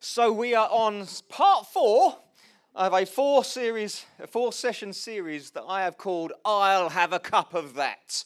So 0.00 0.30
we 0.30 0.54
are 0.54 0.68
on 0.70 1.08
part 1.28 1.66
four 1.66 2.16
of 2.72 2.92
a 2.92 3.04
four 3.04 3.42
series, 3.42 4.06
a 4.20 4.28
four 4.28 4.52
session 4.52 4.92
series 4.92 5.50
that 5.50 5.64
I 5.66 5.82
have 5.82 5.98
called 5.98 6.32
"I'll 6.44 6.90
Have 6.90 7.12
a 7.12 7.18
Cup 7.18 7.52
of 7.52 7.74
That." 7.74 8.22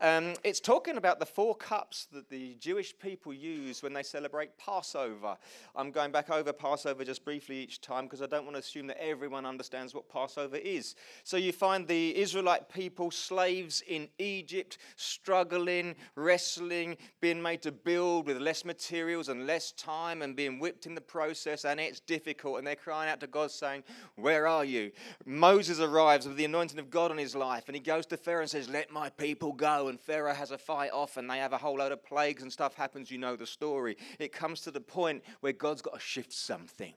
Um, 0.00 0.34
it's 0.44 0.60
talking 0.60 0.96
about 0.96 1.18
the 1.18 1.26
four 1.26 1.56
cups 1.56 2.06
that 2.12 2.30
the 2.30 2.54
Jewish 2.60 2.96
people 2.96 3.34
use 3.34 3.82
when 3.82 3.92
they 3.92 4.04
celebrate 4.04 4.56
Passover. 4.56 5.36
I'm 5.74 5.90
going 5.90 6.12
back 6.12 6.30
over 6.30 6.52
Passover 6.52 7.04
just 7.04 7.24
briefly 7.24 7.56
each 7.56 7.80
time 7.80 8.04
because 8.04 8.22
I 8.22 8.26
don't 8.26 8.44
want 8.44 8.54
to 8.54 8.60
assume 8.60 8.86
that 8.88 9.02
everyone 9.02 9.44
understands 9.44 9.94
what 9.94 10.08
Passover 10.08 10.56
is. 10.56 10.94
So 11.24 11.36
you 11.36 11.52
find 11.52 11.86
the 11.86 12.16
Israelite 12.16 12.68
people, 12.68 13.10
slaves 13.10 13.82
in 13.88 14.08
Egypt, 14.20 14.78
struggling, 14.94 15.96
wrestling, 16.14 16.96
being 17.20 17.42
made 17.42 17.62
to 17.62 17.72
build 17.72 18.26
with 18.26 18.38
less 18.38 18.64
materials 18.64 19.28
and 19.28 19.48
less 19.48 19.72
time 19.72 20.22
and 20.22 20.36
being 20.36 20.60
whipped 20.60 20.86
in 20.86 20.94
the 20.94 21.00
process, 21.00 21.64
and 21.64 21.80
it's 21.80 21.98
difficult. 21.98 22.58
And 22.58 22.66
they're 22.66 22.76
crying 22.76 23.10
out 23.10 23.18
to 23.20 23.26
God 23.26 23.50
saying, 23.50 23.82
Where 24.14 24.46
are 24.46 24.64
you? 24.64 24.92
Moses 25.26 25.80
arrives 25.80 26.28
with 26.28 26.36
the 26.36 26.44
anointing 26.44 26.78
of 26.78 26.88
God 26.88 27.10
on 27.10 27.18
his 27.18 27.34
life, 27.34 27.64
and 27.66 27.74
he 27.74 27.82
goes 27.82 28.06
to 28.06 28.16
Pharaoh 28.16 28.42
and 28.42 28.50
says, 28.50 28.68
Let 28.68 28.92
my 28.92 29.10
people 29.10 29.52
go 29.52 29.87
and 29.88 30.00
Pharaoh 30.00 30.34
has 30.34 30.50
a 30.50 30.58
fight 30.58 30.90
off 30.92 31.16
and 31.16 31.28
they 31.28 31.38
have 31.38 31.52
a 31.52 31.58
whole 31.58 31.78
load 31.78 31.92
of 31.92 32.04
plagues 32.04 32.42
and 32.42 32.52
stuff 32.52 32.74
happens. 32.74 33.10
You 33.10 33.18
know 33.18 33.36
the 33.36 33.46
story. 33.46 33.96
It 34.18 34.32
comes 34.32 34.60
to 34.62 34.70
the 34.70 34.80
point 34.80 35.22
where 35.40 35.52
God's 35.52 35.82
got 35.82 35.94
to 35.94 36.00
shift 36.00 36.32
something. 36.32 36.94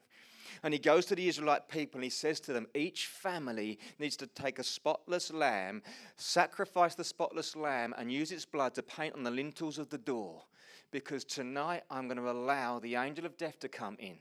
And 0.63 0.73
he 0.73 0.79
goes 0.79 1.05
to 1.07 1.15
the 1.15 1.27
Israelite 1.27 1.69
people 1.69 1.97
and 1.97 2.03
he 2.03 2.09
says 2.09 2.39
to 2.41 2.53
them, 2.53 2.67
each 2.75 3.07
family 3.07 3.79
needs 3.99 4.15
to 4.17 4.27
take 4.27 4.59
a 4.59 4.63
spotless 4.63 5.31
lamb, 5.31 5.81
sacrifice 6.17 6.93
the 6.93 7.03
spotless 7.03 7.55
lamb, 7.55 7.95
and 7.97 8.11
use 8.11 8.31
its 8.31 8.45
blood 8.45 8.75
to 8.75 8.83
paint 8.83 9.15
on 9.15 9.23
the 9.23 9.31
lintels 9.31 9.79
of 9.79 9.89
the 9.89 9.97
door. 9.97 10.43
Because 10.91 11.23
tonight 11.23 11.83
I'm 11.89 12.07
going 12.07 12.17
to 12.17 12.29
allow 12.29 12.79
the 12.79 12.95
angel 12.95 13.25
of 13.25 13.37
death 13.37 13.59
to 13.61 13.69
come 13.69 13.95
in. 13.99 14.17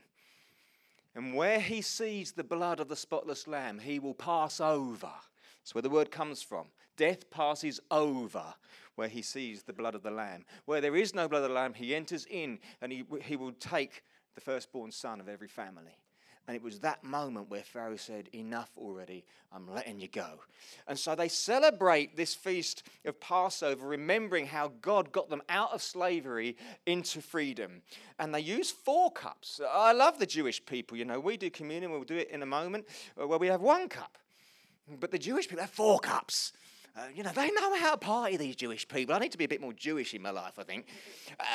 And 1.13 1.35
where 1.35 1.59
he 1.59 1.81
sees 1.81 2.31
the 2.31 2.43
blood 2.43 2.79
of 2.79 2.87
the 2.87 2.95
spotless 2.95 3.47
lamb, 3.47 3.79
he 3.79 3.99
will 3.99 4.13
pass 4.13 4.61
over. 4.61 5.11
That's 5.61 5.75
where 5.75 5.81
the 5.81 5.89
word 5.89 6.11
comes 6.11 6.41
from. 6.41 6.67
Death 6.97 7.29
passes 7.29 7.79
over 7.89 8.53
where 8.95 9.07
he 9.07 9.21
sees 9.21 9.63
the 9.63 9.73
blood 9.73 9.95
of 9.95 10.03
the 10.03 10.11
Lamb. 10.11 10.45
Where 10.65 10.81
there 10.81 10.95
is 10.95 11.15
no 11.15 11.27
blood 11.27 11.43
of 11.43 11.49
the 11.49 11.55
Lamb, 11.55 11.73
he 11.73 11.95
enters 11.95 12.25
in 12.29 12.59
and 12.81 12.91
he, 12.91 13.05
he 13.23 13.35
will 13.35 13.53
take 13.53 14.03
the 14.35 14.41
firstborn 14.41 14.91
son 14.91 15.19
of 15.19 15.29
every 15.29 15.47
family. 15.47 15.97
And 16.47 16.55
it 16.55 16.63
was 16.63 16.79
that 16.79 17.03
moment 17.03 17.49
where 17.49 17.61
Pharaoh 17.61 17.95
said, 17.95 18.27
Enough 18.33 18.71
already, 18.75 19.23
I'm 19.53 19.71
letting 19.73 19.99
you 19.99 20.07
go. 20.07 20.39
And 20.87 20.97
so 20.97 21.13
they 21.13 21.27
celebrate 21.27 22.17
this 22.17 22.33
feast 22.33 22.83
of 23.05 23.19
Passover, 23.19 23.87
remembering 23.87 24.47
how 24.47 24.71
God 24.81 25.11
got 25.11 25.29
them 25.29 25.43
out 25.49 25.71
of 25.71 25.83
slavery 25.83 26.57
into 26.85 27.21
freedom. 27.21 27.83
And 28.17 28.33
they 28.33 28.41
use 28.41 28.71
four 28.71 29.11
cups. 29.11 29.61
I 29.71 29.93
love 29.93 30.17
the 30.17 30.25
Jewish 30.25 30.65
people. 30.65 30.97
You 30.97 31.05
know, 31.05 31.19
we 31.19 31.37
do 31.37 31.49
communion, 31.49 31.91
we'll 31.91 32.03
do 32.03 32.17
it 32.17 32.31
in 32.31 32.41
a 32.41 32.47
moment, 32.47 32.87
uh, 33.21 33.27
where 33.27 33.39
we 33.39 33.47
have 33.47 33.61
one 33.61 33.87
cup. 33.87 34.17
But 34.99 35.11
the 35.11 35.19
Jewish 35.19 35.47
people 35.47 35.61
have 35.61 35.69
four 35.69 35.99
cups. 35.99 36.53
Uh, 36.95 37.03
you 37.15 37.23
know, 37.23 37.31
they 37.33 37.49
know 37.51 37.75
how 37.77 37.91
to 37.91 37.97
party, 37.97 38.35
these 38.35 38.55
Jewish 38.55 38.85
people. 38.87 39.15
I 39.15 39.19
need 39.19 39.31
to 39.31 39.37
be 39.37 39.45
a 39.45 39.47
bit 39.47 39.61
more 39.61 39.71
Jewish 39.71 40.13
in 40.13 40.21
my 40.21 40.31
life, 40.31 40.59
I 40.59 40.63
think. 40.63 40.87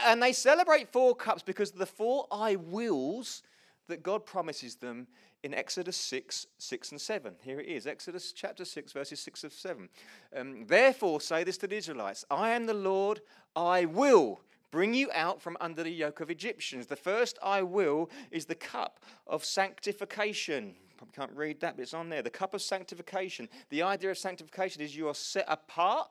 And 0.06 0.22
they 0.22 0.32
celebrate 0.32 0.90
four 0.92 1.14
cups 1.14 1.42
because 1.42 1.72
of 1.72 1.78
the 1.78 1.86
four 1.86 2.26
I 2.30 2.56
wills 2.56 3.42
that 3.88 4.02
God 4.02 4.24
promises 4.24 4.76
them 4.76 5.06
in 5.42 5.52
Exodus 5.52 5.96
6, 5.96 6.46
6 6.58 6.90
and 6.92 7.00
7. 7.00 7.34
Here 7.42 7.60
it 7.60 7.66
is 7.66 7.86
Exodus 7.86 8.32
chapter 8.32 8.64
6, 8.64 8.92
verses 8.92 9.20
6 9.20 9.44
and 9.44 9.52
7. 9.52 9.88
Um, 10.34 10.66
Therefore, 10.66 11.20
say 11.20 11.44
this 11.44 11.58
to 11.58 11.66
the 11.66 11.76
Israelites 11.76 12.24
I 12.30 12.50
am 12.50 12.66
the 12.66 12.74
Lord, 12.74 13.20
I 13.54 13.84
will 13.84 14.40
bring 14.70 14.94
you 14.94 15.10
out 15.14 15.40
from 15.40 15.56
under 15.60 15.82
the 15.82 15.90
yoke 15.90 16.20
of 16.20 16.30
Egyptians. 16.30 16.86
The 16.86 16.96
first 16.96 17.38
I 17.42 17.62
will 17.62 18.10
is 18.30 18.46
the 18.46 18.54
cup 18.54 19.00
of 19.26 19.44
sanctification 19.44 20.74
probably 20.96 21.14
can't 21.14 21.32
read 21.32 21.60
that, 21.60 21.76
but 21.76 21.82
it's 21.82 21.94
on 21.94 22.08
there. 22.08 22.22
The 22.22 22.30
cup 22.30 22.54
of 22.54 22.62
sanctification. 22.62 23.48
The 23.70 23.82
idea 23.82 24.10
of 24.10 24.18
sanctification 24.18 24.82
is 24.82 24.96
you 24.96 25.08
are 25.08 25.14
set 25.14 25.44
apart 25.48 26.08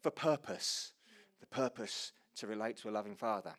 for 0.00 0.10
purpose, 0.10 0.92
the 1.40 1.46
purpose 1.46 2.12
to 2.36 2.46
relate 2.46 2.76
to 2.78 2.88
a 2.88 2.92
loving 2.92 3.14
Father. 3.14 3.54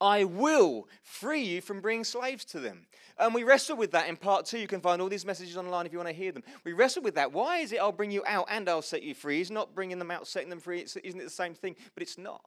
I 0.00 0.24
will 0.24 0.88
free 1.02 1.42
you 1.42 1.60
from 1.62 1.80
bringing 1.80 2.04
slaves 2.04 2.44
to 2.46 2.60
them. 2.60 2.86
And 3.18 3.34
we 3.34 3.44
wrestle 3.44 3.78
with 3.78 3.92
that 3.92 4.08
in 4.08 4.16
part 4.16 4.44
two. 4.44 4.58
You 4.58 4.66
can 4.66 4.80
find 4.80 5.00
all 5.00 5.08
these 5.08 5.24
messages 5.24 5.56
online 5.56 5.86
if 5.86 5.92
you 5.92 5.98
want 5.98 6.10
to 6.10 6.14
hear 6.14 6.32
them. 6.32 6.42
We 6.64 6.74
wrestle 6.74 7.02
with 7.02 7.14
that. 7.14 7.32
Why 7.32 7.58
is 7.58 7.72
it 7.72 7.78
I'll 7.78 7.92
bring 7.92 8.10
you 8.10 8.22
out 8.26 8.46
and 8.50 8.68
I'll 8.68 8.82
set 8.82 9.02
you 9.02 9.14
free? 9.14 9.38
He's 9.38 9.50
not 9.50 9.74
bringing 9.74 9.98
them 9.98 10.10
out, 10.10 10.26
setting 10.26 10.50
them 10.50 10.60
free. 10.60 10.80
Isn't 10.80 11.20
it 11.20 11.24
the 11.24 11.30
same 11.30 11.54
thing? 11.54 11.76
But 11.94 12.02
it's 12.02 12.18
not. 12.18 12.42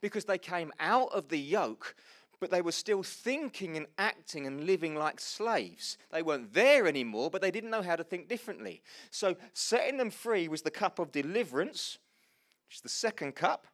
Because 0.00 0.24
they 0.24 0.38
came 0.38 0.72
out 0.80 1.08
of 1.12 1.28
the 1.28 1.38
yoke 1.38 1.94
but 2.40 2.50
they 2.50 2.62
were 2.62 2.72
still 2.72 3.02
thinking 3.02 3.76
and 3.76 3.86
acting 3.98 4.46
and 4.46 4.64
living 4.64 4.94
like 4.94 5.20
slaves. 5.20 5.98
They 6.10 6.22
weren't 6.22 6.52
there 6.52 6.86
anymore, 6.86 7.30
but 7.30 7.40
they 7.40 7.50
didn't 7.50 7.70
know 7.70 7.82
how 7.82 7.96
to 7.96 8.04
think 8.04 8.28
differently. 8.28 8.82
So, 9.10 9.36
setting 9.52 9.96
them 9.96 10.10
free 10.10 10.48
was 10.48 10.62
the 10.62 10.70
cup 10.70 10.98
of 10.98 11.12
deliverance, 11.12 11.98
which 12.68 12.76
is 12.76 12.82
the 12.82 12.88
second 12.88 13.34
cup, 13.34 13.66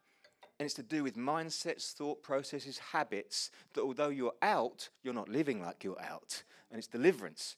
and 0.59 0.67
it's 0.67 0.75
to 0.75 0.83
do 0.83 1.03
with 1.03 1.17
mindsets, 1.17 1.93
thought 1.93 2.23
processes, 2.23 2.79
habits 2.79 3.51
that 3.75 3.83
although 3.83 4.11
you're 4.11 4.35
out, 4.43 4.91
you're 5.03 5.15
not 5.15 5.29
living 5.29 5.61
like 5.61 5.83
you're 5.83 6.01
out. 6.01 6.45
And 6.71 6.79
it's 6.79 6.87
deliverance. 6.87 7.57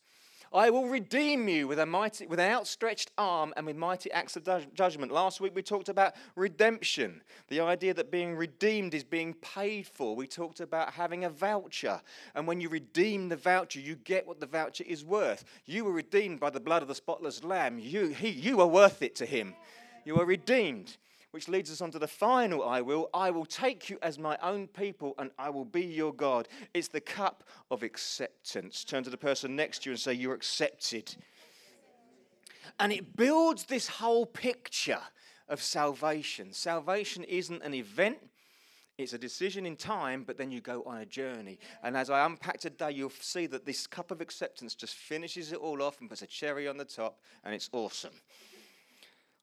I 0.54 0.70
will 0.70 0.87
redeem 0.87 1.48
you 1.48 1.66
with, 1.66 1.81
a 1.81 1.87
mighty, 1.87 2.28
with 2.28 2.38
an 2.38 2.48
outstretched 2.48 3.10
arm 3.19 3.53
and 3.56 3.66
with 3.66 3.75
mighty 3.75 4.12
acts 4.12 4.37
of 4.37 4.44
judgment. 4.72 5.10
Last 5.10 5.41
week 5.41 5.53
we 5.53 5.62
talked 5.62 5.88
about 5.88 6.15
redemption, 6.37 7.22
the 7.48 7.59
idea 7.59 7.92
that 7.94 8.12
being 8.12 8.37
redeemed 8.37 8.94
is 8.94 9.03
being 9.03 9.34
paid 9.34 9.88
for. 9.88 10.14
We 10.14 10.28
talked 10.28 10.60
about 10.60 10.93
having 10.93 11.25
a 11.25 11.31
voucher, 11.31 12.00
and 12.37 12.47
when 12.47 12.60
you 12.60 12.69
redeem 12.69 13.28
the 13.28 13.37
voucher, 13.37 13.81
you 13.81 13.97
get 13.97 14.28
what 14.28 14.38
the 14.38 14.47
voucher 14.47 14.84
is 14.87 15.04
worth. 15.04 15.44
You 15.66 15.84
were 15.87 15.93
redeemed 15.93 16.38
by 16.38 16.50
the 16.50 16.60
blood 16.60 16.82
of 16.82 16.88
the 16.88 16.94
spotless 16.94 17.43
lamb. 17.43 17.81
You, 17.81 18.10
he, 18.10 18.28
you 18.28 18.60
are 18.60 18.69
worth 18.69 19.03
it 19.03 19.16
to 19.16 19.26
him. 19.26 19.56
You 20.04 20.20
are 20.20 20.26
redeemed 20.26 20.98
which 21.34 21.49
leads 21.49 21.69
us 21.69 21.81
on 21.81 21.91
to 21.91 21.99
the 21.99 22.06
final 22.06 22.62
I 22.62 22.81
will. 22.81 23.11
I 23.12 23.33
will 23.33 23.45
take 23.45 23.91
you 23.91 23.99
as 24.03 24.21
my 24.21 24.39
own 24.41 24.69
people 24.69 25.17
and 25.19 25.33
I 25.37 25.50
will 25.50 25.65
be 25.65 25.84
your 25.84 26.15
God. 26.15 26.47
It's 26.75 26.87
the 26.87 27.00
cup 27.00 27.43
of 27.72 27.83
acceptance. 27.83 28.84
Turn 28.84 29.03
to 29.03 29.11
the 29.11 29.17
person 29.17 29.56
next 29.56 29.83
to 29.83 29.91
you 29.91 29.94
and 29.94 30.00
say, 30.00 30.12
You're 30.12 30.34
accepted. 30.34 31.17
And 32.78 32.93
it 32.93 33.17
builds 33.17 33.65
this 33.65 33.89
whole 33.89 34.27
picture 34.27 35.00
of 35.49 35.61
salvation. 35.61 36.53
Salvation 36.53 37.25
isn't 37.25 37.65
an 37.65 37.75
event. 37.75 38.19
It's 38.97 39.12
a 39.12 39.19
decision 39.19 39.67
in 39.67 39.75
time, 39.75 40.23
but 40.23 40.39
then 40.39 40.53
you 40.53 40.61
go 40.61 40.84
on 40.84 40.99
a 40.99 41.06
journey. 41.06 41.59
And 41.83 41.97
as 41.97 42.11
I 42.11 42.25
unpack 42.25 42.61
today, 42.61 42.93
you'll 42.93 43.11
see 43.11 43.49
that 43.49 43.67
this 43.67 43.89
cup 43.89 44.12
of 44.12 44.21
acceptance 44.21 44.77
just 44.77 44.94
finishes 44.94 45.50
it 45.50 45.59
all 45.59 45.83
off 45.83 46.00
and 46.00 46.09
puts 46.09 46.23
a 46.23 46.28
cherry 46.28 46.69
on 46.69 46.77
the 46.77 46.84
top, 46.84 47.19
and 47.43 47.53
it's 47.53 47.69
awesome. 47.73 48.15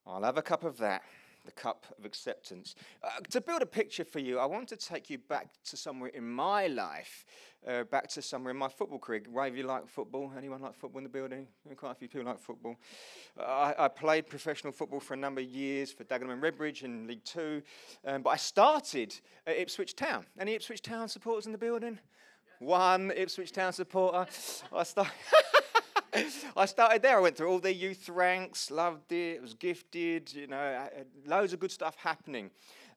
I'll 0.06 0.22
have 0.22 0.38
a 0.38 0.42
cup 0.42 0.64
of 0.64 0.78
that 0.78 1.02
the 1.44 1.52
cup 1.52 1.86
of 1.98 2.04
acceptance. 2.04 2.74
Uh, 3.02 3.08
to 3.30 3.40
build 3.40 3.62
a 3.62 3.66
picture 3.66 4.04
for 4.04 4.18
you, 4.18 4.38
I 4.38 4.46
want 4.46 4.68
to 4.68 4.76
take 4.76 5.10
you 5.10 5.18
back 5.18 5.48
to 5.64 5.76
somewhere 5.76 6.10
in 6.10 6.28
my 6.28 6.66
life, 6.66 7.24
uh, 7.66 7.84
back 7.84 8.08
to 8.10 8.22
somewhere 8.22 8.50
in 8.50 8.56
my 8.56 8.68
football 8.68 8.98
career. 8.98 9.22
Ray, 9.28 9.52
you 9.52 9.62
like 9.64 9.88
football? 9.88 10.32
Anyone 10.36 10.62
like 10.62 10.74
football 10.74 10.98
in 10.98 11.04
the 11.04 11.10
building? 11.10 11.46
Quite 11.76 11.92
a 11.92 11.94
few 11.94 12.08
people 12.08 12.26
like 12.26 12.38
football. 12.38 12.76
Uh, 13.38 13.42
I, 13.42 13.84
I, 13.84 13.88
played 13.88 14.28
professional 14.28 14.72
football 14.72 15.00
for 15.00 15.14
a 15.14 15.16
number 15.16 15.40
of 15.40 15.46
years 15.46 15.92
for 15.92 16.04
Dagenham 16.04 16.32
and 16.32 16.42
Redbridge 16.42 16.82
in 16.82 17.06
League 17.06 17.24
Two, 17.24 17.62
um, 18.04 18.22
but 18.22 18.30
I 18.30 18.36
started 18.36 19.14
at 19.46 19.56
Ipswich 19.56 19.96
Town. 19.96 20.26
Any 20.38 20.54
Ipswich 20.54 20.82
Town 20.82 21.08
supporters 21.08 21.46
in 21.46 21.52
the 21.52 21.58
building? 21.58 21.98
One 22.58 23.12
Ipswich 23.16 23.52
Town 23.52 23.72
supporter. 23.72 24.26
I 24.72 24.82
started. 24.84 25.12
I 26.56 26.66
started 26.66 27.02
there. 27.02 27.16
I 27.16 27.20
went 27.20 27.36
through 27.36 27.48
all 27.48 27.58
their 27.58 27.72
youth 27.72 28.08
ranks, 28.08 28.70
loved 28.70 29.12
it, 29.12 29.40
was 29.40 29.54
gifted, 29.54 30.32
you 30.34 30.46
know, 30.46 30.88
loads 31.26 31.52
of 31.52 31.60
good 31.60 31.70
stuff 31.70 31.96
happening. 31.96 32.50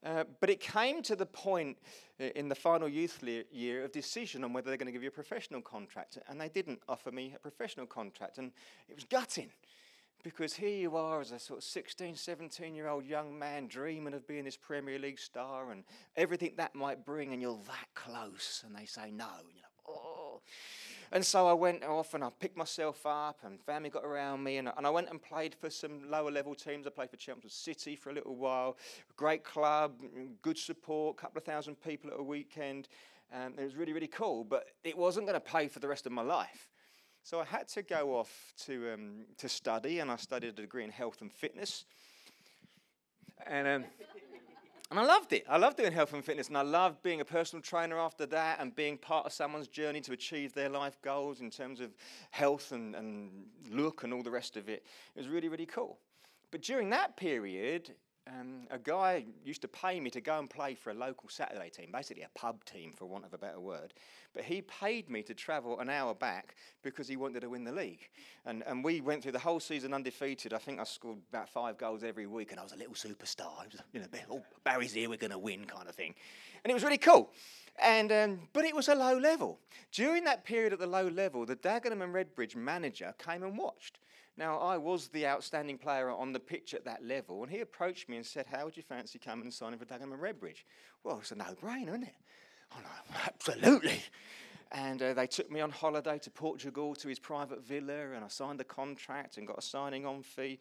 Uh, 0.05 0.25
but 0.39 0.49
it 0.49 0.59
came 0.59 1.01
to 1.01 1.15
the 1.15 1.25
point 1.25 1.77
uh, 2.19 2.25
in 2.35 2.49
the 2.49 2.55
final 2.55 2.87
youth 2.87 3.23
year 3.51 3.83
of 3.83 3.91
decision 3.91 4.43
on 4.43 4.53
whether 4.53 4.69
they're 4.69 4.77
going 4.77 4.87
to 4.87 4.91
give 4.91 5.01
you 5.01 5.09
a 5.09 5.11
professional 5.11 5.61
contract. 5.61 6.17
And 6.27 6.39
they 6.39 6.49
didn't 6.49 6.79
offer 6.87 7.11
me 7.11 7.33
a 7.35 7.39
professional 7.39 7.85
contract. 7.85 8.37
And 8.37 8.51
it 8.89 8.95
was 8.95 9.05
gutting 9.05 9.49
because 10.21 10.53
here 10.53 10.69
you 10.69 10.97
are 10.97 11.21
as 11.21 11.31
a 11.31 11.39
sort 11.39 11.59
of 11.59 11.63
16, 11.63 12.15
17 12.15 12.75
year 12.75 12.87
old 12.87 13.05
young 13.05 13.37
man 13.37 13.67
dreaming 13.67 14.13
of 14.13 14.27
being 14.27 14.43
this 14.43 14.57
Premier 14.57 14.99
League 14.99 15.19
star 15.19 15.71
and 15.71 15.83
everything 16.17 16.53
that 16.57 16.75
might 16.75 17.05
bring, 17.05 17.31
and 17.31 17.41
you're 17.41 17.59
that 17.67 17.87
close. 17.95 18.63
And 18.65 18.75
they 18.75 18.85
say 18.85 19.11
no. 19.11 19.27
And 19.39 19.47
you're 19.55 19.63
like, 19.63 19.87
oh. 19.87 20.41
And 21.11 21.25
so 21.25 21.47
I 21.47 21.53
went 21.53 21.83
off 21.83 22.13
and 22.13 22.23
I 22.23 22.29
picked 22.39 22.57
myself 22.57 23.05
up, 23.05 23.39
and 23.43 23.61
family 23.61 23.89
got 23.89 24.03
around 24.03 24.43
me, 24.43 24.57
and, 24.57 24.71
and 24.75 24.85
I 24.85 24.89
went 24.89 25.09
and 25.09 25.21
played 25.21 25.55
for 25.55 25.69
some 25.69 26.09
lower 26.09 26.31
level 26.31 26.55
teams. 26.55 26.87
I 26.87 26.89
played 26.89 27.09
for 27.09 27.17
Chelmsford 27.17 27.51
City 27.51 27.95
for 27.95 28.09
a 28.09 28.13
little 28.13 28.35
while. 28.35 28.77
Great 29.15 29.43
club, 29.43 30.01
good 30.41 30.57
support, 30.57 31.17
couple 31.17 31.37
of 31.37 31.43
thousand 31.43 31.75
people 31.81 32.11
at 32.11 32.19
a 32.19 32.23
weekend. 32.23 32.87
And 33.31 33.57
it 33.59 33.63
was 33.63 33.75
really, 33.75 33.93
really 33.93 34.07
cool, 34.07 34.43
but 34.43 34.67
it 34.83 34.97
wasn't 34.97 35.27
going 35.27 35.39
to 35.39 35.45
pay 35.45 35.67
for 35.67 35.79
the 35.79 35.87
rest 35.87 36.05
of 36.05 36.11
my 36.11 36.21
life. 36.21 36.69
So 37.23 37.39
I 37.39 37.45
had 37.45 37.67
to 37.69 37.81
go 37.81 38.17
off 38.17 38.53
to, 38.65 38.93
um, 38.93 39.25
to 39.37 39.49
study, 39.49 39.99
and 39.99 40.11
I 40.11 40.15
studied 40.15 40.49
a 40.49 40.61
degree 40.61 40.83
in 40.83 40.91
health 40.91 41.21
and 41.21 41.31
fitness. 41.31 41.85
And 43.47 43.67
um, 43.67 43.85
And 44.91 44.99
I 44.99 45.03
loved 45.03 45.33
it. 45.33 45.45
I 45.49 45.57
loved 45.57 45.77
doing 45.77 45.91
health 45.91 46.13
and 46.13 46.23
fitness, 46.23 46.47
and 46.47 46.57
I 46.57 46.61
loved 46.61 47.01
being 47.01 47.19
a 47.19 47.25
personal 47.25 47.61
trainer 47.61 47.97
after 47.97 48.25
that 48.27 48.59
and 48.59 48.75
being 48.75 48.97
part 48.97 49.25
of 49.25 49.33
someone's 49.33 49.67
journey 49.67 49.99
to 50.01 50.13
achieve 50.13 50.53
their 50.53 50.69
life 50.69 51.01
goals 51.01 51.41
in 51.41 51.49
terms 51.49 51.79
of 51.79 51.95
health 52.29 52.71
and, 52.71 52.95
and 52.95 53.47
look 53.71 54.03
and 54.03 54.13
all 54.13 54.21
the 54.21 54.29
rest 54.29 54.57
of 54.57 54.69
it. 54.69 54.85
It 55.15 55.19
was 55.19 55.27
really, 55.27 55.49
really 55.49 55.65
cool. 55.65 55.97
But 56.51 56.61
during 56.61 56.91
that 56.91 57.17
period, 57.17 57.95
um, 58.27 58.67
a 58.71 58.79
guy 58.79 59.23
used 59.43 59.61
to 59.61 59.67
pay 59.67 59.99
me 59.99 60.09
to 60.09 60.19
go 60.19 60.39
and 60.39 60.49
play 60.49 60.73
for 60.73 60.89
a 60.89 60.93
local 60.93 61.29
Saturday 61.29 61.69
team, 61.69 61.89
basically 61.91 62.23
a 62.23 62.29
pub 62.39 62.65
team, 62.65 62.91
for 62.91 63.05
want 63.05 63.23
of 63.23 63.33
a 63.33 63.37
better 63.37 63.59
word. 63.59 63.93
But 64.33 64.43
he 64.43 64.61
paid 64.61 65.09
me 65.09 65.21
to 65.23 65.33
travel 65.33 65.79
an 65.79 65.89
hour 65.89 66.15
back 66.15 66.55
because 66.81 67.07
he 67.07 67.17
wanted 67.17 67.41
to 67.41 67.49
win 67.49 67.63
the 67.63 67.71
league. 67.71 68.09
And, 68.45 68.63
and 68.65 68.83
we 68.83 68.99
went 68.99 69.21
through 69.21 69.33
the 69.33 69.39
whole 69.39 69.59
season 69.59 69.93
undefeated. 69.93 70.53
I 70.53 70.57
think 70.57 70.79
I 70.79 70.85
scored 70.85 71.19
about 71.29 71.49
five 71.49 71.77
goals 71.77 72.03
every 72.03 72.25
week, 72.25 72.51
and 72.51 72.59
I 72.59 72.63
was 72.63 72.73
a 72.73 72.77
little 72.77 72.95
superstar. 72.95 73.63
It 73.65 73.73
was, 73.73 73.81
you 73.93 73.99
know, 73.99 74.07
oh, 74.31 74.43
Barry's 74.63 74.93
here, 74.93 75.07
we're 75.07 75.17
going 75.17 75.31
to 75.31 75.37
win 75.37 75.65
kind 75.65 75.87
of 75.87 75.93
thing. 75.93 76.15
And 76.63 76.71
it 76.71 76.73
was 76.73 76.83
really 76.83 76.97
cool. 76.97 77.31
And, 77.77 78.11
um, 78.11 78.39
but 78.53 78.65
it 78.65 78.75
was 78.75 78.87
a 78.87 78.95
low 78.95 79.17
level. 79.17 79.59
During 79.91 80.23
that 80.23 80.45
period 80.45 80.73
at 80.73 80.79
the 80.79 80.87
low 80.87 81.07
level, 81.07 81.45
the 81.45 81.55
Dagenham 81.55 82.01
and 82.01 82.13
Redbridge 82.13 82.55
manager 82.55 83.13
came 83.19 83.43
and 83.43 83.57
watched. 83.57 83.99
Now, 84.37 84.59
I 84.59 84.77
was 84.77 85.07
the 85.07 85.25
outstanding 85.27 85.77
player 85.77 86.09
on 86.09 86.33
the 86.33 86.39
pitch 86.39 86.73
at 86.73 86.83
that 86.85 87.05
level, 87.05 87.41
and 87.43 87.51
he 87.51 87.61
approached 87.61 88.09
me 88.09 88.17
and 88.17 88.25
said, 88.25 88.45
How 88.47 88.65
would 88.65 88.75
you 88.75 88.83
fancy 88.83 89.17
coming 89.17 89.45
and 89.45 89.53
signing 89.53 89.79
for 89.79 89.85
Dagenham 89.85 90.13
and 90.13 90.21
Redbridge? 90.21 90.65
Well, 91.03 91.19
it's 91.19 91.31
a 91.31 91.35
no 91.35 91.45
brainer, 91.61 91.89
isn't 91.89 92.03
it? 92.03 92.15
I'm 92.75 92.83
like, 92.83 93.27
Absolutely. 93.27 94.01
And 94.71 95.01
uh, 95.01 95.13
they 95.13 95.27
took 95.27 95.49
me 95.49 95.61
on 95.61 95.69
holiday 95.69 96.17
to 96.19 96.29
Portugal 96.29 96.95
to 96.95 97.07
his 97.07 97.17
private 97.19 97.63
villa, 97.63 98.11
and 98.13 98.25
I 98.25 98.27
signed 98.27 98.59
the 98.59 98.65
contract 98.65 99.37
and 99.37 99.47
got 99.47 99.59
a 99.59 99.61
signing 99.61 100.05
on 100.05 100.21
fee, 100.21 100.59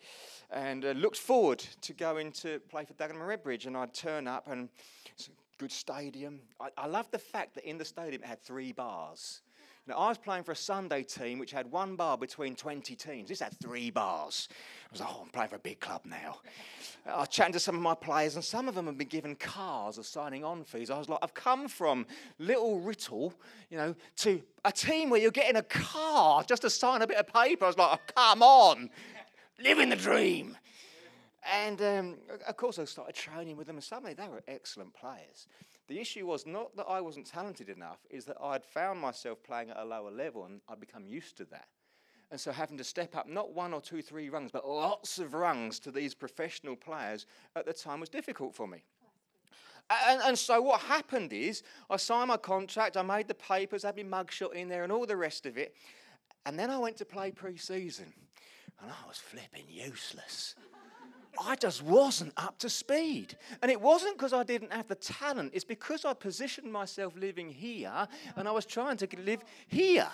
and 0.53 0.85
uh, 0.85 0.91
looked 0.93 1.17
forward 1.17 1.59
to 1.81 1.93
going 1.93 2.31
to 2.32 2.61
play 2.69 2.85
for 2.85 2.94
Dagenham 2.94 3.29
and 3.29 3.43
Redbridge. 3.43 3.67
And 3.67 3.77
I'd 3.77 3.93
turn 3.93 4.29
up, 4.29 4.47
and 4.47 4.69
it's 5.09 5.29
a 5.29 5.31
good 5.59 5.73
stadium. 5.73 6.38
I, 6.61 6.69
I 6.77 6.87
love 6.87 7.11
the 7.11 7.19
fact 7.19 7.55
that 7.56 7.69
in 7.69 7.79
the 7.79 7.85
stadium 7.85 8.23
it 8.23 8.29
had 8.29 8.41
three 8.41 8.70
bars. 8.70 9.41
Now, 9.86 9.96
I 9.96 10.08
was 10.08 10.16
playing 10.16 10.44
for 10.44 10.52
a 10.52 10.56
Sunday 10.56 11.02
team 11.02 11.38
which 11.38 11.52
had 11.52 11.70
one 11.70 11.94
bar 11.94 12.16
between 12.16 12.56
20 12.56 12.96
teams. 12.96 13.28
This 13.28 13.40
had 13.40 13.52
three 13.60 13.90
bars. 13.90 14.48
I 14.50 14.88
was 14.92 15.00
like, 15.00 15.10
oh, 15.12 15.20
I'm 15.25 15.28
playing 15.28 15.50
for 15.50 15.56
a 15.56 15.60
big 15.60 15.78
club 15.78 16.02
now. 16.06 16.38
I 17.06 17.19
was 17.19 17.28
chatting 17.28 17.52
to 17.52 17.60
some 17.60 17.75
of 17.75 17.82
my 17.82 17.94
players, 17.94 18.34
and 18.36 18.42
some 18.42 18.66
of 18.66 18.75
them 18.75 18.86
had 18.86 18.96
been 18.96 19.08
given 19.08 19.34
cars 19.34 19.98
as 19.98 20.06
signing 20.06 20.42
on 20.42 20.64
fees. 20.64 20.88
I 20.88 20.96
was 20.96 21.10
like, 21.10 21.19
I've 21.22 21.34
come 21.34 21.69
from 21.69 22.06
Little 22.38 22.81
Riddle, 22.81 23.34
you 23.69 23.76
know, 23.76 23.94
to 24.19 24.40
a 24.64 24.72
team 24.72 25.10
where 25.10 25.20
you're 25.20 25.31
getting 25.31 25.56
a 25.56 25.62
car 25.62 26.42
just 26.44 26.62
to 26.62 26.70
sign 26.70 27.02
a 27.02 27.06
bit 27.06 27.19
of 27.19 27.26
paper. 27.26 27.66
I 27.66 27.69
was 27.69 27.76
like, 27.76 27.98
oh, 27.98 28.12
come 28.14 28.42
on, 28.42 28.88
living 29.62 29.90
the 29.90 29.96
dream. 29.96 30.56
And 31.52 31.82
um, 31.82 32.16
of 32.48 32.56
course, 32.56 32.78
I 32.78 32.86
started 32.86 33.14
training 33.14 33.58
with 33.58 33.66
them, 33.66 33.76
and 33.76 33.84
suddenly 33.84 34.14
they 34.14 34.28
were 34.28 34.42
excellent 34.48 34.94
players. 34.94 35.46
The 35.88 36.00
issue 36.00 36.26
was 36.26 36.46
not 36.46 36.75
that 36.76 36.86
I 36.88 37.00
wasn't 37.00 37.26
talented 37.26 37.69
enough, 37.69 37.98
is 38.08 38.25
that 38.25 38.36
I'd 38.42 38.64
found 38.64 39.00
myself 39.00 39.42
playing 39.42 39.70
at 39.70 39.76
a 39.76 39.84
lower 39.84 40.10
level 40.10 40.46
and 40.46 40.60
I'd 40.69 40.81
become 40.81 41.06
used 41.06 41.36
to 41.38 41.44
that. 41.46 41.69
And 42.31 42.40
so 42.40 42.52
having 42.52 42.78
to 42.78 42.84
step 42.84 43.14
up 43.14 43.28
not 43.28 43.52
one 43.52 43.75
or 43.75 43.81
two, 43.81 44.02
three 44.02 44.28
rungs, 44.28 44.50
but 44.50 44.66
lots 44.66 45.19
of 45.19 45.34
rungs 45.34 45.78
to 45.81 45.90
these 45.90 46.14
professional 46.14 46.75
players 46.75 47.26
at 47.54 47.66
the 47.66 47.72
time 47.72 48.00
was 48.00 48.08
difficult 48.08 48.54
for 48.54 48.66
me. 48.66 48.82
And, 50.08 50.22
and, 50.22 50.38
so 50.38 50.62
what 50.62 50.81
happened 50.81 51.34
is 51.34 51.62
I 51.90 51.98
signed 51.98 52.28
my 52.28 52.38
contract, 52.38 52.96
I 52.96 53.02
made 53.02 53.28
the 53.28 53.34
papers, 53.34 53.82
had 53.82 53.96
my 53.96 54.25
mugshot 54.25 54.54
in 54.54 54.69
there 54.69 54.82
and 54.82 54.90
all 54.90 55.04
the 55.04 55.16
rest 55.16 55.44
of 55.44 55.58
it. 55.58 55.75
And 56.46 56.58
then 56.58 56.70
I 56.70 56.78
went 56.78 56.96
to 56.96 57.04
play 57.04 57.31
pre-season. 57.31 58.12
And 58.81 58.90
I 58.90 59.06
was 59.06 59.19
flipping 59.19 59.66
useless. 59.69 60.54
I 61.42 61.56
just 61.56 61.82
wasn't 61.82 62.32
up 62.36 62.58
to 62.58 62.69
speed. 62.70 63.36
And 63.62 63.70
it 63.70 63.81
wasn't 63.81 64.16
because 64.16 64.32
I 64.32 64.42
didn't 64.42 64.72
have 64.72 64.88
the 64.88 64.94
talent, 64.94 65.52
it's 65.54 65.64
because 65.64 66.04
I 66.04 66.14
positioned 66.14 66.72
myself 66.72 67.16
living 67.16 67.50
here 67.50 68.08
and 68.36 68.48
I 68.48 68.52
was 68.52 68.66
trying 68.66 68.96
to 68.98 69.08
live 69.20 69.42
here. 69.66 70.08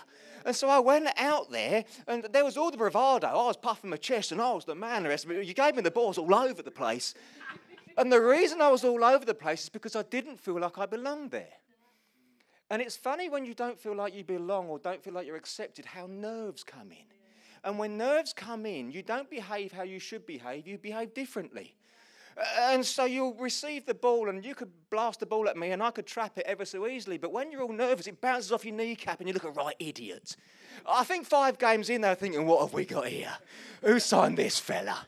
And 0.45 0.57
so 0.57 0.69
I 0.69 0.79
went 0.79 1.09
out 1.19 1.51
there 1.51 1.85
and 2.07 2.25
there 2.33 2.45
was 2.45 2.57
all 2.57 2.71
the 2.71 2.77
bravado. 2.77 3.27
I 3.27 3.47
was 3.47 3.57
puffing 3.57 3.91
my 3.91 3.97
chest 3.97 4.33
and 4.33 4.41
I 4.41 4.53
was 4.53 4.65
the 4.65 4.75
man. 4.75 5.05
You 5.05 5.55
gave 5.55 5.77
me 5.77 5.83
the 5.83 5.91
balls 5.91 6.19
all 6.19 6.35
over 6.35 6.63
the 6.63 6.71
place. 6.71 7.15
And 7.99 8.11
the 8.11 8.21
reason 8.21 8.61
I 8.61 8.69
was 8.69 8.85
all 8.85 9.05
over 9.05 9.25
the 9.25 9.35
place 9.35 9.65
is 9.65 9.69
because 9.69 9.97
I 9.97 10.03
didn't 10.03 10.39
feel 10.39 10.59
like 10.59 10.79
I 10.79 10.87
belonged 10.87 11.33
there. 11.33 11.49
And 12.71 12.81
it's 12.81 12.97
funny 12.97 13.29
when 13.29 13.45
you 13.45 13.53
don't 13.53 13.79
feel 13.79 13.97
like 13.97 14.15
you 14.15 14.25
belong 14.25 14.69
or 14.69 14.79
don't 14.79 15.03
feel 15.03 15.13
like 15.13 15.27
you're 15.27 15.37
accepted, 15.37 15.85
how 15.85 16.07
nerves 16.07 16.63
come 16.63 16.93
in. 16.93 17.20
And 17.63 17.79
when 17.79 17.99
nerves 17.99 18.33
come 18.33 18.65
in, 18.65 18.91
you 18.91 19.03
don't 19.03 19.29
behave 19.29 19.73
how 19.73 19.83
you 19.83 19.99
should 19.99 20.27
behave, 20.27 20.67
you 20.67 20.79
behave 20.79 21.13
differently. 21.15 21.75
And 22.59 22.87
so 22.87 23.05
you'll 23.05 23.35
receive 23.35 23.85
the 23.85 23.93
ball, 23.93 24.31
and 24.31 24.43
you 24.43 24.55
could 24.55 24.71
blast 24.89 25.21
the 25.21 25.27
ball 25.27 25.49
at 25.49 25.59
me, 25.59 25.73
and 25.73 25.83
I 25.83 25.91
could 25.91 26.07
trap 26.07 26.39
it 26.39 26.47
ever 26.47 26.65
so 26.65 26.87
easily. 26.87 27.19
But 27.19 27.33
when 27.33 27.53
you're 27.53 27.63
all 27.63 27.73
nervous, 27.73 28.07
it 28.07 28.21
bounces 28.21 28.51
off 28.51 28.65
your 28.65 28.75
kneecap, 28.75 29.21
and 29.21 29.29
you 29.29 29.35
look 29.35 29.45
a 29.45 29.51
right 29.51 29.75
idiot. 29.79 30.37
I 30.87 31.05
think 31.05 31.27
five 31.27 31.59
games 31.59 31.91
in, 31.91 32.01
they're 32.01 32.15
thinking, 32.15 32.47
what 32.47 32.63
have 32.63 32.73
we 32.73 32.87
got 32.87 33.09
here? 33.09 33.33
Who 33.83 33.99
signed 34.01 34.39
this 34.39 34.59
fella? 34.59 35.07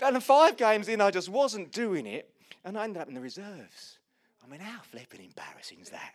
And 0.00 0.22
five 0.22 0.56
games 0.56 0.86
in, 0.86 1.00
I 1.00 1.10
just 1.10 1.28
wasn't 1.28 1.72
doing 1.72 2.06
it, 2.06 2.30
and 2.64 2.78
I 2.78 2.84
ended 2.84 3.02
up 3.02 3.08
in 3.08 3.14
the 3.14 3.20
reserves. 3.20 3.98
I 4.44 4.48
mean, 4.48 4.60
how 4.60 4.80
flipping 4.82 5.24
embarrassing 5.24 5.78
is 5.80 5.90
that? 5.90 6.12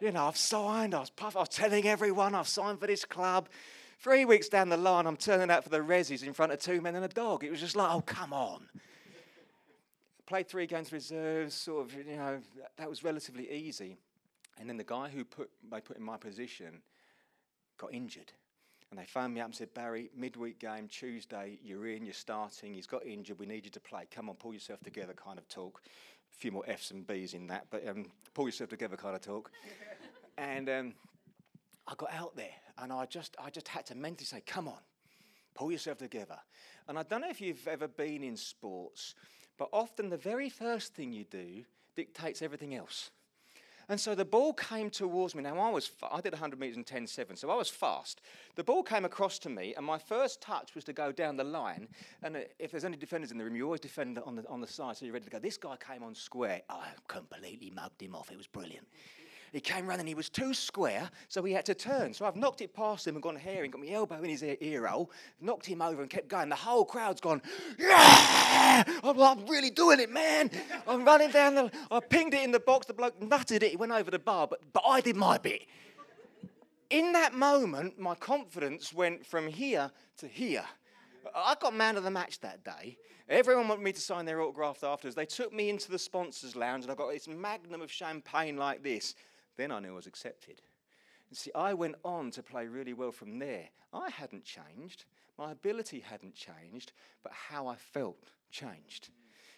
You 0.00 0.10
know, 0.10 0.26
I've 0.26 0.36
signed, 0.36 0.94
I 0.94 1.00
was, 1.00 1.10
puff, 1.10 1.36
I 1.36 1.40
was 1.40 1.50
telling 1.50 1.86
everyone 1.86 2.34
I've 2.34 2.48
signed 2.48 2.80
for 2.80 2.86
this 2.86 3.04
club. 3.04 3.48
Three 4.00 4.24
weeks 4.24 4.48
down 4.48 4.70
the 4.70 4.78
line, 4.78 5.06
I'm 5.06 5.18
turning 5.18 5.50
out 5.50 5.62
for 5.62 5.68
the 5.68 5.80
resis 5.80 6.22
in 6.22 6.32
front 6.32 6.52
of 6.52 6.58
two 6.58 6.80
men 6.80 6.96
and 6.96 7.04
a 7.04 7.08
dog. 7.08 7.44
It 7.44 7.50
was 7.50 7.60
just 7.60 7.76
like, 7.76 7.92
oh, 7.92 8.00
come 8.00 8.32
on. 8.32 8.66
Played 10.24 10.48
three 10.48 10.66
games 10.66 10.90
reserves, 10.90 11.54
sort 11.54 11.84
of, 11.84 11.94
you 11.94 12.16
know, 12.16 12.40
that 12.78 12.88
was 12.88 13.04
relatively 13.04 13.50
easy. 13.50 13.98
And 14.58 14.70
then 14.70 14.78
the 14.78 14.84
guy 14.84 15.10
who 15.10 15.22
put, 15.22 15.50
they 15.70 15.82
put 15.82 15.98
in 15.98 16.02
my 16.02 16.16
position 16.16 16.80
got 17.76 17.92
injured. 17.92 18.32
And 18.90 18.98
they 18.98 19.04
phoned 19.04 19.34
me 19.34 19.40
up 19.42 19.48
and 19.48 19.54
said, 19.54 19.74
Barry, 19.74 20.08
midweek 20.16 20.58
game, 20.58 20.88
Tuesday, 20.88 21.58
you're 21.62 21.86
in, 21.88 22.06
you're 22.06 22.14
starting, 22.14 22.72
he's 22.72 22.86
got 22.86 23.04
injured, 23.04 23.38
we 23.38 23.44
need 23.44 23.66
you 23.66 23.70
to 23.70 23.80
play. 23.80 24.08
Come 24.10 24.30
on, 24.30 24.36
pull 24.36 24.54
yourself 24.54 24.80
together 24.80 25.12
kind 25.12 25.38
of 25.38 25.46
talk. 25.46 25.82
A 25.84 26.36
few 26.38 26.52
more 26.52 26.64
F's 26.66 26.90
and 26.90 27.06
B's 27.06 27.34
in 27.34 27.48
that, 27.48 27.66
but 27.68 27.86
um, 27.86 28.06
pull 28.32 28.46
yourself 28.46 28.70
together 28.70 28.96
kind 28.96 29.14
of 29.14 29.20
talk. 29.20 29.50
and 30.38 30.70
um, 30.70 30.94
I 31.86 31.92
got 31.96 32.14
out 32.14 32.34
there 32.34 32.48
and 32.82 32.92
I 32.92 33.06
just, 33.06 33.36
I 33.42 33.50
just 33.50 33.68
had 33.68 33.86
to 33.86 33.94
mentally 33.94 34.26
say, 34.26 34.42
come 34.44 34.68
on, 34.68 34.78
pull 35.54 35.70
yourself 35.70 35.98
together. 35.98 36.38
And 36.88 36.98
I 36.98 37.02
don't 37.02 37.20
know 37.20 37.30
if 37.30 37.40
you've 37.40 37.66
ever 37.68 37.88
been 37.88 38.22
in 38.22 38.36
sports, 38.36 39.14
but 39.58 39.68
often 39.72 40.08
the 40.08 40.16
very 40.16 40.48
first 40.48 40.94
thing 40.94 41.12
you 41.12 41.24
do 41.24 41.64
dictates 41.94 42.42
everything 42.42 42.74
else. 42.74 43.10
And 43.90 44.00
so 44.00 44.14
the 44.14 44.24
ball 44.24 44.52
came 44.52 44.88
towards 44.88 45.34
me. 45.34 45.42
Now 45.42 45.58
I 45.58 45.68
was, 45.68 45.90
I 46.12 46.20
did 46.20 46.32
100 46.32 46.60
meters 46.60 46.76
in 46.76 46.84
10.7, 46.84 47.36
so 47.36 47.50
I 47.50 47.56
was 47.56 47.68
fast. 47.68 48.20
The 48.54 48.62
ball 48.62 48.84
came 48.84 49.04
across 49.04 49.40
to 49.40 49.48
me, 49.48 49.74
and 49.76 49.84
my 49.84 49.98
first 49.98 50.40
touch 50.40 50.76
was 50.76 50.84
to 50.84 50.92
go 50.92 51.10
down 51.10 51.36
the 51.36 51.42
line. 51.42 51.88
And 52.22 52.36
uh, 52.36 52.40
if 52.60 52.70
there's 52.70 52.84
any 52.84 52.96
defenders 52.96 53.32
in 53.32 53.38
the 53.38 53.42
room, 53.42 53.56
you 53.56 53.64
always 53.64 53.80
defend 53.80 54.16
on 54.20 54.36
the, 54.36 54.46
on 54.46 54.60
the 54.60 54.68
side, 54.68 54.96
so 54.96 55.04
you're 55.04 55.12
ready 55.12 55.24
to 55.24 55.30
go. 55.32 55.40
This 55.40 55.56
guy 55.56 55.74
came 55.76 56.04
on 56.04 56.14
square. 56.14 56.62
I 56.68 56.86
completely 57.08 57.72
mugged 57.74 58.00
him 58.00 58.14
off. 58.14 58.30
It 58.30 58.36
was 58.36 58.46
brilliant. 58.46 58.86
He 59.52 59.60
came 59.60 59.86
running, 59.86 60.06
he 60.06 60.14
was 60.14 60.28
too 60.28 60.54
square, 60.54 61.10
so 61.28 61.42
he 61.42 61.52
had 61.52 61.66
to 61.66 61.74
turn. 61.74 62.14
So 62.14 62.24
I've 62.24 62.36
knocked 62.36 62.60
it 62.60 62.72
past 62.72 63.06
him 63.06 63.16
and 63.16 63.22
gone 63.22 63.36
here 63.36 63.64
and 63.64 63.72
got 63.72 63.80
my 63.80 63.88
elbow 63.88 64.22
in 64.22 64.30
his 64.30 64.42
ear, 64.42 64.56
ear 64.60 64.86
hole, 64.86 65.10
knocked 65.40 65.66
him 65.66 65.82
over 65.82 66.02
and 66.02 66.10
kept 66.10 66.28
going. 66.28 66.48
The 66.48 66.54
whole 66.54 66.84
crowd's 66.84 67.20
gone, 67.20 67.42
yeah! 67.78 68.84
I'm, 69.02 69.20
I'm 69.20 69.46
really 69.46 69.70
doing 69.70 69.98
it, 69.98 70.10
man. 70.10 70.50
I'm 70.86 71.04
running 71.04 71.30
down 71.30 71.54
the, 71.56 71.70
I 71.90 72.00
pinged 72.00 72.34
it 72.34 72.44
in 72.44 72.52
the 72.52 72.60
box, 72.60 72.86
the 72.86 72.94
bloke 72.94 73.18
nutted 73.20 73.62
it, 73.62 73.70
he 73.70 73.76
went 73.76 73.92
over 73.92 74.10
the 74.10 74.18
bar, 74.18 74.46
but, 74.46 74.60
but 74.72 74.84
I 74.86 75.00
did 75.00 75.16
my 75.16 75.38
bit. 75.38 75.66
In 76.90 77.12
that 77.12 77.34
moment, 77.34 77.98
my 77.98 78.14
confidence 78.14 78.92
went 78.92 79.24
from 79.24 79.48
here 79.48 79.90
to 80.18 80.26
here. 80.26 80.64
I 81.34 81.54
got 81.60 81.74
man 81.74 81.96
of 81.96 82.04
the 82.04 82.10
match 82.10 82.40
that 82.40 82.64
day. 82.64 82.96
Everyone 83.28 83.68
wanted 83.68 83.84
me 83.84 83.92
to 83.92 84.00
sign 84.00 84.24
their 84.24 84.40
autograph 84.40 84.82
afterwards. 84.82 85.14
They 85.14 85.24
took 85.24 85.52
me 85.52 85.70
into 85.70 85.88
the 85.88 86.00
sponsors' 86.00 86.56
lounge, 86.56 86.82
and 86.82 86.90
I 86.90 86.96
got 86.96 87.12
this 87.12 87.28
magnum 87.28 87.80
of 87.80 87.90
champagne 87.90 88.56
like 88.56 88.82
this. 88.82 89.14
Then 89.60 89.72
I 89.72 89.78
knew 89.78 89.92
I 89.92 89.96
was 89.96 90.06
accepted. 90.06 90.62
And 91.28 91.36
see, 91.36 91.50
I 91.54 91.74
went 91.74 91.96
on 92.02 92.30
to 92.30 92.42
play 92.42 92.66
really 92.66 92.94
well 92.94 93.12
from 93.12 93.38
there. 93.38 93.68
I 93.92 94.08
hadn't 94.08 94.42
changed, 94.42 95.04
my 95.36 95.52
ability 95.52 96.00
hadn't 96.00 96.34
changed, 96.34 96.92
but 97.22 97.32
how 97.32 97.66
I 97.66 97.76
felt 97.76 98.30
changed. 98.50 99.10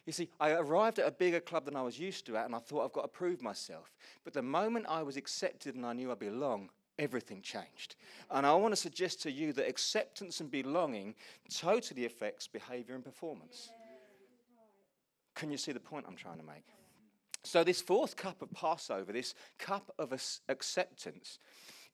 You 0.04 0.12
see, 0.12 0.28
I 0.40 0.54
arrived 0.54 0.98
at 0.98 1.06
a 1.06 1.12
bigger 1.12 1.38
club 1.38 1.66
than 1.66 1.76
I 1.76 1.82
was 1.82 2.00
used 2.00 2.26
to 2.26 2.36
at, 2.36 2.46
and 2.46 2.54
I 2.56 2.58
thought 2.58 2.84
I've 2.84 2.92
got 2.92 3.02
to 3.02 3.08
prove 3.08 3.42
myself. 3.42 3.94
But 4.24 4.32
the 4.32 4.42
moment 4.42 4.86
I 4.88 5.04
was 5.04 5.16
accepted 5.16 5.76
and 5.76 5.86
I 5.86 5.92
knew 5.92 6.10
I 6.10 6.16
belonged, 6.16 6.70
everything 6.98 7.40
changed. 7.40 7.94
And 8.28 8.44
I 8.44 8.54
want 8.54 8.72
to 8.72 8.76
suggest 8.80 9.22
to 9.22 9.30
you 9.30 9.52
that 9.52 9.68
acceptance 9.68 10.40
and 10.40 10.50
belonging 10.50 11.14
totally 11.48 12.06
affects 12.06 12.48
behavior 12.48 12.96
and 12.96 13.04
performance. 13.04 13.70
Can 15.36 15.52
you 15.52 15.58
see 15.58 15.70
the 15.70 15.78
point 15.78 16.06
I'm 16.08 16.16
trying 16.16 16.38
to 16.38 16.44
make? 16.44 16.64
So, 17.44 17.64
this 17.64 17.80
fourth 17.80 18.16
cup 18.16 18.40
of 18.40 18.52
Passover, 18.52 19.12
this 19.12 19.34
cup 19.58 19.92
of 19.98 20.12
acceptance, 20.48 21.38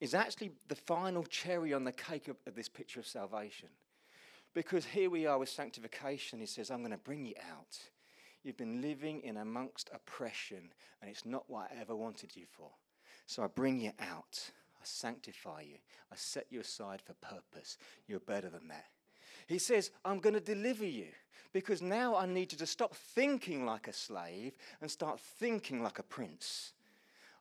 is 0.01 0.15
actually 0.15 0.53
the 0.69 0.75
final 0.75 1.25
cherry 1.25 1.73
on 1.73 1.85
the 1.85 1.93
cake 1.93 2.29
of, 2.29 2.37
of 2.47 2.55
this 2.55 2.69
picture 2.69 3.01
of 3.01 3.07
salvation. 3.07 3.69
Because 4.55 4.85
here 4.85 5.11
we 5.11 5.27
are 5.27 5.39
with 5.39 5.49
sanctification. 5.49 6.41
He 6.41 6.47
says, 6.47 6.71
I'm 6.71 6.81
going 6.81 6.91
to 6.91 6.99
bring 6.99 7.25
you 7.25 7.35
out. 7.51 7.79
You've 8.43 8.57
been 8.57 8.81
living 8.81 9.21
in 9.23 9.39
amongst 9.39 9.91
oppression, 9.93 10.73
and 11.01 11.11
it's 11.11 11.27
not 11.27 11.45
what 11.49 11.71
I 11.71 11.81
ever 11.81 11.97
wanted 11.97 12.37
you 12.37 12.45
for. 12.51 12.71
So 13.27 13.43
I 13.43 13.47
bring 13.47 13.81
you 13.81 13.93
out. 13.99 14.51
I 14.81 14.85
sanctify 14.85 15.63
you. 15.63 15.77
I 16.13 16.17
set 16.17 16.47
you 16.51 16.61
aside 16.61 17.03
for 17.03 17.15
purpose. 17.15 17.79
You're 18.07 18.21
better 18.21 18.49
than 18.49 18.69
that. 18.69 18.87
He 19.49 19.59
says, 19.59 19.91
I'm 20.05 20.21
going 20.21 20.35
to 20.35 20.41
deliver 20.41 20.85
you 20.85 21.07
because 21.55 21.81
now 21.81 22.15
I 22.15 22.27
need 22.27 22.53
you 22.53 22.59
to 22.59 22.67
stop 22.67 22.95
thinking 22.95 23.65
like 23.65 23.89
a 23.89 23.95
slave 23.95 24.53
and 24.83 24.91
start 24.91 25.19
thinking 25.19 25.83
like 25.83 25.99
a 25.99 26.03
prince. 26.03 26.75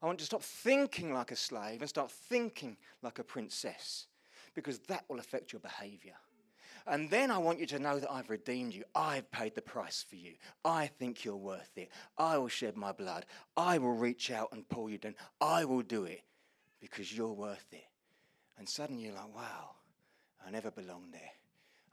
I 0.02 0.06
want 0.06 0.20
you 0.20 0.24
to 0.24 0.26
stop 0.26 0.42
thinking 0.42 1.14
like 1.14 1.32
a 1.32 1.36
slave 1.36 1.82
and 1.82 1.90
start 1.90 2.10
thinking 2.10 2.78
like 3.02 3.20
a 3.20 3.26
princess 3.26 4.08
because 4.56 4.80
that 4.88 5.04
will 5.10 5.20
affect 5.20 5.52
your 5.52 5.60
behavior. 5.60 6.16
And 6.86 7.10
then 7.10 7.30
I 7.30 7.40
want 7.40 7.60
you 7.60 7.66
to 7.66 7.80
know 7.80 8.00
that 8.00 8.10
I've 8.10 8.30
redeemed 8.30 8.74
you. 8.74 8.86
I've 8.96 9.30
paid 9.30 9.54
the 9.54 9.62
price 9.62 10.06
for 10.08 10.16
you. 10.16 10.36
I 10.64 10.88
think 10.88 11.26
you're 11.26 11.36
worth 11.36 11.72
it. 11.76 11.90
I 12.18 12.38
will 12.38 12.48
shed 12.48 12.78
my 12.78 12.94
blood. 12.94 13.26
I 13.58 13.80
will 13.80 13.96
reach 13.96 14.32
out 14.32 14.54
and 14.54 14.68
pull 14.70 14.90
you 14.90 14.98
down. 14.98 15.16
I 15.42 15.66
will 15.66 15.82
do 15.82 16.06
it 16.06 16.22
because 16.80 17.16
you're 17.16 17.34
worth 17.34 17.68
it. 17.74 17.84
And 18.58 18.70
suddenly 18.70 19.04
you're 19.04 19.16
like, 19.16 19.36
wow, 19.36 19.72
I 20.46 20.52
never 20.52 20.72
belonged 20.72 21.14
there. 21.14 21.37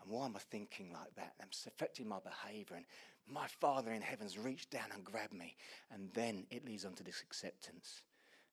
And 0.05 0.13
why 0.13 0.27
am 0.27 0.37
I 0.37 0.41
thinking 0.41 0.93
like 0.93 1.15
that? 1.17 1.33
It's 1.43 1.67
affecting 1.67 2.09
my 2.09 2.19
behavior. 2.21 2.77
And 2.77 2.85
my 3.27 3.47
Father 3.47 3.93
in 3.93 4.03
heaven's 4.03 4.39
reached 4.39 4.71
down 4.71 4.91
and 4.95 5.05
grabbed 5.05 5.33
me. 5.33 5.57
And 5.93 6.11
then 6.13 6.47
it 6.51 6.67
leads 6.67 6.85
on 6.85 6.93
to 6.95 7.05
this 7.05 7.23
acceptance. 7.23 8.03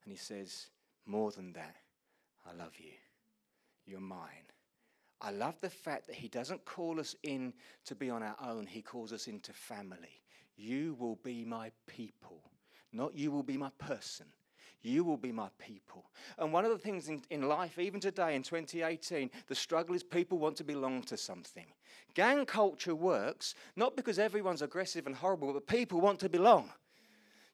And 0.04 0.12
he 0.12 0.18
says, 0.18 0.68
More 1.06 1.32
than 1.32 1.54
that, 1.54 1.76
I 2.46 2.54
love 2.56 2.74
you. 2.80 2.94
You're 3.86 4.00
mine. 4.00 4.48
I 5.22 5.32
love 5.32 5.56
the 5.62 5.70
fact 5.70 6.08
that 6.08 6.16
he 6.16 6.28
doesn't 6.28 6.66
call 6.66 7.00
us 7.00 7.16
in 7.24 7.54
to 7.86 7.96
be 7.96 8.10
on 8.10 8.24
our 8.24 8.36
own, 8.44 8.66
he 8.66 8.82
calls 8.82 9.14
us 9.14 9.28
into 9.28 9.54
family. 9.54 10.22
You 10.58 10.96
will 11.00 11.18
be 11.24 11.46
my 11.46 11.72
people, 11.88 12.42
not 12.92 13.16
you 13.16 13.32
will 13.32 13.44
be 13.44 13.58
my 13.58 13.70
person. 13.78 14.26
You 14.84 15.04
will 15.04 15.18
be 15.18 15.32
my 15.32 15.50
people. 15.60 16.06
And 16.40 16.52
one 16.52 16.66
of 16.66 16.72
the 16.72 16.78
things 16.78 17.08
in, 17.08 17.22
in 17.30 17.48
life, 17.48 17.78
even 17.78 18.00
today 18.00 18.36
in 18.36 18.42
2018, 18.42 19.30
the 19.48 19.56
struggle 19.56 19.96
is 19.96 20.04
people 20.04 20.40
want 20.40 20.58
to 20.58 20.64
belong 20.64 21.04
to 21.04 21.18
something. 21.18 21.68
Gang 22.14 22.46
culture 22.46 22.96
works 22.96 23.56
not 23.76 23.96
because 23.96 24.18
everyone's 24.18 24.62
aggressive 24.62 25.06
and 25.06 25.16
horrible, 25.16 25.54
but 25.54 25.68
people 25.68 26.02
want 26.02 26.20
to 26.20 26.30
belong. 26.30 26.70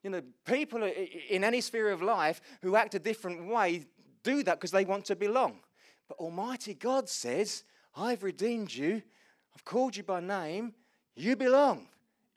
You 0.02 0.10
know, 0.10 0.22
people 0.46 0.82
in 1.28 1.44
any 1.44 1.60
sphere 1.60 1.90
of 1.90 2.00
life 2.00 2.40
who 2.62 2.76
act 2.76 2.94
a 2.94 2.98
different 2.98 3.48
way 3.48 3.86
do 4.22 4.42
that 4.44 4.56
because 4.56 4.70
they 4.70 4.84
want 4.84 5.04
to 5.06 5.16
belong. 5.16 5.60
But 6.08 6.18
Almighty 6.18 6.74
God 6.74 7.08
says, 7.08 7.64
I've 7.96 8.22
redeemed 8.22 8.72
you, 8.72 9.02
I've 9.54 9.64
called 9.64 9.96
you 9.96 10.02
by 10.02 10.20
name, 10.20 10.72
you 11.14 11.36
belong 11.36 11.88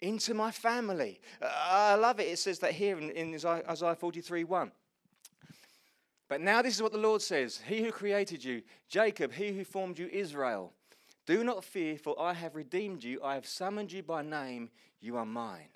into 0.02 0.34
my 0.34 0.52
family. 0.52 1.22
Uh, 1.42 1.50
I 1.54 1.96
love 1.96 2.20
it. 2.20 2.24
It 2.24 2.40
says 2.40 2.60
that 2.60 2.72
here 2.72 2.98
in, 2.98 3.12
in 3.12 3.34
Isaiah 3.36 3.96
43 3.96 4.44
1. 4.44 4.72
But 6.32 6.40
now 6.40 6.62
this 6.62 6.76
is 6.76 6.82
what 6.82 6.94
the 6.94 6.98
Lord 6.98 7.22
says 7.22 7.60
He 7.68 7.84
who 7.84 7.92
created 7.92 8.42
you, 8.42 8.62
Jacob, 8.88 9.34
he 9.34 9.52
who 9.52 9.66
formed 9.66 10.00
you, 10.00 10.08
Israel. 10.08 10.72
Do 11.26 11.44
not 11.44 11.62
fear, 11.62 11.98
for 11.98 12.18
I 12.18 12.32
have 12.32 12.56
redeemed 12.56 13.04
you. 13.04 13.22
I 13.22 13.34
have 13.34 13.46
summoned 13.46 13.92
you 13.92 14.02
by 14.02 14.22
name. 14.22 14.70
You 15.02 15.18
are 15.18 15.26
mine. 15.26 15.68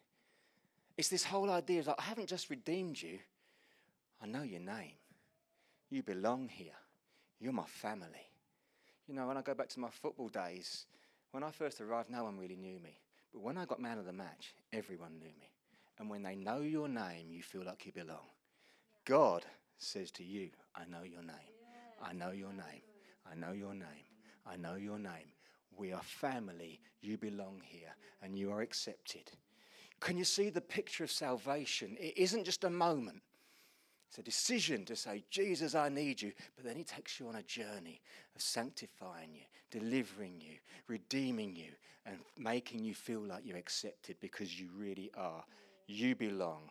It's 0.98 1.10
this 1.10 1.26
whole 1.26 1.52
idea 1.52 1.82
of 1.82 1.88
like, 1.88 2.00
I 2.00 2.04
haven't 2.04 2.30
just 2.30 2.50
redeemed 2.50 3.02
you, 3.02 3.20
I 4.24 4.28
know 4.28 4.44
your 4.44 4.62
name. 4.62 4.94
You 5.90 6.04
belong 6.04 6.48
here. 6.48 6.80
You're 7.42 7.52
my 7.52 7.66
family. 7.66 8.30
You 9.10 9.14
know, 9.14 9.28
when 9.28 9.36
I 9.36 9.42
go 9.42 9.56
back 9.56 9.68
to 9.68 9.82
my 9.82 9.90
football 9.90 10.30
days, 10.30 10.86
when 11.32 11.44
I 11.44 11.52
first 11.52 11.82
arrived, 11.82 12.10
no 12.10 12.24
one 12.24 12.40
really 12.40 12.56
knew 12.56 12.80
me. 12.80 12.98
But 13.34 13.42
when 13.42 13.58
I 13.58 13.66
got 13.66 13.82
man 13.82 13.98
of 13.98 14.06
the 14.06 14.14
match, 14.14 14.56
everyone 14.72 15.20
knew 15.20 15.34
me. 15.38 15.52
And 16.00 16.10
when 16.10 16.24
they 16.24 16.38
know 16.38 16.62
your 16.62 16.88
name, 16.88 17.28
you 17.30 17.44
feel 17.44 17.66
like 17.66 17.86
you 17.86 17.92
belong. 17.92 18.30
God 19.04 19.44
says 19.78 20.12
to 20.12 20.24
you, 20.24 20.50
I 20.76 20.84
know 20.86 21.04
your 21.04 21.22
name. 21.22 21.36
I 22.02 22.14
know 22.14 22.32
your 22.32 22.54
name. 22.54 22.82
I 23.30 23.36
know 23.36 23.52
your 23.52 23.74
name. 23.74 24.06
I 24.46 24.56
know 24.56 24.76
your 24.76 25.00
name. 25.00 25.34
We 25.78 25.92
are 25.92 26.02
family. 26.02 26.80
You 27.02 27.18
belong 27.18 27.62
here 27.64 27.96
and 28.22 28.38
you 28.38 28.52
are 28.52 28.62
accepted. 28.62 29.32
Can 30.00 30.18
you 30.18 30.24
see 30.24 30.50
the 30.50 30.62
picture 30.62 31.04
of 31.04 31.12
salvation? 31.12 31.98
It 32.00 32.18
isn't 32.18 32.46
just 32.46 32.64
a 32.64 32.70
moment. 32.70 33.22
It's 34.10 34.20
a 34.20 34.24
decision 34.24 34.86
to 34.86 34.96
say, 34.96 35.24
Jesus, 35.30 35.76
I 35.76 35.90
need 35.90 36.22
you. 36.22 36.32
But 36.56 36.66
then 36.66 36.76
he 36.76 36.84
takes 36.84 37.20
you 37.20 37.28
on 37.28 37.36
a 37.36 37.44
journey 37.44 38.02
of 38.36 38.42
sanctifying 38.42 39.34
you, 39.34 39.42
delivering 39.72 40.40
you, 40.40 40.58
redeeming 40.88 41.56
you, 41.56 41.72
and 42.06 42.18
making 42.38 42.84
you 42.84 42.94
feel 42.94 43.22
like 43.22 43.46
you're 43.46 43.58
accepted 43.58 44.18
because 44.22 44.60
you 44.60 44.70
really 44.78 45.12
are. 45.18 45.44
You 45.88 46.16
belong 46.16 46.70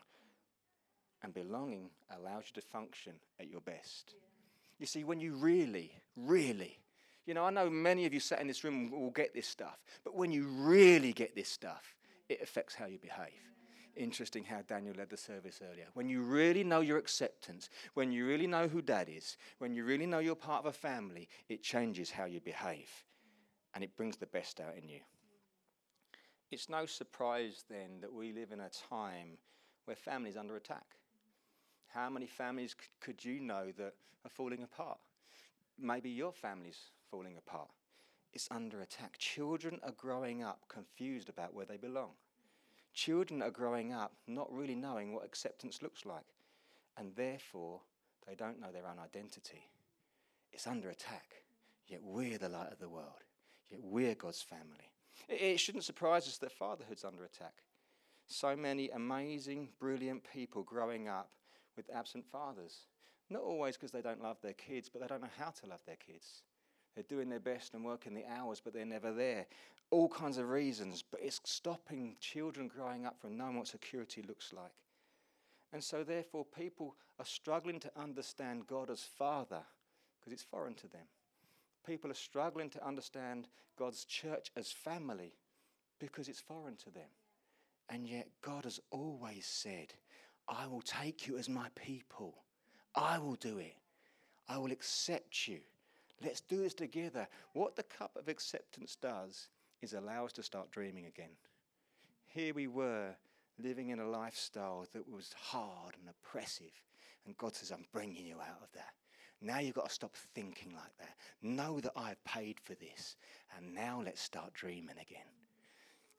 and 1.25 1.35
belonging 1.35 1.91
allows 2.17 2.45
you 2.47 2.61
to 2.61 2.67
function 2.67 3.15
at 3.41 3.49
your 3.49 3.63
best. 3.63 4.13
Yeah. 4.13 4.21
You 4.79 4.87
see, 4.87 5.05
when 5.05 5.19
you 5.19 5.35
really, 5.35 5.93
really, 6.17 6.79
you 7.27 7.33
know, 7.33 7.45
I 7.45 7.51
know 7.51 7.71
many 7.71 8.05
of 8.05 8.13
you 8.13 8.21
sat 8.21 8.41
in 8.41 8.47
this 8.47 8.63
room 8.63 8.91
will 8.91 9.11
get 9.11 9.35
this 9.35 9.49
stuff, 9.49 9.83
but 10.05 10.15
when 10.15 10.31
you 10.31 10.47
really 10.47 11.13
get 11.13 11.35
this 11.35 11.49
stuff, 11.49 11.97
it 12.29 12.43
affects 12.43 12.75
how 12.75 12.87
you 12.87 12.99
behave. 12.99 13.33
Interesting 13.97 14.45
how 14.45 14.61
Daniel 14.67 14.95
led 14.97 15.09
the 15.09 15.17
service 15.17 15.61
earlier. 15.63 15.87
When 15.95 16.09
you 16.09 16.23
really 16.23 16.65
know 16.65 16.81
your 16.81 16.99
acceptance, 16.99 17.71
when 17.95 18.13
you 18.13 18.27
really 18.27 18.47
know 18.47 18.69
who 18.69 18.83
dad 18.83 19.09
is, 19.09 19.37
when 19.59 19.73
you 19.73 19.85
really 19.85 20.07
know 20.07 20.19
you're 20.19 20.35
part 20.35 20.65
of 20.65 20.67
a 20.67 20.77
family, 20.77 21.29
it 21.49 21.63
changes 21.63 22.11
how 22.11 22.25
you 22.25 22.41
behave 22.41 22.91
and 23.75 23.83
it 23.83 23.97
brings 23.97 24.17
the 24.17 24.27
best 24.27 24.61
out 24.61 24.77
in 24.77 24.89
you. 24.89 25.01
It's 26.51 26.69
no 26.69 26.87
surprise 26.87 27.65
then 27.71 28.01
that 28.01 28.13
we 28.13 28.33
live 28.33 28.53
in 28.53 28.61
a 28.61 28.69
time 28.91 29.39
where 29.85 29.97
family 29.97 30.31
is 30.31 30.37
under 30.37 30.57
attack. 30.57 30.85
How 31.95 32.11
many 32.11 32.27
families 32.27 32.75
c- 32.79 32.89
could 33.01 33.25
you 33.25 33.39
know 33.39 33.71
that 33.79 33.95
are 34.25 34.31
falling 34.31 34.65
apart? 34.65 34.99
Maybe 35.79 36.11
your 36.11 36.33
family's 36.33 36.91
falling 37.09 37.37
apart. 37.37 37.71
It's 38.33 38.49
under 38.51 38.81
attack. 38.81 39.17
Children 39.19 39.79
are 39.85 39.93
growing 39.93 40.43
up 40.43 40.63
confused 40.69 41.29
about 41.29 41.55
where 41.55 41.67
they 41.67 41.77
belong. 41.77 42.11
Children 42.95 43.43
are 43.43 43.51
growing 43.51 43.93
up 43.93 44.13
not 44.27 44.53
really 44.53 44.75
knowing 44.75 45.13
what 45.13 45.25
acceptance 45.25 45.83
looks 45.83 46.05
like, 46.05 46.27
and 46.97 47.15
therefore 47.15 47.81
they 48.27 48.35
don't 48.35 48.61
know 48.61 48.73
their 48.73 48.89
own 48.89 48.99
identity. 48.99 49.69
It's 50.53 50.67
under 50.67 50.91
attack, 50.91 51.45
yet 51.87 52.01
we're 52.03 52.39
the 52.39 52.49
light 52.49 52.73
of 52.73 52.81
the 52.81 52.89
world, 52.89 53.23
yet 53.71 53.81
we're 53.83 54.17
God's 54.17 54.43
family. 54.43 54.91
It, 55.29 55.41
it 55.41 55.61
shouldn't 55.61 55.85
surprise 55.85 56.27
us 56.27 56.39
that 56.39 56.53
fatherhood's 56.53 57.05
under 57.05 57.25
attack. 57.25 57.63
So 58.27 58.57
many 58.57 58.91
amazing, 58.91 59.69
brilliant 59.79 60.25
people 60.33 60.65
growing 60.65 61.07
up 61.09 61.31
with 61.77 61.91
absent 61.95 62.25
fathers. 62.31 62.87
Not 63.31 63.43
always 63.43 63.77
because 63.77 63.91
they 63.91 64.03
don't 64.03 64.23
love 64.23 64.37
their 64.43 64.53
kids, 64.53 64.89
but 64.89 65.01
they 65.01 65.07
don't 65.07 65.23
know 65.23 65.29
how 65.39 65.51
to 65.51 65.67
love 65.67 65.81
their 65.87 65.97
kids. 65.97 66.43
They're 66.95 67.05
doing 67.09 67.29
their 67.29 67.41
best 67.41 67.75
and 67.75 67.85
working 67.85 68.15
the 68.15 68.27
hours, 68.27 68.61
but 68.63 68.73
they're 68.73 68.85
never 68.85 69.13
there. 69.13 69.47
All 69.91 70.09
kinds 70.09 70.39
of 70.39 70.49
reasons, 70.49 71.03
but 71.03 71.21
it's 71.23 71.41
stopping 71.45 72.17
children 72.21 72.69
growing 72.69 73.07
up 73.07 73.21
from 73.21 73.37
knowing 73.37 73.59
what 73.59 73.69
security 73.69 74.23
looks 74.23 74.53
like. 74.53 74.73
And 75.73 75.83
so, 75.83 76.05
therefore, 76.05 76.45
people 76.45 76.95
are 77.19 77.25
struggling 77.25 77.81
to 77.81 77.91
understand 77.97 78.67
God 78.67 78.91
as 78.91 79.03
Father 79.03 79.63
because 80.21 80.33
it's 80.33 80.43
foreign 80.43 80.75
to 80.75 80.89
them. 80.89 81.07
People 81.85 82.11
are 82.11 82.15
struggling 82.15 82.71
to 82.71 82.87
understand 82.87 83.49
God's 83.77 84.05
church 84.05 84.51
as 84.57 84.71
family 84.71 85.35
because 85.99 86.29
it's 86.29 86.41
foreign 86.41 86.77
to 86.77 86.91
them. 86.91 87.11
And 87.89 88.07
yet, 88.07 88.29
God 88.41 88.65
has 88.65 88.81
always 88.91 89.47
said, 89.47 89.95
I 90.49 90.67
will 90.67 90.83
take 90.83 91.27
you 91.27 91.39
as 91.39 91.49
my 91.49 91.69
people. 91.75 92.35
I 92.95 93.19
will 93.19 93.37
do 93.37 93.59
it. 93.59 93.77
I 94.49 94.59
will 94.59 94.73
accept 94.73 95.49
you. 95.49 95.61
Let's 96.23 96.41
do 96.41 96.59
this 96.59 96.75
together. 96.75 97.27
What 97.55 97.77
the 97.77 97.83
cup 97.83 98.17
of 98.17 98.29
acceptance 98.29 98.97
does 98.97 99.49
is 99.83 99.95
allow 99.95 100.25
us 100.25 100.33
to 100.35 100.43
start 100.43 100.71
dreaming 100.71 101.07
again. 101.07 101.37
Here 102.27 102.55
we 102.55 102.67
were 102.67 103.15
living 103.63 103.91
in 103.91 104.01
a 104.01 104.09
lifestyle 104.09 104.87
that 104.93 105.09
was 105.09 105.35
hard 105.39 105.95
and 106.01 106.09
oppressive. 106.09 106.73
And 107.27 107.37
God 107.37 107.55
says, 107.55 107.71
I'm 107.71 107.87
bringing 107.93 108.27
you 108.27 108.37
out 108.37 108.63
of 108.63 108.73
that. 108.75 108.93
Now 109.41 109.59
you've 109.59 109.75
got 109.75 109.89
to 109.89 109.95
stop 109.95 110.15
thinking 110.35 110.73
like 110.75 110.97
that. 110.99 111.17
Know 111.43 111.81
that 111.81 111.93
I've 111.97 112.23
paid 112.25 112.59
for 112.61 112.75
this. 112.75 113.17
And 113.57 113.75
now 113.75 114.03
let's 114.05 114.23
start 114.23 114.55
dreaming 114.55 114.97
again. 115.01 115.27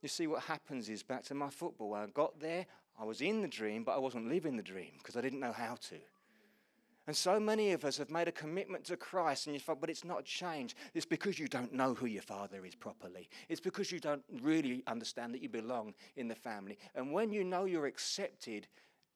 You 0.06 0.10
see, 0.10 0.28
what 0.28 0.44
happens 0.44 0.88
is 0.88 1.02
back 1.02 1.24
to 1.24 1.34
my 1.34 1.50
football. 1.50 1.90
When 1.90 2.02
I 2.02 2.06
got 2.06 2.40
there, 2.40 2.68
I 3.02 3.04
was 3.04 3.22
in 3.22 3.42
the 3.42 3.48
dream, 3.48 3.84
but 3.84 3.94
I 3.94 3.98
wasn't 3.98 4.30
living 4.30 4.56
the 4.56 4.62
dream 4.62 4.92
because 5.00 5.18
I 5.18 5.22
didn't 5.22 5.40
know 5.40 5.52
how 5.52 5.78
to. 5.90 5.96
And 7.08 7.18
so 7.18 7.40
many 7.40 7.72
of 7.72 7.84
us 7.84 7.98
have 7.98 8.12
made 8.12 8.28
a 8.28 8.32
commitment 8.32 8.84
to 8.84 8.98
Christ, 8.98 9.48
and 9.48 9.56
you 9.56 9.60
thought, 9.60 9.82
but 9.82 9.90
it's 9.90 10.06
not 10.06 10.24
change. 10.24 10.76
It's 10.94 11.08
because 11.08 11.40
you 11.40 11.48
don't 11.48 11.74
know 11.74 11.96
who 11.96 12.06
your 12.06 12.22
father 12.22 12.64
is 12.64 12.76
properly. 12.76 13.28
It's 13.50 13.60
because 13.60 13.92
you 13.92 14.00
don't 14.00 14.22
really 14.44 14.84
understand 14.86 15.34
that 15.34 15.42
you 15.42 15.50
belong 15.50 15.96
in 16.18 16.28
the 16.28 16.36
family. 16.36 16.78
And 16.94 17.12
when 17.12 17.32
you 17.32 17.44
know 17.44 17.66
you're 17.66 17.88
accepted, 17.88 18.68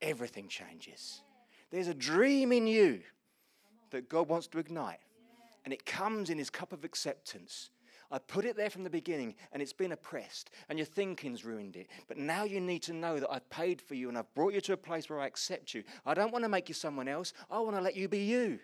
everything 0.01 0.47
changes. 0.47 1.21
There's 1.69 1.87
a 1.87 1.93
dream 1.93 2.51
in 2.51 2.65
you 2.65 3.01
that 3.91 4.09
God 4.09 4.27
wants 4.27 4.47
to 4.47 4.57
ignite, 4.57 5.01
and 5.65 5.71
it 5.71 5.85
comes 5.85 6.31
in 6.31 6.39
His 6.39 6.49
cup 6.49 6.73
of 6.73 6.83
acceptance. 6.83 7.69
I 8.11 8.17
put 8.17 8.45
it 8.45 8.57
there 8.57 8.69
from 8.69 8.83
the 8.83 8.89
beginning 8.89 9.35
and 9.51 9.61
it's 9.61 9.73
been 9.73 9.91
oppressed 9.91 10.49
and 10.69 10.79
your 10.79 10.85
thinking's 10.85 11.45
ruined 11.45 11.75
it. 11.75 11.87
But 12.07 12.17
now 12.17 12.43
you 12.43 12.59
need 12.59 12.81
to 12.83 12.93
know 12.93 13.19
that 13.19 13.29
I've 13.31 13.49
paid 13.49 13.81
for 13.81 13.95
you 13.95 14.09
and 14.09 14.17
I've 14.17 14.33
brought 14.33 14.53
you 14.53 14.61
to 14.61 14.73
a 14.73 14.77
place 14.77 15.09
where 15.09 15.19
I 15.19 15.27
accept 15.27 15.73
you. 15.73 15.83
I 16.05 16.13
don't 16.13 16.31
want 16.31 16.43
to 16.43 16.49
make 16.49 16.69
you 16.69 16.75
someone 16.75 17.07
else, 17.07 17.33
I 17.51 17.59
want 17.59 17.75
to 17.75 17.81
let 17.81 17.95
you 17.95 18.07
be 18.07 18.19
you. 18.19 18.59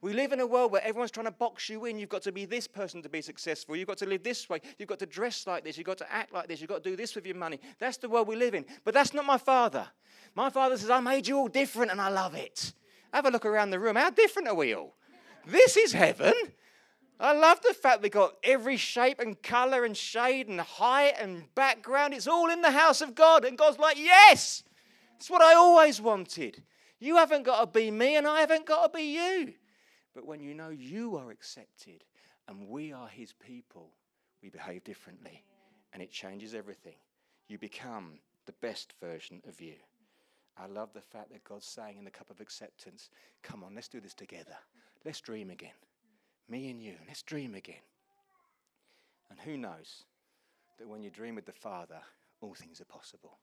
We 0.00 0.12
live 0.12 0.32
in 0.32 0.38
a 0.38 0.46
world 0.46 0.70
where 0.70 0.84
everyone's 0.84 1.10
trying 1.10 1.26
to 1.26 1.32
box 1.32 1.68
you 1.68 1.84
in. 1.86 1.98
You've 1.98 2.08
got 2.08 2.22
to 2.22 2.30
be 2.30 2.44
this 2.44 2.68
person 2.68 3.02
to 3.02 3.08
be 3.08 3.20
successful. 3.20 3.74
You've 3.74 3.88
got 3.88 3.98
to 3.98 4.06
live 4.06 4.22
this 4.22 4.48
way. 4.48 4.60
You've 4.78 4.88
got 4.88 5.00
to 5.00 5.06
dress 5.06 5.44
like 5.44 5.64
this. 5.64 5.76
You've 5.76 5.88
got 5.88 5.98
to 5.98 6.12
act 6.12 6.32
like 6.32 6.46
this. 6.46 6.60
You've 6.60 6.70
got 6.70 6.84
to 6.84 6.90
do 6.90 6.94
this 6.94 7.16
with 7.16 7.26
your 7.26 7.34
money. 7.34 7.58
That's 7.80 7.96
the 7.96 8.08
world 8.08 8.28
we 8.28 8.36
live 8.36 8.54
in. 8.54 8.64
But 8.84 8.94
that's 8.94 9.12
not 9.12 9.24
my 9.24 9.38
father. 9.38 9.88
My 10.36 10.50
father 10.50 10.76
says, 10.76 10.88
I 10.88 11.00
made 11.00 11.26
you 11.26 11.36
all 11.36 11.48
different 11.48 11.90
and 11.90 12.00
I 12.00 12.10
love 12.10 12.36
it. 12.36 12.72
Have 13.12 13.26
a 13.26 13.30
look 13.30 13.44
around 13.44 13.70
the 13.70 13.80
room. 13.80 13.96
How 13.96 14.10
different 14.10 14.46
are 14.46 14.54
we 14.54 14.72
all? 14.72 14.94
This 15.46 15.76
is 15.76 15.92
heaven. 15.92 16.34
I 17.20 17.32
love 17.32 17.60
the 17.62 17.74
fact 17.74 18.02
we 18.02 18.10
got 18.10 18.36
every 18.44 18.76
shape 18.76 19.18
and 19.18 19.42
color 19.42 19.84
and 19.84 19.96
shade 19.96 20.46
and 20.46 20.60
height 20.60 21.14
and 21.18 21.52
background. 21.54 22.14
It's 22.14 22.28
all 22.28 22.48
in 22.48 22.62
the 22.62 22.70
house 22.70 23.00
of 23.00 23.14
God. 23.16 23.44
And 23.44 23.58
God's 23.58 23.78
like, 23.78 23.98
yes, 23.98 24.62
it's 25.16 25.28
what 25.28 25.42
I 25.42 25.54
always 25.54 26.00
wanted. 26.00 26.62
You 27.00 27.16
haven't 27.16 27.42
got 27.42 27.60
to 27.60 27.66
be 27.66 27.90
me 27.90 28.16
and 28.16 28.26
I 28.26 28.40
haven't 28.40 28.66
got 28.66 28.92
to 28.92 28.96
be 28.96 29.04
you. 29.14 29.54
But 30.14 30.26
when 30.26 30.40
you 30.40 30.54
know 30.54 30.68
you 30.68 31.16
are 31.16 31.30
accepted 31.30 32.04
and 32.46 32.68
we 32.68 32.92
are 32.92 33.08
his 33.08 33.32
people, 33.32 33.90
we 34.40 34.48
behave 34.48 34.84
differently 34.84 35.44
and 35.92 36.02
it 36.02 36.12
changes 36.12 36.54
everything. 36.54 36.96
You 37.48 37.58
become 37.58 38.20
the 38.46 38.54
best 38.60 38.94
version 39.02 39.42
of 39.48 39.60
you. 39.60 39.74
I 40.56 40.66
love 40.66 40.92
the 40.92 41.00
fact 41.00 41.30
that 41.32 41.44
God's 41.44 41.66
saying 41.66 41.98
in 41.98 42.04
the 42.04 42.10
cup 42.10 42.30
of 42.30 42.40
acceptance, 42.40 43.10
come 43.42 43.64
on, 43.64 43.74
let's 43.74 43.88
do 43.88 44.00
this 44.00 44.14
together. 44.14 44.56
Let's 45.04 45.20
dream 45.20 45.50
again. 45.50 45.70
Me 46.48 46.70
and 46.70 46.82
you, 46.82 46.94
let's 47.06 47.22
dream 47.22 47.54
again. 47.54 47.76
And 49.30 49.38
who 49.40 49.56
knows 49.56 50.04
that 50.78 50.88
when 50.88 51.02
you 51.02 51.10
dream 51.10 51.34
with 51.34 51.46
the 51.46 51.52
Father, 51.52 52.00
all 52.40 52.54
things 52.54 52.80
are 52.80 52.86
possible. 52.86 53.38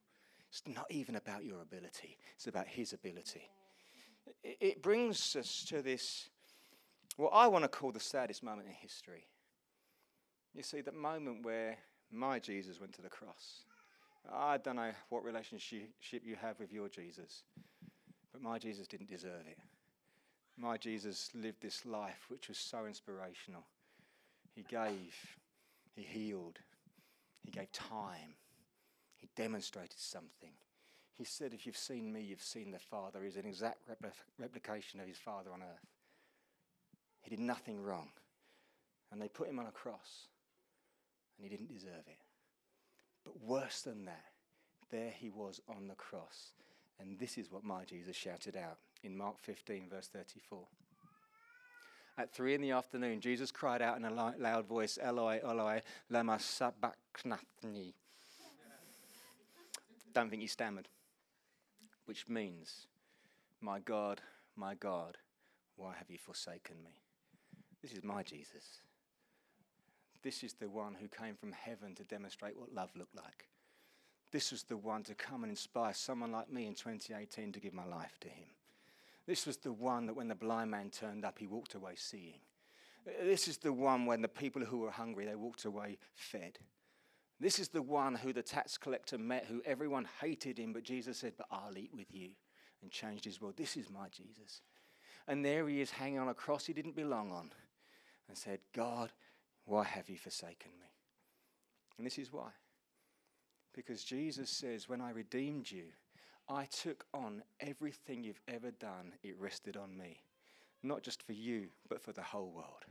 It's 0.50 0.64
not 0.68 0.86
even 0.90 1.16
about 1.16 1.44
your 1.44 1.62
ability, 1.62 2.18
it's 2.36 2.48
about 2.48 2.68
His 2.68 2.94
ability. 2.94 3.50
It 4.44 4.82
brings 4.82 5.36
us 5.36 5.64
to 5.70 5.82
this 5.82 6.30
what 7.18 7.30
I 7.30 7.48
want 7.48 7.64
to 7.64 7.70
call 7.70 7.92
the 7.92 8.00
saddest 8.00 8.44
moment 8.44 8.68
in 8.68 8.74
history. 8.74 9.28
You 10.54 10.64
see, 10.64 10.82
that 10.82 10.96
moment 10.96 11.46
where 11.46 11.78
my 12.12 12.40
Jesus 12.40 12.80
went 12.80 12.94
to 12.94 13.02
the 13.02 13.10
cross. 13.10 13.66
I 14.34 14.58
don't 14.58 14.78
know 14.78 14.92
what 15.10 15.24
relationship 15.24 16.24
you 16.24 16.36
have 16.42 16.60
with 16.60 16.74
your 16.74 16.90
Jesus, 16.90 17.44
but 18.32 18.42
my 18.42 18.58
Jesus 18.58 18.88
didn't 18.88 19.10
deserve 19.10 19.46
it. 19.48 19.58
My 20.58 20.78
Jesus 20.78 21.30
lived 21.34 21.62
this 21.62 21.86
life 21.86 22.26
which 22.30 22.48
was 22.48 22.58
so 22.58 22.86
inspirational. 22.86 23.66
He 24.54 24.64
gave, 24.64 25.16
he 25.94 26.02
healed, 26.02 26.60
he 27.44 27.52
gave 27.52 27.72
time, 27.72 28.36
he 29.18 29.28
demonstrated 29.36 30.00
something. 30.00 30.54
He 31.14 31.24
said, 31.24 31.54
If 31.54 31.66
you've 31.66 31.78
seen 31.78 32.12
me, 32.12 32.22
you've 32.22 32.42
seen 32.42 32.72
the 32.72 32.80
Father. 32.80 33.24
He's 33.24 33.38
an 33.38 33.46
exact 33.46 33.90
repl- 33.90 34.12
replication 34.38 35.00
of 35.00 35.08
his 35.08 35.18
Father 35.18 35.52
on 35.54 35.62
earth. 35.62 35.88
He 37.22 37.30
did 37.30 37.40
nothing 37.40 37.82
wrong. 37.82 38.10
And 39.12 39.22
they 39.22 39.30
put 39.30 39.48
him 39.48 39.60
on 39.60 39.68
a 39.68 39.72
cross, 39.72 40.28
and 41.38 41.46
he 41.46 41.56
didn't 41.56 41.74
deserve 41.74 42.08
it. 42.08 42.18
But 43.24 43.42
worse 43.42 43.82
than 43.82 44.06
that, 44.06 44.26
there 44.92 45.12
he 45.12 45.30
was 45.30 45.62
on 45.70 45.88
the 45.88 45.96
cross. 45.96 46.52
And 47.00 47.18
this 47.18 47.38
is 47.38 47.52
what 47.52 47.64
my 47.64 47.84
Jesus 47.86 48.16
shouted 48.16 48.56
out 48.56 48.78
in 49.06 49.16
Mark 49.18 49.40
15, 49.40 49.88
verse 49.90 50.08
34. 50.08 50.60
At 52.18 52.34
three 52.34 52.56
in 52.56 52.62
the 52.62 52.72
afternoon, 52.72 53.20
Jesus 53.20 53.52
cried 53.52 53.82
out 53.82 53.98
in 53.98 54.06
a 54.06 54.34
loud 54.38 54.66
voice, 54.66 54.98
Eloi, 55.02 55.40
Eloi, 55.44 55.82
lama 56.10 56.40
sabachthani. 56.40 57.94
Don't 60.14 60.30
think 60.30 60.42
he 60.42 60.48
stammered, 60.48 60.88
which 62.06 62.28
means, 62.30 62.88
My 63.60 63.80
God, 63.80 64.22
my 64.56 64.76
God, 64.76 65.18
why 65.76 65.94
have 65.98 66.10
you 66.10 66.18
forsaken 66.18 66.78
me? 66.84 67.02
This 67.82 67.92
is 67.92 68.04
my 68.04 68.24
Jesus. 68.24 68.80
This 70.24 70.42
is 70.42 70.54
the 70.54 70.70
one 70.70 70.96
who 71.00 71.08
came 71.10 71.36
from 71.36 71.52
heaven 71.52 71.94
to 71.96 72.04
demonstrate 72.04 72.58
what 72.58 72.74
love 72.74 72.92
looked 72.96 73.16
like. 73.16 73.50
This 74.32 74.52
was 74.52 74.64
the 74.64 74.78
one 74.78 75.04
to 75.04 75.14
come 75.14 75.44
and 75.44 75.52
inspire 75.52 75.94
someone 75.94 76.32
like 76.32 76.52
me 76.52 76.66
in 76.66 76.74
2018 76.74 77.52
to 77.52 77.60
give 77.60 77.74
my 77.74 77.86
life 77.86 78.18
to 78.22 78.30
him. 78.30 78.48
This 79.28 79.46
was 79.46 79.58
the 79.58 79.74
one 79.74 80.06
that 80.06 80.16
when 80.16 80.28
the 80.28 80.36
blind 80.36 80.72
man 80.72 80.90
turned 80.90 81.26
up, 81.26 81.40
he 81.40 81.48
walked 81.48 81.76
away 81.76 81.94
seeing. 81.96 82.40
This 83.24 83.48
is 83.48 83.58
the 83.58 83.74
one 83.74 84.06
when 84.06 84.22
the 84.22 84.28
people 84.28 84.64
who 84.64 84.80
were 84.80 84.92
hungry, 84.92 85.26
they 85.26 85.36
walked 85.36 85.66
away 85.66 85.98
fed. 86.14 86.60
This 87.40 87.60
is 87.60 87.68
the 87.68 87.82
one 87.82 88.16
who 88.16 88.34
the 88.34 88.42
tax 88.42 88.78
collector 88.78 89.18
met, 89.18 89.46
who 89.46 89.62
everyone 89.66 90.08
hated 90.22 90.58
him, 90.58 90.74
but 90.74 90.84
Jesus 90.84 91.18
said, 91.18 91.34
But 91.38 91.48
I'll 91.52 91.78
eat 91.78 91.92
with 91.94 92.14
you, 92.14 92.30
and 92.82 92.92
changed 92.92 93.26
his 93.26 93.42
world. 93.42 93.58
This 93.58 93.78
is 93.78 93.90
my 93.90 94.08
Jesus. 94.10 94.62
And 95.28 95.44
there 95.44 95.68
he 95.68 95.82
is 95.82 95.92
hanging 95.92 96.20
on 96.20 96.30
a 96.30 96.34
cross 96.34 96.66
he 96.66 96.74
didn't 96.74 96.96
belong 96.96 97.32
on 97.32 97.52
and 98.28 98.38
said, 98.38 98.60
God, 98.74 99.12
why 99.66 99.84
have 99.84 100.10
you 100.10 100.18
forsaken 100.18 100.72
me? 100.80 100.88
And 101.98 102.06
this 102.06 102.18
is 102.18 102.32
why. 102.32 102.50
Because 103.74 104.04
Jesus 104.04 104.50
says, 104.50 104.88
When 104.88 105.02
I 105.02 105.12
redeemed 105.12 105.70
you, 105.70 105.86
I 106.48 106.66
took 106.66 107.06
on 107.14 107.44
everything 107.60 108.24
you've 108.24 108.42
ever 108.48 108.72
done, 108.72 109.14
it 109.24 109.36
rested 109.40 109.78
on 109.78 109.98
me. 109.98 110.22
Not 110.84 111.02
just 111.02 111.24
for 111.24 111.34
you, 111.34 111.68
but 111.90 112.02
for 112.02 112.12
the 112.12 112.22
whole 112.22 112.52
world, 112.52 112.86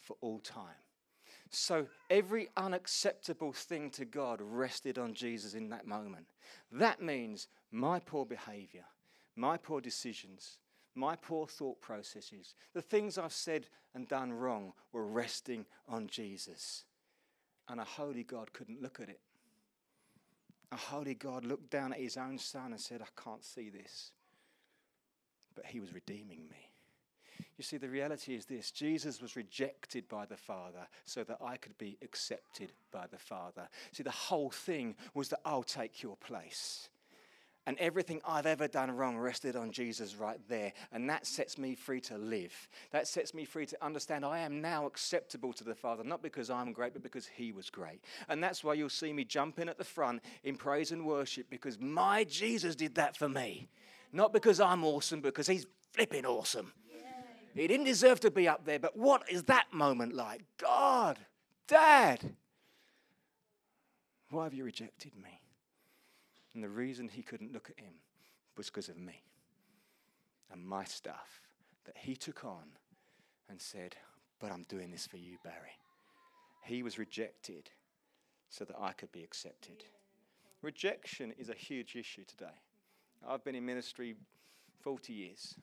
for 0.00 0.16
all 0.20 0.38
time. 0.38 0.68
So 1.50 1.86
every 2.08 2.48
unacceptable 2.56 3.52
thing 3.52 3.90
to 3.90 4.04
God 4.04 4.40
rested 4.40 4.98
on 4.98 5.14
Jesus 5.14 5.54
in 5.54 5.68
that 5.70 5.86
moment. 5.86 6.26
That 6.70 7.02
means 7.02 7.48
my 7.70 7.98
poor 7.98 8.24
behavior, 8.24 8.84
my 9.36 9.56
poor 9.56 9.80
decisions, 9.80 10.58
my 10.94 11.16
poor 11.16 11.46
thought 11.46 11.80
processes, 11.80 12.54
the 12.74 12.82
things 12.82 13.18
I've 13.18 13.32
said 13.32 13.66
and 13.94 14.08
done 14.08 14.32
wrong 14.32 14.72
were 14.92 15.06
resting 15.06 15.66
on 15.88 16.06
Jesus. 16.06 16.84
And 17.68 17.80
a 17.80 17.84
holy 17.84 18.22
God 18.22 18.52
couldn't 18.52 18.82
look 18.82 19.00
at 19.00 19.08
it. 19.08 19.20
A 20.72 20.76
holy 20.76 21.14
God 21.14 21.44
looked 21.44 21.70
down 21.70 21.92
at 21.92 22.00
his 22.00 22.16
own 22.16 22.38
son 22.38 22.72
and 22.72 22.80
said, 22.80 23.02
I 23.02 23.22
can't 23.22 23.44
see 23.44 23.68
this. 23.68 24.10
But 25.54 25.66
he 25.66 25.80
was 25.80 25.92
redeeming 25.92 26.48
me. 26.50 26.70
You 27.58 27.64
see, 27.64 27.76
the 27.76 27.88
reality 27.88 28.34
is 28.34 28.46
this 28.46 28.70
Jesus 28.70 29.20
was 29.20 29.36
rejected 29.36 30.08
by 30.08 30.24
the 30.24 30.36
Father 30.36 30.88
so 31.04 31.22
that 31.24 31.38
I 31.44 31.58
could 31.58 31.76
be 31.76 31.98
accepted 32.02 32.72
by 32.90 33.06
the 33.06 33.18
Father. 33.18 33.68
See, 33.92 34.02
the 34.02 34.10
whole 34.10 34.50
thing 34.50 34.96
was 35.14 35.28
that 35.28 35.40
I'll 35.44 35.62
take 35.62 36.02
your 36.02 36.16
place. 36.16 36.88
And 37.66 37.78
everything 37.78 38.20
I've 38.26 38.46
ever 38.46 38.66
done 38.66 38.90
wrong 38.90 39.16
rested 39.16 39.54
on 39.54 39.70
Jesus 39.70 40.16
right 40.16 40.40
there. 40.48 40.72
And 40.90 41.08
that 41.08 41.26
sets 41.26 41.56
me 41.56 41.76
free 41.76 42.00
to 42.02 42.18
live. 42.18 42.68
That 42.90 43.06
sets 43.06 43.34
me 43.34 43.44
free 43.44 43.66
to 43.66 43.84
understand 43.84 44.24
I 44.24 44.40
am 44.40 44.60
now 44.60 44.86
acceptable 44.86 45.52
to 45.52 45.64
the 45.64 45.74
Father, 45.74 46.02
not 46.02 46.22
because 46.22 46.50
I'm 46.50 46.72
great, 46.72 46.92
but 46.92 47.04
because 47.04 47.26
He 47.26 47.52
was 47.52 47.70
great. 47.70 48.02
And 48.28 48.42
that's 48.42 48.64
why 48.64 48.74
you'll 48.74 48.88
see 48.88 49.12
me 49.12 49.24
jump 49.24 49.60
in 49.60 49.68
at 49.68 49.78
the 49.78 49.84
front 49.84 50.22
in 50.42 50.56
praise 50.56 50.90
and 50.90 51.06
worship, 51.06 51.48
because 51.50 51.78
my 51.78 52.24
Jesus 52.24 52.74
did 52.74 52.96
that 52.96 53.16
for 53.16 53.28
me. 53.28 53.68
Not 54.12 54.32
because 54.32 54.60
I'm 54.60 54.84
awesome, 54.84 55.20
because 55.20 55.46
He's 55.46 55.66
flipping 55.92 56.26
awesome. 56.26 56.72
He 57.54 57.66
didn't 57.66 57.84
deserve 57.84 58.18
to 58.20 58.30
be 58.30 58.48
up 58.48 58.64
there, 58.64 58.78
but 58.78 58.96
what 58.96 59.30
is 59.30 59.44
that 59.44 59.66
moment 59.72 60.14
like? 60.14 60.42
God, 60.58 61.18
Dad, 61.68 62.34
why 64.30 64.44
have 64.44 64.54
you 64.54 64.64
rejected 64.64 65.12
me? 65.14 65.41
And 66.54 66.62
the 66.62 66.68
reason 66.68 67.08
he 67.08 67.22
couldn't 67.22 67.52
look 67.52 67.70
at 67.70 67.82
him 67.82 67.94
was 68.56 68.66
because 68.66 68.88
of 68.88 68.98
me 68.98 69.22
and 70.52 70.64
my 70.64 70.84
stuff 70.84 71.40
that 71.86 71.96
he 71.96 72.14
took 72.14 72.44
on 72.44 72.76
and 73.48 73.60
said, 73.60 73.96
But 74.40 74.52
I'm 74.52 74.64
doing 74.68 74.90
this 74.90 75.06
for 75.06 75.16
you, 75.16 75.38
Barry. 75.42 75.78
He 76.64 76.82
was 76.82 76.98
rejected 76.98 77.70
so 78.48 78.64
that 78.64 78.76
I 78.78 78.92
could 78.92 79.10
be 79.12 79.22
accepted. 79.22 79.84
Rejection 80.60 81.32
is 81.38 81.48
a 81.48 81.54
huge 81.54 81.96
issue 81.96 82.24
today. 82.24 82.60
I've 83.26 83.42
been 83.42 83.54
in 83.54 83.64
ministry 83.64 84.14
40 84.82 85.12
years. 85.12 85.54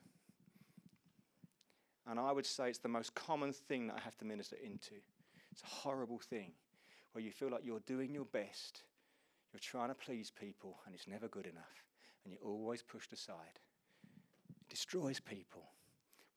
And 2.06 2.18
I 2.18 2.32
would 2.32 2.46
say 2.46 2.68
it's 2.68 2.78
the 2.78 2.88
most 2.88 3.14
common 3.14 3.52
thing 3.52 3.86
that 3.86 3.96
I 3.96 4.00
have 4.00 4.16
to 4.18 4.24
minister 4.24 4.56
into. 4.56 4.94
It's 5.52 5.62
a 5.62 5.66
horrible 5.66 6.18
thing 6.18 6.52
where 7.12 7.22
you 7.22 7.30
feel 7.30 7.50
like 7.50 7.64
you're 7.64 7.80
doing 7.80 8.12
your 8.12 8.24
best 8.24 8.82
you're 9.52 9.60
trying 9.60 9.88
to 9.88 9.94
please 9.94 10.30
people 10.30 10.78
and 10.86 10.94
it's 10.94 11.08
never 11.08 11.28
good 11.28 11.46
enough. 11.46 11.84
And 12.24 12.32
you're 12.32 12.50
always 12.50 12.82
pushed 12.82 13.12
aside. 13.12 13.58
It 14.60 14.68
destroys 14.68 15.20
people. 15.20 15.62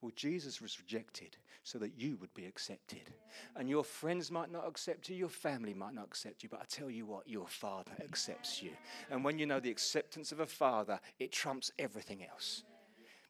Well, 0.02 0.12
Jesus 0.18 0.62
was 0.62 0.80
rejected 0.80 1.38
so 1.64 1.80
that 1.80 1.98
you 1.98 2.18
would 2.18 2.34
be 2.34 2.46
accepted. 2.46 3.14
And 3.56 3.70
your 3.70 3.86
friends 3.86 4.32
might 4.32 4.52
not 4.52 4.68
accept 4.68 5.08
you, 5.08 5.16
your 5.16 5.30
family 5.30 5.74
might 5.74 5.94
not 5.94 6.04
accept 6.04 6.44
you, 6.44 6.50
but 6.50 6.60
I 6.60 6.66
tell 6.68 6.90
you 6.90 7.06
what, 7.06 7.26
your 7.26 7.48
Father 7.48 7.94
accepts 8.02 8.62
you. 8.62 8.72
And 9.10 9.24
when 9.24 9.40
you 9.40 9.46
know 9.46 9.62
the 9.62 9.72
acceptance 9.72 10.34
of 10.34 10.42
a 10.42 10.46
Father, 10.46 11.00
it 11.20 11.32
trumps 11.32 11.72
everything 11.80 12.26
else. 12.30 12.64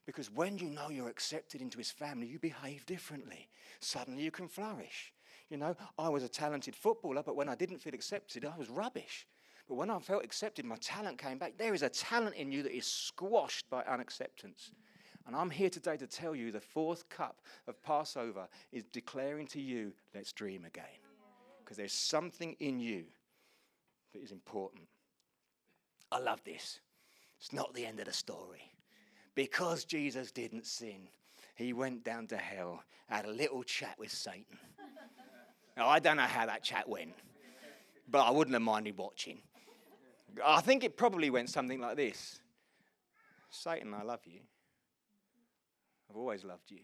Because 0.04 0.32
when 0.32 0.58
you 0.58 0.68
know 0.68 0.90
you're 0.90 1.08
accepted 1.08 1.62
into 1.62 1.78
His 1.78 1.92
family, 1.92 2.26
you 2.26 2.40
behave 2.40 2.84
differently. 2.86 3.48
Suddenly 3.78 4.24
you 4.24 4.32
can 4.32 4.48
flourish. 4.48 5.12
You 5.50 5.58
know, 5.58 5.76
I 5.96 6.08
was 6.08 6.24
a 6.24 6.28
talented 6.28 6.74
footballer, 6.74 7.22
but 7.22 7.36
when 7.36 7.48
I 7.48 7.54
didn't 7.54 7.78
feel 7.78 7.94
accepted, 7.94 8.44
I 8.44 8.58
was 8.58 8.68
rubbish. 8.68 9.28
But 9.68 9.76
when 9.76 9.90
I 9.90 9.98
felt 9.98 10.24
accepted, 10.24 10.64
my 10.64 10.76
talent 10.76 11.18
came 11.18 11.38
back. 11.38 11.54
There 11.56 11.74
is 11.74 11.82
a 11.82 11.88
talent 11.88 12.36
in 12.36 12.52
you 12.52 12.62
that 12.62 12.76
is 12.76 12.86
squashed 12.86 13.68
by 13.70 13.82
unacceptance. 13.84 14.72
And 15.26 15.34
I'm 15.34 15.50
here 15.50 15.70
today 15.70 15.96
to 15.96 16.06
tell 16.06 16.34
you 16.34 16.52
the 16.52 16.60
fourth 16.60 17.08
cup 17.08 17.40
of 17.66 17.82
Passover 17.82 18.46
is 18.72 18.84
declaring 18.84 19.46
to 19.48 19.60
you, 19.60 19.92
let's 20.14 20.32
dream 20.32 20.66
again. 20.66 20.84
Because 21.64 21.78
there's 21.78 21.94
something 21.94 22.56
in 22.60 22.78
you 22.78 23.04
that 24.12 24.22
is 24.22 24.32
important. 24.32 24.84
I 26.12 26.18
love 26.18 26.44
this. 26.44 26.80
It's 27.40 27.52
not 27.54 27.72
the 27.72 27.86
end 27.86 28.00
of 28.00 28.06
the 28.06 28.12
story. 28.12 28.70
Because 29.34 29.84
Jesus 29.84 30.30
didn't 30.30 30.66
sin, 30.66 31.08
he 31.56 31.72
went 31.72 32.04
down 32.04 32.26
to 32.28 32.36
hell, 32.36 32.82
had 33.08 33.24
a 33.24 33.30
little 33.30 33.62
chat 33.62 33.96
with 33.98 34.12
Satan. 34.12 34.58
now, 35.76 35.88
I 35.88 35.98
don't 35.98 36.18
know 36.18 36.22
how 36.22 36.46
that 36.46 36.62
chat 36.62 36.88
went, 36.88 37.14
but 38.08 38.20
I 38.20 38.30
wouldn't 38.30 38.54
have 38.54 38.62
minded 38.62 38.96
watching. 38.98 39.40
I 40.42 40.60
think 40.60 40.84
it 40.84 40.96
probably 40.96 41.30
went 41.30 41.50
something 41.50 41.80
like 41.80 41.96
this 41.96 42.40
Satan, 43.50 43.94
I 43.94 44.02
love 44.02 44.20
you. 44.24 44.40
I've 46.10 46.16
always 46.16 46.44
loved 46.44 46.70
you. 46.70 46.80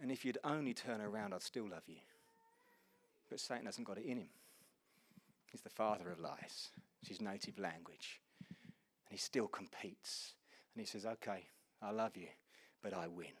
And 0.00 0.12
if 0.12 0.24
you'd 0.24 0.38
only 0.44 0.74
turn 0.74 1.00
around, 1.00 1.34
I'd 1.34 1.42
still 1.42 1.68
love 1.68 1.82
you. 1.86 1.98
But 3.28 3.40
Satan 3.40 3.66
hasn't 3.66 3.86
got 3.86 3.98
it 3.98 4.04
in 4.04 4.18
him. 4.18 4.28
He's 5.50 5.60
the 5.60 5.70
father 5.70 6.10
of 6.10 6.20
lies, 6.20 6.70
it's 7.00 7.08
his 7.08 7.20
native 7.20 7.58
language. 7.58 8.20
And 8.48 9.12
he 9.12 9.18
still 9.18 9.48
competes. 9.48 10.34
And 10.74 10.80
he 10.80 10.86
says, 10.86 11.06
Okay, 11.06 11.46
I 11.82 11.90
love 11.90 12.16
you, 12.16 12.28
but 12.82 12.92
I 12.94 13.08
win. 13.08 13.32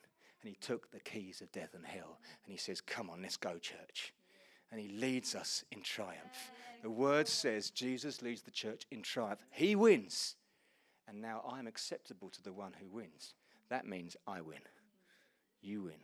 And 0.42 0.48
he 0.48 0.56
took 0.56 0.90
the 0.90 1.00
keys 1.00 1.40
of 1.40 1.52
death 1.52 1.74
and 1.74 1.84
hell. 1.84 2.18
And 2.44 2.52
he 2.52 2.58
says, 2.58 2.80
Come 2.80 3.10
on, 3.10 3.22
let's 3.22 3.36
go, 3.36 3.58
church. 3.58 4.12
And 4.70 4.80
he 4.80 4.88
leads 4.88 5.34
us 5.34 5.64
in 5.72 5.82
triumph. 5.82 6.50
The 6.82 6.90
word 6.90 7.26
says 7.26 7.70
Jesus 7.70 8.22
leads 8.22 8.42
the 8.42 8.50
church 8.50 8.86
in 8.90 9.02
triumph. 9.02 9.44
He 9.50 9.74
wins. 9.74 10.36
And 11.08 11.20
now 11.22 11.42
I'm 11.50 11.66
acceptable 11.66 12.28
to 12.30 12.42
the 12.42 12.52
one 12.52 12.72
who 12.78 12.88
wins. 12.88 13.34
That 13.70 13.86
means 13.86 14.16
I 14.26 14.40
win. 14.40 14.60
You 15.62 15.84
win. 15.84 16.00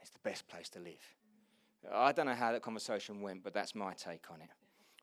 It's 0.00 0.10
the 0.10 0.18
best 0.22 0.48
place 0.48 0.68
to 0.70 0.78
live. 0.78 1.16
I 1.92 2.12
don't 2.12 2.26
know 2.26 2.34
how 2.34 2.52
that 2.52 2.62
conversation 2.62 3.20
went, 3.20 3.42
but 3.42 3.52
that's 3.52 3.74
my 3.74 3.92
take 3.94 4.30
on 4.30 4.40
it. 4.40 4.50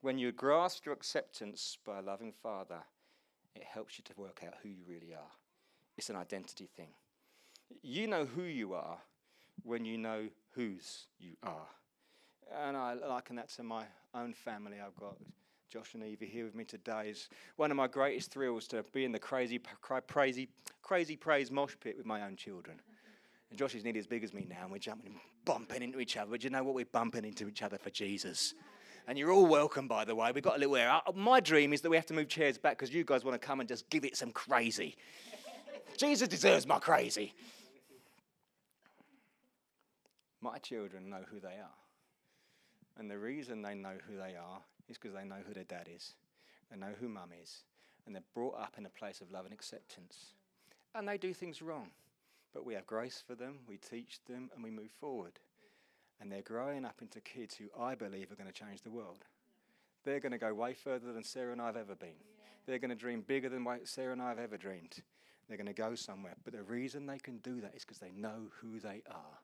When 0.01 0.17
you 0.17 0.31
grasp 0.31 0.85
your 0.85 0.93
acceptance 0.93 1.77
by 1.85 1.99
a 1.99 2.01
loving 2.01 2.31
Father, 2.31 2.79
it 3.55 3.63
helps 3.63 3.97
you 3.97 4.03
to 4.05 4.13
work 4.15 4.41
out 4.45 4.53
who 4.63 4.69
you 4.69 4.83
really 4.87 5.13
are. 5.13 5.31
It's 5.97 6.09
an 6.09 6.15
identity 6.15 6.69
thing. 6.77 6.89
You 7.81 8.07
know 8.07 8.25
who 8.25 8.43
you 8.43 8.73
are 8.73 8.99
when 9.63 9.83
you 9.83 9.97
know 9.97 10.29
whose 10.51 11.07
you 11.19 11.33
are. 11.43 11.67
And 12.57 12.75
I 12.75 12.93
liken 12.93 13.35
that 13.35 13.49
to 13.49 13.63
my 13.63 13.83
own 14.15 14.33
family. 14.33 14.77
I've 14.83 14.95
got 14.95 15.17
Josh 15.69 15.93
and 15.93 16.03
Evie 16.03 16.25
here 16.25 16.45
with 16.45 16.55
me 16.55 16.63
today. 16.63 17.09
Is 17.09 17.29
one 17.57 17.69
of 17.69 17.77
my 17.77 17.88
greatest 17.88 18.31
thrills 18.31 18.67
to 18.69 18.83
be 18.91 19.05
in 19.05 19.12
the 19.12 19.19
crazy, 19.19 19.62
crazy, 19.81 20.49
crazy 20.81 21.15
praise 21.15 21.51
mosh 21.51 21.75
pit 21.79 21.95
with 21.95 22.05
my 22.05 22.23
own 22.23 22.35
children. 22.35 22.79
And 23.49 23.59
Josh 23.59 23.75
is 23.75 23.83
nearly 23.83 23.99
as 23.99 24.07
big 24.07 24.23
as 24.23 24.33
me 24.33 24.47
now, 24.49 24.63
and 24.63 24.71
we're 24.71 24.79
jumping 24.79 25.07
and 25.07 25.15
bumping 25.45 25.83
into 25.83 25.99
each 25.99 26.17
other. 26.17 26.31
But 26.31 26.43
you 26.43 26.49
know 26.49 26.63
what? 26.63 26.73
We're 26.73 26.85
bumping 26.85 27.23
into 27.23 27.47
each 27.47 27.62
other 27.62 27.77
for 27.77 27.91
Jesus. 27.91 28.55
And 29.07 29.17
you're 29.17 29.31
all 29.31 29.45
welcome, 29.45 29.88
by 29.88 30.05
the 30.05 30.15
way. 30.15 30.31
We've 30.31 30.43
got 30.43 30.57
a 30.57 30.59
little 30.59 30.75
air. 30.75 30.91
Uh, 30.91 31.12
my 31.15 31.39
dream 31.39 31.73
is 31.73 31.81
that 31.81 31.89
we 31.89 31.95
have 31.95 32.05
to 32.07 32.13
move 32.13 32.27
chairs 32.27 32.57
back 32.57 32.77
because 32.77 32.93
you 32.93 33.03
guys 33.03 33.23
want 33.23 33.39
to 33.39 33.45
come 33.45 33.59
and 33.59 33.67
just 33.67 33.89
give 33.89 34.05
it 34.05 34.15
some 34.15 34.31
crazy. 34.31 34.95
Jesus 35.97 36.27
deserves 36.27 36.65
my 36.65 36.79
crazy. 36.79 37.33
My 40.41 40.57
children 40.59 41.09
know 41.09 41.21
who 41.29 41.39
they 41.39 41.47
are. 41.47 41.88
And 42.99 43.09
the 43.09 43.17
reason 43.17 43.62
they 43.62 43.75
know 43.75 43.95
who 44.07 44.17
they 44.17 44.35
are 44.35 44.59
is 44.89 44.97
because 44.97 45.15
they 45.15 45.23
know 45.23 45.38
who 45.47 45.53
their 45.53 45.63
dad 45.63 45.88
is. 45.93 46.15
They 46.69 46.77
know 46.77 46.93
who 46.99 47.07
mum 47.07 47.29
is. 47.41 47.62
And 48.05 48.13
they're 48.13 48.23
brought 48.33 48.59
up 48.59 48.75
in 48.77 48.85
a 48.85 48.89
place 48.89 49.21
of 49.21 49.31
love 49.31 49.45
and 49.45 49.53
acceptance. 49.53 50.33
And 50.93 51.07
they 51.07 51.17
do 51.17 51.33
things 51.33 51.62
wrong. 51.62 51.91
But 52.53 52.65
we 52.65 52.73
have 52.73 52.85
grace 52.85 53.23
for 53.25 53.35
them, 53.35 53.59
we 53.67 53.77
teach 53.77 54.19
them, 54.27 54.49
and 54.53 54.63
we 54.63 54.69
move 54.69 54.89
forward. 54.99 55.39
And 56.19 56.29
they're 56.29 56.41
growing 56.41 56.83
up 56.83 56.95
into 57.01 57.21
kids 57.21 57.55
who 57.55 57.65
I 57.79 57.95
believe 57.95 58.31
are 58.31 58.35
going 58.35 58.51
to 58.51 58.53
change 58.53 58.81
the 58.81 58.91
world. 58.91 59.23
They're 60.03 60.19
going 60.19 60.31
to 60.33 60.38
go 60.38 60.53
way 60.53 60.73
further 60.73 61.13
than 61.13 61.23
Sarah 61.23 61.53
and 61.53 61.62
I 61.62 61.67
have 61.67 61.77
ever 61.77 61.95
been. 61.95 62.17
They're 62.65 62.79
going 62.79 62.89
to 62.89 62.95
dream 62.95 63.21
bigger 63.25 63.47
than 63.47 63.65
Sarah 63.85 64.12
and 64.12 64.21
I 64.21 64.29
have 64.29 64.39
ever 64.39 64.57
dreamed. 64.57 65.01
They're 65.47 65.57
going 65.57 65.67
to 65.67 65.73
go 65.73 65.95
somewhere. 65.95 66.35
But 66.43 66.53
the 66.53 66.63
reason 66.63 67.05
they 67.05 67.17
can 67.17 67.38
do 67.38 67.62
that 67.62 67.75
is 67.75 67.85
because 67.85 67.99
they 67.99 68.12
know 68.12 68.49
who 68.62 68.79
they 68.79 69.03
are 69.09 69.39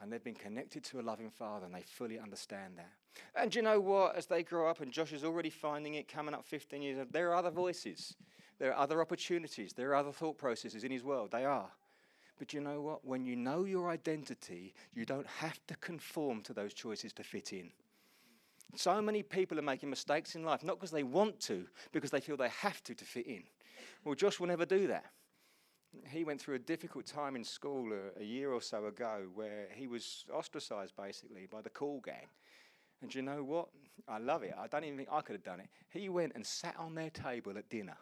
and 0.00 0.10
they've 0.10 0.24
been 0.24 0.34
connected 0.34 0.82
to 0.84 1.00
a 1.00 1.02
loving 1.02 1.30
father 1.30 1.66
and 1.66 1.74
they 1.74 1.82
fully 1.82 2.18
understand 2.18 2.74
that. 2.76 2.92
And 3.34 3.54
you 3.54 3.62
know 3.62 3.80
what? 3.80 4.16
As 4.16 4.26
they 4.26 4.42
grow 4.42 4.68
up, 4.68 4.80
and 4.80 4.92
Josh 4.92 5.12
is 5.12 5.24
already 5.24 5.50
finding 5.50 5.94
it 5.94 6.08
coming 6.08 6.34
up 6.34 6.44
15 6.44 6.82
years, 6.82 7.06
there 7.10 7.30
are 7.30 7.34
other 7.34 7.50
voices, 7.50 8.16
there 8.58 8.72
are 8.72 8.78
other 8.78 9.00
opportunities, 9.00 9.72
there 9.72 9.90
are 9.90 9.96
other 9.96 10.12
thought 10.12 10.38
processes 10.38 10.84
in 10.84 10.90
his 10.90 11.04
world. 11.04 11.30
They 11.30 11.44
are. 11.44 11.70
But 12.38 12.54
you 12.54 12.60
know 12.60 12.80
what? 12.80 13.04
When 13.04 13.24
you 13.24 13.36
know 13.36 13.64
your 13.64 13.90
identity, 13.90 14.74
you 14.94 15.04
don't 15.04 15.26
have 15.26 15.58
to 15.66 15.76
conform 15.76 16.40
to 16.42 16.54
those 16.54 16.72
choices 16.72 17.12
to 17.14 17.22
fit 17.22 17.52
in. 17.52 17.70
So 18.76 19.02
many 19.02 19.22
people 19.22 19.58
are 19.58 19.62
making 19.62 19.90
mistakes 19.90 20.36
in 20.36 20.44
life, 20.44 20.62
not 20.62 20.76
because 20.76 20.92
they 20.92 21.02
want 21.02 21.40
to, 21.40 21.66
because 21.92 22.10
they 22.10 22.20
feel 22.20 22.36
they 22.36 22.48
have 22.48 22.82
to 22.84 22.94
to 22.94 23.04
fit 23.04 23.26
in. 23.26 23.42
Well, 24.04 24.14
Josh 24.14 24.40
will 24.40 24.46
never 24.46 24.64
do 24.64 24.86
that 24.86 25.06
he 26.08 26.24
went 26.24 26.40
through 26.40 26.54
a 26.54 26.60
difficult 26.60 27.06
time 27.06 27.36
in 27.36 27.44
school 27.44 27.92
a, 27.92 28.20
a, 28.20 28.24
year 28.24 28.52
or 28.52 28.60
so 28.60 28.86
ago 28.86 29.26
where 29.34 29.68
he 29.74 29.86
was 29.86 30.24
ostracized 30.32 30.94
basically 30.96 31.46
by 31.50 31.60
the 31.60 31.70
cool 31.70 32.00
gang. 32.00 32.26
And 33.02 33.14
you 33.14 33.22
know 33.22 33.42
what? 33.42 33.68
I 34.08 34.18
love 34.18 34.42
it. 34.42 34.54
I 34.58 34.66
don't 34.66 34.84
even 34.84 34.96
think 34.96 35.08
I 35.10 35.20
could 35.20 35.34
have 35.34 35.44
done 35.44 35.60
it. 35.60 35.68
He 35.88 36.08
went 36.08 36.32
and 36.34 36.46
sat 36.46 36.74
on 36.78 36.94
their 36.94 37.10
table 37.10 37.56
at 37.56 37.68
dinner, 37.68 37.96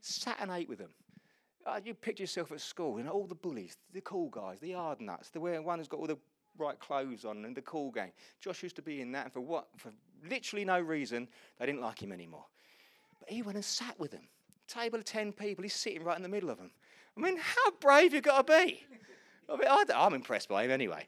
sat 0.00 0.36
and 0.40 0.50
ate 0.50 0.68
with 0.68 0.78
them. 0.78 0.90
Uh, 1.66 1.80
you 1.82 1.94
picture 1.94 2.24
yourself 2.24 2.52
at 2.52 2.60
school, 2.60 2.98
know, 2.98 3.10
all 3.10 3.26
the 3.26 3.34
bullies, 3.34 3.76
the 3.92 4.00
cool 4.02 4.28
guys, 4.28 4.58
the 4.60 4.72
hard 4.72 5.00
nuts, 5.00 5.30
the 5.30 5.40
one 5.40 5.78
who's 5.78 5.88
got 5.88 5.98
all 5.98 6.06
the 6.06 6.18
right 6.58 6.78
clothes 6.78 7.24
on, 7.24 7.44
and 7.44 7.56
the 7.56 7.62
cool 7.62 7.90
gang. 7.90 8.12
Josh 8.40 8.62
used 8.62 8.76
to 8.76 8.82
be 8.82 9.00
in 9.00 9.12
that, 9.12 9.24
and 9.24 9.32
for 9.32 9.40
what? 9.40 9.68
For 9.78 9.90
literally 10.28 10.64
no 10.64 10.78
reason, 10.78 11.26
they 11.58 11.66
didn't 11.66 11.80
like 11.80 12.02
him 12.02 12.12
anymore. 12.12 12.44
But 13.18 13.30
he 13.30 13.42
went 13.42 13.56
and 13.56 13.64
sat 13.64 13.98
with 13.98 14.10
them. 14.10 14.28
Table 14.68 14.98
of 14.98 15.04
10 15.04 15.32
people, 15.32 15.62
he's 15.62 15.74
sitting 15.74 16.02
right 16.02 16.16
in 16.16 16.22
the 16.22 16.28
middle 16.28 16.50
of 16.50 16.58
them. 16.58 16.70
I 17.16 17.20
mean, 17.20 17.36
how 17.36 17.70
brave 17.80 18.12
you 18.12 18.20
got 18.20 18.46
to 18.46 18.52
be. 18.52 18.82
I 19.48 19.56
mean, 19.56 19.68
I, 19.68 20.06
am 20.06 20.14
impressed 20.14 20.48
by 20.48 20.64
him 20.64 20.70
anyway. 20.70 21.06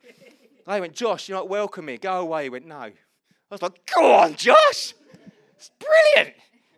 I 0.66 0.80
went, 0.80 0.94
Josh, 0.94 1.28
you're 1.28 1.38
not 1.38 1.48
welcome 1.48 1.88
here. 1.88 1.98
Go 1.98 2.20
away. 2.20 2.44
He 2.44 2.50
went, 2.50 2.66
no. 2.66 2.76
I 2.76 2.92
was 3.50 3.62
like, 3.62 3.90
go 3.94 4.14
on, 4.14 4.34
Josh. 4.34 4.94
It's 5.56 5.70
brilliant. 5.78 6.36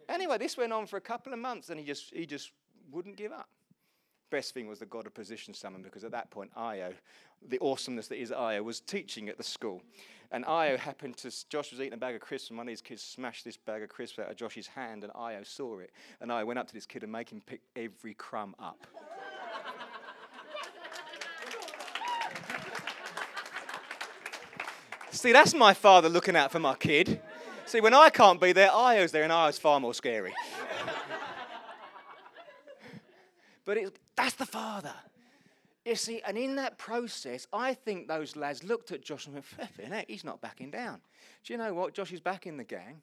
Anyway, 0.09 0.39
this 0.39 0.57
went 0.57 0.73
on 0.73 0.87
for 0.87 0.97
a 0.97 1.01
couple 1.01 1.33
of 1.33 1.39
months 1.39 1.69
and 1.71 1.79
he 1.79 1.85
just, 1.85 2.15
he 2.15 2.27
just 2.27 2.53
wouldn't 2.91 3.17
give 3.17 3.33
up. 3.33 3.49
Best 4.31 4.53
thing 4.53 4.69
was 4.69 4.79
that 4.79 4.91
God 4.91 5.05
had 5.05 5.15
positioned 5.15 5.57
someone 5.57 5.83
because 5.83 6.05
at 6.05 6.11
that 6.13 6.31
point, 6.31 6.51
Io, 6.57 6.93
the 7.49 7.59
awesomeness 7.61 8.09
that 8.09 8.21
is 8.21 8.31
Io, 8.31 8.63
was 8.63 8.81
teaching 8.81 9.29
at 9.29 9.39
the 9.39 9.43
school. 9.45 9.83
And 10.31 10.45
Io 10.45 10.77
happened 10.77 11.17
to, 11.19 11.49
Josh 11.49 11.71
was 11.71 11.81
eating 11.81 11.95
a 11.95 11.99
bag 11.99 12.15
of 12.15 12.21
crisps, 12.21 12.51
and 12.51 12.59
one 12.59 12.67
of 12.67 12.71
these 12.71 12.83
kids 12.83 13.03
smashed 13.03 13.47
this 13.47 13.57
bag 13.57 13.83
of 13.83 13.89
crisps 13.89 14.19
out 14.19 14.31
of 14.31 14.37
Josh's 14.37 14.67
hand, 14.67 15.03
and 15.03 15.13
Io 15.15 15.43
saw 15.43 15.79
it. 15.79 15.91
And 16.21 16.31
Io 16.31 16.45
went 16.45 16.59
up 16.59 16.67
to 16.67 16.75
this 16.75 16.85
kid 16.85 17.03
and 17.03 17.11
made 17.11 17.31
him 17.31 17.41
pick 17.47 17.63
every 17.75 18.13
crumb 18.13 18.55
up. 18.59 18.87
See, 25.19 25.33
that's 25.33 25.53
my 25.53 25.75
father 25.75 26.09
looking 26.09 26.37
out 26.37 26.53
for 26.53 26.61
my 26.61 26.77
kid. 26.77 27.21
See, 27.67 27.81
when 27.81 27.93
I 27.93 28.09
can't 28.09 28.41
be 28.41 28.53
there, 28.53 28.73
Io's 28.73 29.11
there, 29.11 29.25
and 29.25 29.33
Io's 29.33 29.59
far 29.59 29.81
more 29.81 29.93
scary. 29.93 30.33
but 33.65 33.79
it, 33.79 33.99
that's 34.15 34.35
the 34.35 34.47
father. 34.47 34.95
You 35.85 35.97
see, 35.97 36.23
and 36.25 36.39
in 36.39 36.55
that 36.55 36.79
process, 36.79 37.49
I 37.53 37.75
think 37.75 38.07
those 38.07 38.37
lads 38.37 38.63
looked 38.63 38.93
at 38.93 39.03
Josh 39.03 39.27
and 39.27 39.35
went, 39.35 39.45
flipping 39.45 39.93
he's 40.07 40.23
not 40.23 40.41
backing 40.41 40.71
down. 40.71 41.01
Do 41.43 41.53
you 41.53 41.59
know 41.59 41.75
what? 41.75 41.95
Josh 41.95 42.13
is 42.13 42.21
back 42.21 42.47
in 42.47 42.57
the 42.57 42.63
gang, 42.63 43.01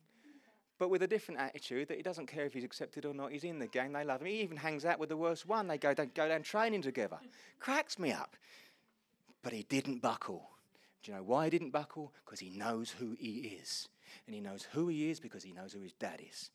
but 0.79 0.89
with 0.89 1.03
a 1.03 1.07
different 1.07 1.41
attitude 1.41 1.89
that 1.89 1.97
he 1.97 2.03
doesn't 2.03 2.27
care 2.27 2.45
if 2.45 2.53
he's 2.53 2.63
accepted 2.63 3.03
or 3.03 3.13
not. 3.13 3.33
He's 3.33 3.43
in 3.43 3.59
the 3.59 3.67
gang, 3.67 3.91
they 3.91 4.05
love 4.05 4.21
him. 4.21 4.27
He 4.27 4.39
even 4.39 4.55
hangs 4.55 4.85
out 4.85 4.99
with 4.99 5.09
the 5.09 5.17
worst 5.17 5.45
one. 5.45 5.67
They 5.67 5.77
go, 5.77 5.93
they 5.93 6.05
go 6.05 6.29
down 6.29 6.43
training 6.43 6.81
together. 6.81 7.17
Cracks 7.59 7.99
me 7.99 8.13
up. 8.13 8.37
But 9.43 9.51
he 9.51 9.63
didn't 9.63 10.01
buckle. 10.01 10.54
Do 11.05 11.11
you 11.11 11.17
know 11.17 11.23
why 11.23 11.45
he 11.45 11.49
didn't 11.51 11.69
buckle? 11.69 12.13
Because 12.25 12.39
he 12.39 12.49
knows 12.49 12.89
who 12.89 13.15
he 13.17 13.59
is. 13.61 13.87
And 14.25 14.33
he 14.33 14.41
knows 14.41 14.67
who 14.71 14.87
he 14.87 15.09
is 15.09 15.19
because 15.19 15.43
he 15.43 15.53
knows 15.53 15.71
who 15.71 15.81
his 15.81 15.93
dad 15.93 16.19
is 16.27 16.49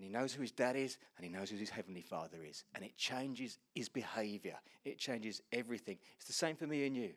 and 0.00 0.06
he 0.06 0.18
knows 0.18 0.32
who 0.32 0.40
his 0.40 0.50
dad 0.50 0.76
is, 0.76 0.96
and 1.18 1.26
he 1.26 1.30
knows 1.30 1.50
who 1.50 1.58
his 1.58 1.68
heavenly 1.68 2.00
father 2.00 2.38
is. 2.42 2.64
And 2.74 2.82
it 2.82 2.96
changes 2.96 3.58
his 3.74 3.90
behavior, 3.90 4.56
it 4.82 4.98
changes 4.98 5.42
everything. 5.52 5.98
It's 6.16 6.26
the 6.26 6.32
same 6.32 6.56
for 6.56 6.66
me 6.66 6.86
and 6.86 6.96
you. 6.96 7.10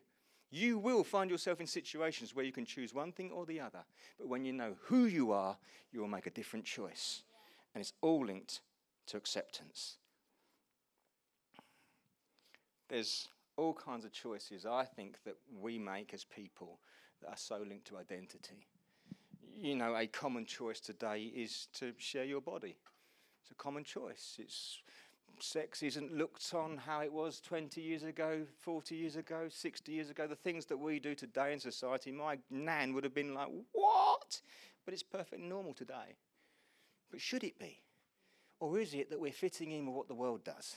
You 0.50 0.78
will 0.78 1.02
find 1.02 1.30
yourself 1.30 1.60
in 1.60 1.66
situations 1.66 2.34
where 2.34 2.44
you 2.44 2.52
can 2.52 2.66
choose 2.66 2.92
one 2.92 3.10
thing 3.10 3.30
or 3.32 3.46
the 3.46 3.58
other. 3.58 3.84
But 4.18 4.28
when 4.28 4.44
you 4.44 4.52
know 4.52 4.74
who 4.82 5.06
you 5.06 5.32
are, 5.32 5.56
you 5.92 6.00
will 6.00 6.08
make 6.08 6.26
a 6.26 6.30
different 6.30 6.66
choice. 6.66 7.22
And 7.74 7.80
it's 7.80 7.94
all 8.02 8.26
linked 8.26 8.60
to 9.06 9.16
acceptance. 9.16 9.96
There's 12.88 13.28
all 13.56 13.74
kinds 13.74 14.04
of 14.04 14.12
choices 14.12 14.66
I 14.66 14.84
think 14.84 15.18
that 15.24 15.36
we 15.60 15.78
make 15.78 16.12
as 16.14 16.24
people 16.24 16.78
that 17.22 17.28
are 17.28 17.36
so 17.36 17.58
linked 17.66 17.86
to 17.88 17.98
identity. 17.98 18.66
You 19.56 19.76
know, 19.76 19.96
a 19.96 20.06
common 20.06 20.46
choice 20.46 20.80
today 20.80 21.32
is 21.34 21.68
to 21.74 21.92
share 21.98 22.24
your 22.24 22.40
body. 22.40 22.76
It's 23.42 23.50
a 23.50 23.54
common 23.54 23.84
choice. 23.84 24.36
It's 24.38 24.78
sex 25.40 25.82
isn't 25.82 26.16
looked 26.16 26.52
on 26.54 26.76
how 26.76 27.00
it 27.00 27.12
was 27.12 27.40
20 27.40 27.80
years 27.80 28.02
ago, 28.02 28.42
40 28.60 28.94
years 28.94 29.16
ago, 29.16 29.46
60 29.48 29.92
years 29.92 30.10
ago. 30.10 30.26
The 30.26 30.36
things 30.36 30.66
that 30.66 30.76
we 30.76 30.98
do 30.98 31.14
today 31.14 31.52
in 31.52 31.60
society, 31.60 32.12
my 32.12 32.38
nan 32.50 32.94
would 32.94 33.04
have 33.04 33.14
been 33.14 33.34
like, 33.34 33.48
what? 33.72 34.40
But 34.84 34.94
it's 34.94 35.02
perfectly 35.02 35.46
normal 35.46 35.74
today. 35.74 36.16
But 37.10 37.20
should 37.20 37.44
it 37.44 37.58
be? 37.58 37.80
Or 38.60 38.78
is 38.78 38.94
it 38.94 39.10
that 39.10 39.20
we're 39.20 39.32
fitting 39.32 39.72
in 39.72 39.86
with 39.86 39.94
what 39.94 40.08
the 40.08 40.14
world 40.14 40.44
does? 40.44 40.76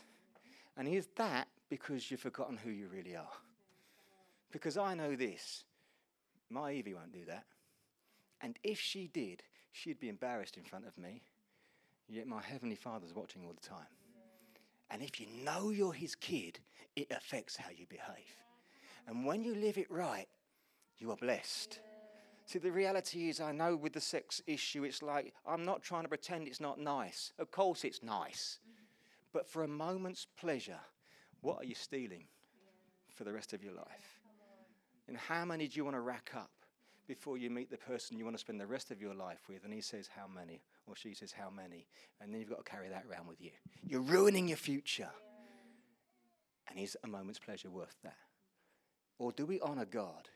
And 0.77 0.87
is 0.87 1.07
that 1.15 1.47
because 1.69 2.09
you've 2.09 2.19
forgotten 2.19 2.57
who 2.57 2.69
you 2.69 2.87
really 2.87 3.15
are? 3.15 3.27
Because 4.51 4.77
I 4.77 4.93
know 4.93 5.15
this 5.15 5.63
my 6.49 6.71
Evie 6.71 6.93
won't 6.93 7.11
do 7.11 7.25
that. 7.27 7.43
And 8.41 8.57
if 8.63 8.79
she 8.79 9.07
did, 9.07 9.43
she'd 9.71 9.99
be 9.99 10.07
embarrassed 10.09 10.55
in 10.55 10.63
front 10.63 10.87
of 10.87 10.97
me. 10.97 11.23
Yet 12.07 12.27
my 12.27 12.41
Heavenly 12.41 12.75
Father's 12.75 13.13
watching 13.13 13.43
all 13.43 13.53
the 13.53 13.67
time. 13.67 13.87
And 14.89 15.01
if 15.01 15.19
you 15.19 15.27
know 15.43 15.71
you're 15.71 15.91
His 15.91 16.15
kid, 16.15 16.59
it 16.95 17.07
affects 17.11 17.57
how 17.57 17.69
you 17.75 17.85
behave. 17.89 18.37
And 19.07 19.25
when 19.25 19.43
you 19.43 19.55
live 19.55 19.77
it 19.77 19.91
right, 19.91 20.27
you 20.99 21.11
are 21.11 21.17
blessed. 21.17 21.79
See, 22.45 22.59
the 22.59 22.71
reality 22.71 23.27
is, 23.27 23.41
I 23.41 23.51
know 23.51 23.75
with 23.75 23.91
the 23.91 23.99
sex 23.99 24.41
issue, 24.47 24.85
it's 24.85 25.03
like, 25.03 25.33
I'm 25.45 25.65
not 25.65 25.83
trying 25.83 26.03
to 26.03 26.09
pretend 26.09 26.47
it's 26.47 26.61
not 26.61 26.79
nice. 26.79 27.33
Of 27.39 27.51
course, 27.51 27.83
it's 27.83 28.01
nice. 28.01 28.59
But 29.38 29.47
for 29.47 29.63
a 29.63 29.67
moment's 29.67 30.26
pleasure, 30.26 30.80
what 31.41 31.58
are 31.60 31.63
you 31.63 31.76
stealing 31.76 32.23
for 33.13 33.23
the 33.23 33.32
rest 33.32 33.54
of 33.54 33.63
your 33.63 33.73
life? 33.73 34.19
And 35.08 35.15
how 35.15 35.45
many 35.45 35.67
do 35.67 35.78
you 35.78 35.86
want 35.86 35.95
to 35.95 36.02
rack 36.02 36.32
up 36.36 36.50
before 37.08 37.38
you 37.38 37.52
meet 37.52 37.69
the 37.69 37.78
person 37.78 38.17
you 38.17 38.23
want 38.23 38.36
to 38.36 38.41
spend 38.41 38.60
the 38.60 38.65
rest 38.65 38.89
of 38.89 39.00
your 39.00 39.13
life 39.13 39.41
with? 39.47 39.63
And 39.63 39.71
he 39.71 39.80
says, 39.80 40.10
How 40.12 40.26
many? 40.26 40.63
Or 40.88 40.95
she 40.95 41.13
says, 41.13 41.32
How 41.32 41.52
many? 41.52 41.86
And 42.19 42.34
then 42.34 42.39
you've 42.39 42.50
got 42.50 42.65
to 42.65 42.71
carry 42.71 42.89
that 42.89 43.06
around 43.08 43.28
with 43.28 43.39
you. 43.39 43.52
You're 43.86 44.02
ruining 44.02 44.47
your 44.47 44.58
future. 44.58 45.12
And 46.67 46.80
is 46.80 46.97
a 47.04 47.08
moment's 47.08 47.38
pleasure 47.38 47.69
worth 47.69 47.95
that? 48.02 48.17
Or 49.19 49.32
do 49.32 49.45
we 49.45 49.60
honor 49.60 49.86
God? 49.86 50.30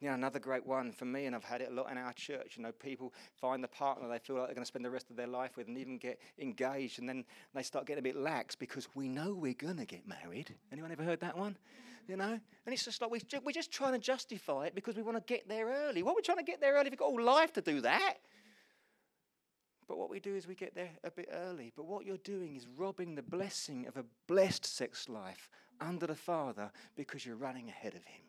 You 0.00 0.08
know, 0.08 0.14
another 0.14 0.38
great 0.38 0.66
one 0.66 0.92
for 0.92 1.06
me, 1.06 1.24
and 1.24 1.34
I've 1.34 1.44
had 1.44 1.62
it 1.62 1.70
a 1.70 1.74
lot 1.74 1.90
in 1.90 1.96
our 1.96 2.12
church. 2.12 2.56
You 2.56 2.62
know, 2.62 2.72
people 2.72 3.14
find 3.40 3.64
the 3.64 3.68
partner 3.68 4.06
they 4.08 4.18
feel 4.18 4.36
like 4.36 4.46
they're 4.46 4.54
going 4.54 4.62
to 4.62 4.68
spend 4.68 4.84
the 4.84 4.90
rest 4.90 5.08
of 5.08 5.16
their 5.16 5.26
life 5.26 5.56
with 5.56 5.68
and 5.68 5.78
even 5.78 5.96
get 5.96 6.20
engaged, 6.38 6.98
and 6.98 7.08
then 7.08 7.24
they 7.54 7.62
start 7.62 7.86
getting 7.86 8.00
a 8.00 8.02
bit 8.02 8.16
lax 8.16 8.54
because 8.54 8.88
we 8.94 9.08
know 9.08 9.32
we're 9.32 9.54
going 9.54 9.78
to 9.78 9.86
get 9.86 10.06
married. 10.06 10.54
Anyone 10.70 10.92
ever 10.92 11.02
heard 11.02 11.20
that 11.20 11.36
one? 11.36 11.56
You 12.08 12.16
know? 12.16 12.38
And 12.66 12.72
it's 12.72 12.84
just 12.84 13.00
like 13.00 13.10
we, 13.10 13.20
we're 13.42 13.52
just 13.52 13.72
trying 13.72 13.94
to 13.94 13.98
justify 13.98 14.66
it 14.66 14.74
because 14.74 14.96
we 14.96 15.02
want 15.02 15.16
to 15.16 15.32
get 15.32 15.48
there 15.48 15.68
early. 15.68 16.02
What 16.02 16.12
are 16.12 16.16
we 16.16 16.22
trying 16.22 16.38
to 16.38 16.44
get 16.44 16.60
there 16.60 16.74
early? 16.74 16.90
We've 16.90 16.98
got 16.98 17.06
all 17.06 17.22
life 17.22 17.54
to 17.54 17.62
do 17.62 17.80
that. 17.80 18.16
But 19.88 19.98
what 19.98 20.10
we 20.10 20.20
do 20.20 20.34
is 20.34 20.46
we 20.46 20.54
get 20.54 20.74
there 20.74 20.90
a 21.04 21.10
bit 21.10 21.28
early. 21.32 21.72
But 21.74 21.86
what 21.86 22.04
you're 22.04 22.18
doing 22.18 22.56
is 22.56 22.66
robbing 22.76 23.14
the 23.14 23.22
blessing 23.22 23.86
of 23.86 23.96
a 23.96 24.04
blessed 24.26 24.66
sex 24.66 25.08
life 25.08 25.48
under 25.80 26.06
the 26.06 26.14
Father 26.14 26.70
because 26.96 27.24
you're 27.24 27.36
running 27.36 27.68
ahead 27.68 27.94
of 27.94 28.04
Him. 28.04 28.25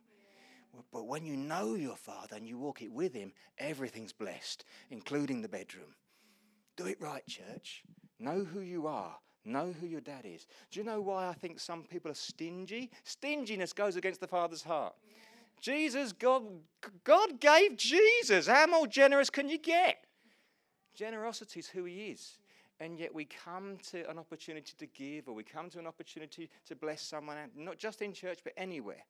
But 0.91 1.07
when 1.07 1.25
you 1.25 1.35
know 1.35 1.75
your 1.75 1.95
Father 1.95 2.35
and 2.35 2.47
you 2.47 2.57
walk 2.57 2.81
it 2.81 2.91
with 2.91 3.13
Him, 3.13 3.33
everything's 3.57 4.13
blessed, 4.13 4.65
including 4.89 5.41
the 5.41 5.49
bedroom. 5.49 5.95
Do 6.75 6.85
it 6.85 7.01
right, 7.01 7.25
church. 7.27 7.83
Know 8.19 8.43
who 8.43 8.61
you 8.61 8.87
are. 8.87 9.15
Know 9.45 9.73
who 9.79 9.87
your 9.87 10.01
dad 10.01 10.25
is. 10.25 10.45
Do 10.71 10.79
you 10.79 10.85
know 10.85 11.01
why 11.01 11.27
I 11.27 11.33
think 11.33 11.59
some 11.59 11.83
people 11.83 12.11
are 12.11 12.15
stingy? 12.15 12.91
Stinginess 13.03 13.73
goes 13.73 13.95
against 13.95 14.19
the 14.19 14.27
Father's 14.27 14.63
heart. 14.63 14.93
Jesus, 15.61 16.11
God, 16.13 16.43
God 17.03 17.39
gave 17.39 17.77
Jesus. 17.77 18.47
How 18.47 18.67
more 18.67 18.87
generous 18.87 19.29
can 19.29 19.49
you 19.49 19.57
get? 19.57 20.05
Generosity 20.93 21.59
is 21.61 21.67
who 21.67 21.85
He 21.85 22.07
is. 22.07 22.37
And 22.79 22.99
yet 22.99 23.13
we 23.13 23.25
come 23.25 23.77
to 23.91 24.07
an 24.09 24.19
opportunity 24.19 24.73
to 24.77 24.85
give, 24.85 25.27
or 25.27 25.33
we 25.33 25.43
come 25.43 25.69
to 25.71 25.79
an 25.79 25.87
opportunity 25.87 26.49
to 26.67 26.75
bless 26.75 27.01
someone, 27.01 27.37
not 27.55 27.77
just 27.77 28.01
in 28.01 28.13
church, 28.13 28.39
but 28.43 28.53
anywhere. 28.55 29.03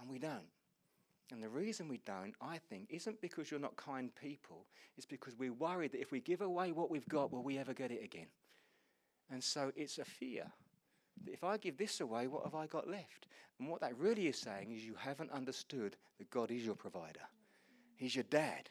And 0.00 0.08
we 0.08 0.18
don't. 0.18 0.50
And 1.32 1.42
the 1.42 1.48
reason 1.48 1.88
we 1.88 2.00
don't, 2.06 2.34
I 2.40 2.58
think, 2.58 2.86
isn't 2.90 3.20
because 3.20 3.50
you're 3.50 3.58
not 3.58 3.76
kind 3.76 4.10
people. 4.14 4.66
It's 4.96 5.06
because 5.06 5.36
we're 5.36 5.52
worried 5.52 5.92
that 5.92 6.00
if 6.00 6.12
we 6.12 6.20
give 6.20 6.40
away 6.40 6.72
what 6.72 6.90
we've 6.90 7.08
got, 7.08 7.32
will 7.32 7.42
we 7.42 7.58
ever 7.58 7.74
get 7.74 7.90
it 7.90 8.04
again? 8.04 8.28
And 9.30 9.42
so 9.42 9.72
it's 9.74 9.98
a 9.98 10.04
fear 10.04 10.44
that 11.24 11.32
if 11.32 11.42
I 11.42 11.56
give 11.56 11.76
this 11.76 12.00
away, 12.00 12.28
what 12.28 12.44
have 12.44 12.54
I 12.54 12.66
got 12.66 12.88
left? 12.88 13.26
And 13.58 13.68
what 13.68 13.80
that 13.80 13.96
really 13.98 14.28
is 14.28 14.38
saying 14.38 14.70
is 14.70 14.84
you 14.84 14.94
haven't 14.96 15.32
understood 15.32 15.96
that 16.18 16.30
God 16.30 16.50
is 16.50 16.64
your 16.64 16.76
provider. 16.76 17.20
He's 17.96 18.14
your 18.14 18.24
dad. 18.24 18.68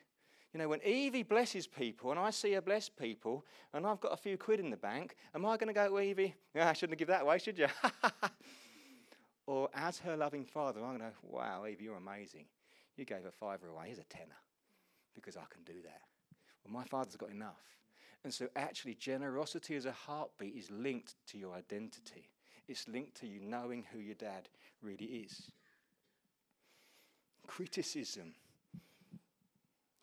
You 0.54 0.60
know, 0.60 0.70
when 0.70 0.82
Evie 0.86 1.24
blesses 1.24 1.68
people 1.68 2.12
and 2.12 2.20
I 2.20 2.30
see 2.30 2.54
her 2.54 2.62
bless 2.62 2.88
people 2.88 3.46
and 3.74 3.86
I've 3.86 4.00
got 4.00 4.14
a 4.14 4.18
few 4.18 4.38
quid 4.38 4.62
in 4.62 4.70
the 4.70 4.78
bank, 4.78 5.18
am 5.34 5.46
I 5.46 5.58
going 5.58 5.68
to 5.68 5.74
go 5.74 6.00
Evie? 6.00 6.34
Yeah, 6.54 6.70
I 6.70 6.74
shouldn't 6.74 6.98
give 6.98 7.10
that 7.10 7.24
away, 7.24 7.40
should 7.40 7.58
you? 7.58 7.68
Or 9.48 9.70
as 9.74 10.00
her 10.00 10.18
loving 10.18 10.46
father, 10.46 10.82
I'm 10.84 10.98
going 10.98 11.12
to, 11.12 11.18
wow, 11.24 11.66
Eve, 11.68 11.82
you're 11.82 11.98
amazing. 11.98 12.46
You 12.96 13.06
gave 13.06 13.26
a 13.26 13.32
fiver 13.32 13.68
away. 13.68 13.88
Here's 13.88 14.00
a 14.00 14.04
tenner 14.04 14.38
because 15.14 15.38
I 15.38 15.44
can 15.50 15.64
do 15.64 15.82
that. 15.84 16.02
Well, 16.64 16.74
my 16.74 16.84
father's 16.84 17.16
got 17.16 17.30
enough. 17.30 17.62
And 18.24 18.34
so, 18.34 18.48
actually, 18.56 18.96
generosity 18.96 19.76
as 19.76 19.86
a 19.86 19.92
heartbeat 19.92 20.56
is 20.56 20.72
linked 20.72 21.14
to 21.28 21.38
your 21.38 21.54
identity. 21.54 22.32
It's 22.68 22.88
linked 22.88 23.16
to 23.22 23.28
you 23.28 23.40
knowing 23.40 23.86
who 23.92 24.00
your 24.00 24.16
dad 24.16 24.50
really 24.82 25.06
is. 25.06 25.52
Criticism. 27.46 28.34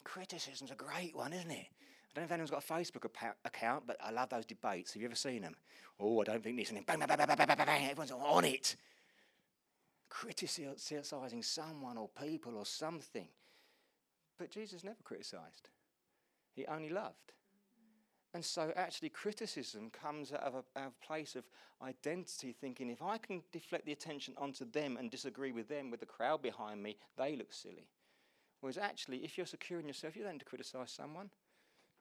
Criticism's 0.04 0.70
a 0.70 0.76
great 0.76 1.16
one, 1.16 1.32
isn't 1.32 1.50
it? 1.50 1.66
I 1.66 2.14
don't 2.14 2.22
know 2.22 2.26
if 2.26 2.32
anyone's 2.32 2.50
got 2.50 2.62
a 2.62 2.72
Facebook 2.72 3.04
account, 3.44 3.82
but 3.86 3.96
I 4.00 4.12
love 4.12 4.28
those 4.28 4.44
debates. 4.44 4.92
Have 4.92 5.02
you 5.02 5.08
ever 5.08 5.16
seen 5.16 5.42
them? 5.42 5.56
Oh, 5.98 6.20
I 6.20 6.24
don't 6.24 6.44
think 6.44 6.58
this, 6.58 6.68
and 6.68 6.76
then 6.76 6.84
bang, 6.84 6.98
bang, 6.98 7.08
bang, 7.08 7.26
bang, 7.26 7.36
bang, 7.36 7.46
bang, 7.46 7.66
bang, 7.66 7.90
everyone's 7.90 8.12
on 8.12 8.44
it 8.44 8.76
criticizing 10.12 11.42
someone 11.42 11.96
or 11.96 12.08
people 12.08 12.56
or 12.56 12.66
something. 12.66 13.28
But 14.38 14.50
Jesus 14.50 14.84
never 14.84 15.02
criticized, 15.02 15.70
he 16.54 16.66
only 16.66 16.90
loved. 16.90 17.32
And 18.34 18.44
so, 18.44 18.72
actually, 18.76 19.10
criticism 19.10 19.90
comes 19.90 20.32
out 20.32 20.40
of 20.40 20.54
a, 20.54 20.80
out 20.80 20.86
of 20.86 20.92
a 21.02 21.06
place 21.06 21.36
of 21.36 21.44
identity, 21.82 22.54
thinking 22.58 22.88
if 22.88 23.02
I 23.02 23.18
can 23.18 23.42
deflect 23.52 23.84
the 23.84 23.92
attention 23.92 24.34
onto 24.38 24.70
them 24.70 24.96
and 24.98 25.10
disagree 25.10 25.52
with 25.52 25.68
them, 25.68 25.90
with 25.90 26.00
the 26.00 26.06
crowd 26.06 26.40
behind 26.40 26.82
me, 26.82 26.96
they 27.18 27.36
look 27.36 27.52
silly. 27.52 27.88
Whereas, 28.60 28.78
actually, 28.78 29.18
if 29.18 29.36
you're 29.36 29.46
secure 29.46 29.80
in 29.80 29.86
yourself, 29.86 30.16
you 30.16 30.22
don't 30.22 30.32
need 30.32 30.38
to 30.38 30.46
criticize 30.46 30.90
someone. 30.90 31.28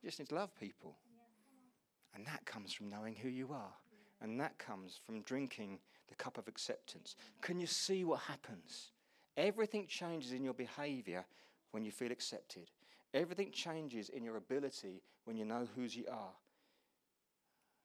You 0.01 0.07
just 0.07 0.19
need 0.19 0.29
to 0.29 0.35
love 0.35 0.55
people. 0.57 0.95
Yeah, 1.05 2.17
and 2.17 2.25
that 2.27 2.45
comes 2.45 2.71
from 2.71 2.89
knowing 2.89 3.15
who 3.15 3.29
you 3.29 3.51
are. 3.51 3.73
And 4.21 4.39
that 4.39 4.57
comes 4.57 4.99
from 5.05 5.21
drinking 5.23 5.79
the 6.11 6.23
cup 6.23 6.37
of 6.37 6.47
acceptance. 6.47 7.15
Can 7.41 7.59
you 7.59 7.65
see 7.65 8.03
what 8.03 8.19
happens? 8.19 8.91
Everything 9.37 9.87
changes 9.87 10.33
in 10.33 10.43
your 10.43 10.53
behavior 10.53 11.25
when 11.71 11.83
you 11.83 11.91
feel 11.91 12.11
accepted. 12.11 12.69
Everything 13.13 13.51
changes 13.51 14.09
in 14.09 14.23
your 14.23 14.35
ability 14.35 15.01
when 15.23 15.37
you 15.37 15.45
know 15.45 15.67
whose 15.75 15.95
you 15.95 16.05
are. 16.11 16.33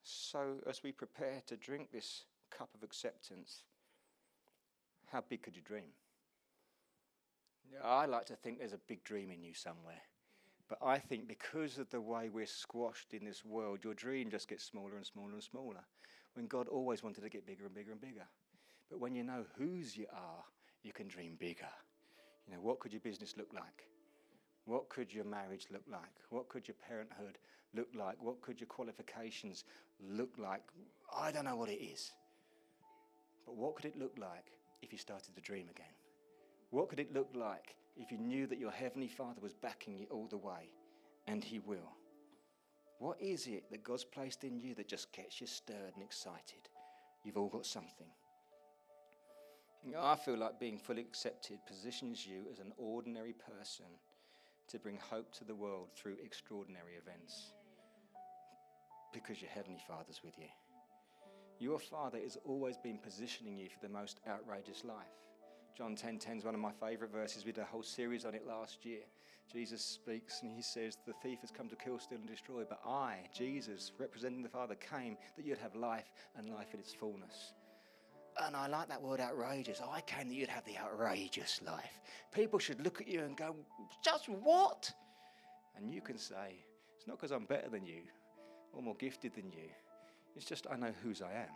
So, 0.02 0.56
as 0.68 0.82
we 0.82 0.92
prepare 0.92 1.42
to 1.46 1.56
drink 1.56 1.90
this 1.90 2.24
cup 2.50 2.68
of 2.74 2.82
acceptance, 2.82 3.62
how 5.06 5.22
big 5.28 5.42
could 5.42 5.56
you 5.56 5.62
dream? 5.62 5.92
I 7.82 8.06
like 8.06 8.26
to 8.26 8.36
think 8.36 8.58
there's 8.58 8.72
a 8.72 8.80
big 8.88 9.02
dream 9.04 9.30
in 9.30 9.42
you 9.42 9.54
somewhere. 9.54 10.02
But 10.68 10.78
I 10.84 10.98
think 10.98 11.28
because 11.28 11.78
of 11.78 11.90
the 11.90 12.00
way 12.00 12.28
we're 12.28 12.46
squashed 12.46 13.14
in 13.14 13.24
this 13.24 13.44
world, 13.44 13.80
your 13.84 13.94
dream 13.94 14.30
just 14.30 14.48
gets 14.48 14.64
smaller 14.64 14.96
and 14.96 15.06
smaller 15.06 15.32
and 15.32 15.42
smaller 15.42 15.84
when 16.37 16.46
God 16.46 16.68
always 16.68 17.03
wanted 17.03 17.22
to 17.22 17.29
get 17.29 17.46
bigger 17.46 17.64
and 17.64 17.75
bigger 17.75 17.92
and 17.92 18.01
bigger. 18.01 18.27
But 18.90 19.01
when 19.01 19.14
you 19.14 19.25
know 19.25 19.44
whose 19.59 19.96
you 19.96 20.07
are, 20.12 20.44
you 20.83 20.92
can 20.92 21.09
dream 21.09 21.37
bigger. 21.38 21.68
You 22.46 22.55
know, 22.55 22.61
what 22.61 22.79
could 22.79 22.92
your 22.92 23.01
business 23.01 23.35
look 23.37 23.49
like? 23.53 23.85
What 24.66 24.88
could 24.88 25.12
your 25.12 25.25
marriage 25.25 25.66
look 25.72 25.83
like? 25.90 26.03
What 26.31 26.49
could 26.49 26.68
your 26.68 26.77
parenthood 26.87 27.38
look 27.75 27.88
like? 27.94 28.16
What 28.22 28.40
could 28.42 28.61
your 28.61 28.68
qualifications 28.68 29.64
look 30.01 30.31
like? 30.38 30.62
I 31.16 31.33
don't 31.33 31.44
know 31.44 31.57
what 31.57 31.70
it 31.70 31.83
is. 31.83 32.12
But 33.44 33.57
what 33.57 33.77
could 33.77 33.85
it 33.87 33.99
look 33.99 34.14
like 34.18 34.53
if 34.83 34.92
you 34.92 34.99
started 34.99 35.35
to 35.35 35.40
dream 35.40 35.68
again? 35.70 35.94
What 36.70 36.88
could 36.88 37.01
it 37.01 37.14
look 37.14 37.31
like 37.35 37.77
if 37.96 38.11
you 38.11 38.18
knew 38.18 38.46
that 38.49 38.59
your 38.59 38.72
Heavenly 38.72 39.09
Father 39.09 39.40
was 39.40 39.55
backing 39.55 39.96
you 39.96 40.07
all 40.11 40.27
the 40.29 40.37
way? 40.37 40.70
And 41.29 41.42
He 41.42 41.61
will. 41.61 41.95
What 42.98 43.20
is 43.20 43.46
it 43.46 43.70
that 43.70 43.85
God's 43.85 44.04
placed 44.04 44.44
in 44.44 44.59
you 44.59 44.74
that 44.74 44.88
just 44.88 45.12
gets 45.12 45.40
you 45.40 45.46
stirred 45.46 45.92
and 45.94 46.02
excited? 46.02 46.68
You've 47.24 47.37
all 47.37 47.48
got 47.48 47.66
something. 47.66 48.09
I 49.96 50.16
feel 50.16 50.37
like 50.37 50.59
being 50.59 50.78
fully 50.78 51.02
accepted 51.02 51.59
positions 51.66 52.26
you 52.26 52.44
as 52.50 52.59
an 52.59 52.72
ordinary 52.76 53.35
person 53.35 53.87
to 54.68 54.78
bring 54.78 54.98
hope 54.98 55.32
to 55.35 55.44
the 55.44 55.54
world 55.54 55.88
through 55.94 56.16
extraordinary 56.24 56.94
events 57.00 57.52
because 59.12 59.40
your 59.40 59.50
Heavenly 59.50 59.80
Father's 59.87 60.22
with 60.24 60.37
you. 60.38 60.48
Your 61.59 61.78
Father 61.78 62.18
has 62.18 62.37
always 62.44 62.76
been 62.76 62.98
positioning 62.98 63.56
you 63.56 63.68
for 63.68 63.87
the 63.87 63.92
most 63.92 64.20
outrageous 64.28 64.85
life. 64.85 65.25
John 65.76 65.94
10 65.94 66.18
10 66.18 66.38
is 66.38 66.44
one 66.44 66.54
of 66.54 66.60
my 66.60 66.72
favorite 66.72 67.12
verses. 67.12 67.44
We 67.44 67.52
did 67.52 67.62
a 67.62 67.66
whole 67.66 67.82
series 67.82 68.24
on 68.24 68.34
it 68.34 68.46
last 68.46 68.86
year. 68.86 69.02
Jesus 69.52 69.84
speaks 69.84 70.40
and 70.40 70.50
he 70.50 70.62
says, 70.62 70.96
The 71.06 71.12
thief 71.12 71.40
has 71.42 71.50
come 71.50 71.68
to 71.68 71.76
kill, 71.76 71.98
steal, 71.98 72.18
and 72.18 72.26
destroy, 72.26 72.64
but 72.66 72.80
I, 72.86 73.18
Jesus, 73.34 73.92
representing 73.98 74.42
the 74.42 74.48
Father, 74.48 74.74
came 74.74 75.18
that 75.36 75.44
you'd 75.44 75.58
have 75.58 75.74
life 75.74 76.10
and 76.36 76.48
life 76.48 76.72
in 76.72 76.80
its 76.80 76.94
fullness. 76.94 77.52
And 78.42 78.56
I 78.56 78.68
like 78.68 78.88
that 78.88 79.02
word 79.02 79.20
outrageous. 79.20 79.82
I 79.86 80.00
came 80.00 80.28
that 80.28 80.34
you'd 80.34 80.48
have 80.48 80.64
the 80.64 80.78
outrageous 80.78 81.60
life. 81.66 82.00
People 82.34 82.58
should 82.58 82.82
look 82.82 83.02
at 83.02 83.06
you 83.06 83.20
and 83.20 83.36
go, 83.36 83.54
Just 84.02 84.30
what? 84.30 84.90
And 85.76 85.92
you 85.92 86.00
can 86.00 86.16
say, 86.16 86.64
It's 86.96 87.06
not 87.06 87.18
because 87.18 87.32
I'm 87.32 87.44
better 87.44 87.68
than 87.68 87.84
you 87.84 88.00
or 88.72 88.82
more 88.82 88.96
gifted 88.96 89.34
than 89.34 89.50
you. 89.50 89.68
It's 90.36 90.46
just 90.46 90.66
I 90.70 90.76
know 90.76 90.92
whose 91.02 91.20
I 91.20 91.32
am. 91.32 91.54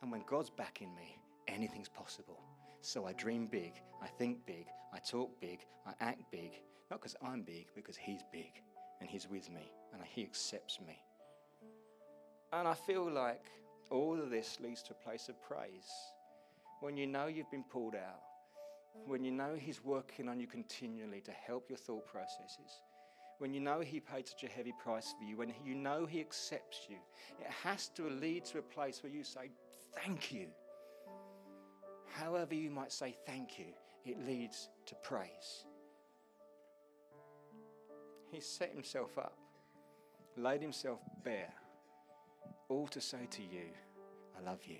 And 0.00 0.10
when 0.10 0.24
God's 0.26 0.50
backing 0.50 0.94
me, 0.94 1.18
anything's 1.46 1.90
possible. 1.90 2.40
So 2.86 3.04
I 3.04 3.14
dream 3.14 3.48
big, 3.48 3.72
I 4.00 4.06
think 4.06 4.46
big, 4.46 4.66
I 4.94 5.00
talk 5.00 5.40
big, 5.40 5.58
I 5.88 5.92
act 5.98 6.22
big. 6.30 6.52
Not 6.88 7.00
because 7.00 7.16
I'm 7.20 7.42
big, 7.42 7.66
because 7.74 7.96
He's 7.96 8.20
big 8.30 8.62
and 9.00 9.10
He's 9.10 9.28
with 9.28 9.50
me 9.50 9.72
and 9.92 10.00
He 10.04 10.22
accepts 10.22 10.78
me. 10.86 10.96
And 12.52 12.68
I 12.68 12.74
feel 12.74 13.10
like 13.10 13.46
all 13.90 14.22
of 14.22 14.30
this 14.30 14.58
leads 14.60 14.84
to 14.84 14.92
a 14.92 15.04
place 15.04 15.28
of 15.28 15.42
praise. 15.42 15.90
When 16.78 16.96
you 16.96 17.08
know 17.08 17.26
you've 17.26 17.50
been 17.50 17.64
pulled 17.64 17.96
out, 17.96 18.22
when 19.04 19.24
you 19.24 19.32
know 19.32 19.56
He's 19.58 19.82
working 19.84 20.28
on 20.28 20.38
you 20.38 20.46
continually 20.46 21.20
to 21.22 21.32
help 21.32 21.68
your 21.68 21.78
thought 21.78 22.06
processes, 22.06 22.70
when 23.38 23.52
you 23.52 23.58
know 23.58 23.80
He 23.80 23.98
paid 23.98 24.28
such 24.28 24.44
a 24.44 24.48
heavy 24.48 24.72
price 24.80 25.12
for 25.18 25.24
you, 25.24 25.36
when 25.36 25.52
you 25.64 25.74
know 25.74 26.06
He 26.06 26.20
accepts 26.20 26.86
you, 26.88 26.98
it 27.40 27.50
has 27.64 27.88
to 27.96 28.08
lead 28.08 28.44
to 28.44 28.58
a 28.58 28.62
place 28.62 29.02
where 29.02 29.10
you 29.10 29.24
say, 29.24 29.50
Thank 29.92 30.30
you 30.30 30.46
however 32.20 32.54
you 32.54 32.70
might 32.70 32.92
say 32.92 33.16
thank 33.26 33.58
you, 33.58 33.66
it 34.04 34.24
leads 34.26 34.68
to 34.86 34.94
praise. 34.96 35.66
He 38.30 38.40
set 38.40 38.72
himself 38.72 39.18
up, 39.18 39.38
laid 40.36 40.62
himself 40.62 41.00
bare, 41.24 41.52
all 42.68 42.86
to 42.88 43.00
say 43.00 43.26
to 43.30 43.42
you, 43.42 43.68
I 44.38 44.44
love 44.48 44.60
you. 44.66 44.78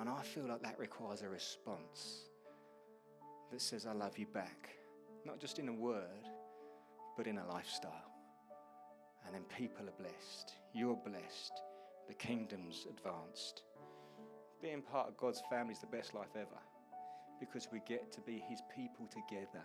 And 0.00 0.08
I 0.08 0.22
feel 0.22 0.44
like 0.46 0.62
that 0.62 0.78
requires 0.78 1.22
a 1.22 1.28
response 1.28 2.28
that 3.50 3.60
says, 3.60 3.86
I 3.86 3.92
love 3.92 4.18
you 4.18 4.26
back. 4.26 4.70
Not 5.24 5.40
just 5.40 5.58
in 5.58 5.68
a 5.68 5.72
word, 5.72 6.28
but 7.16 7.26
in 7.26 7.38
a 7.38 7.46
lifestyle. 7.48 7.92
And 9.26 9.34
then 9.34 9.42
people 9.56 9.88
are 9.88 10.02
blessed. 10.02 10.54
You're 10.72 10.96
blessed. 11.04 11.52
The 12.06 12.14
kingdom's 12.14 12.86
advanced 12.88 13.62
being 14.60 14.82
part 14.82 15.08
of 15.08 15.16
God's 15.16 15.42
family 15.50 15.72
is 15.72 15.80
the 15.80 15.86
best 15.86 16.14
life 16.14 16.34
ever 16.34 16.58
because 17.40 17.68
we 17.72 17.80
get 17.86 18.12
to 18.12 18.20
be 18.20 18.42
His 18.48 18.60
people 18.74 19.06
together. 19.06 19.64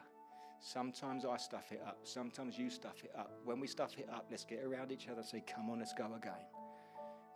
Sometimes 0.60 1.26
I 1.26 1.38
stuff 1.38 1.72
it 1.72 1.82
up, 1.86 2.00
sometimes 2.04 2.58
you 2.58 2.70
stuff 2.70 3.04
it 3.04 3.12
up. 3.18 3.32
When 3.44 3.60
we 3.60 3.68
stuff 3.68 3.98
it 3.98 4.08
up, 4.12 4.28
let's 4.30 4.46
get 4.46 4.64
around 4.64 4.92
each 4.92 5.08
other 5.08 5.20
and 5.20 5.28
say, 5.28 5.44
Come 5.54 5.70
on, 5.70 5.80
let's 5.80 5.94
go 5.94 6.06
again. 6.16 6.34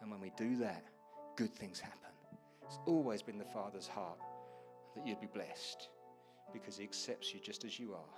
And 0.02 0.12
when 0.12 0.22
we 0.22 0.32
do 0.38 0.56
that, 0.58 0.86
good 1.36 1.54
things 1.54 1.80
happen. 1.80 2.12
It's 2.66 2.80
always 2.86 3.22
been 3.22 3.38
the 3.38 3.46
Father's 3.46 3.88
heart 3.88 4.20
that 4.96 5.06
you'd 5.06 5.22
be 5.22 5.28
blessed 5.28 5.90
because 6.54 6.78
He 6.78 6.84
accepts 6.84 7.34
you 7.34 7.40
just 7.40 7.66
as 7.66 7.80
you 7.80 7.94
are 7.94 8.16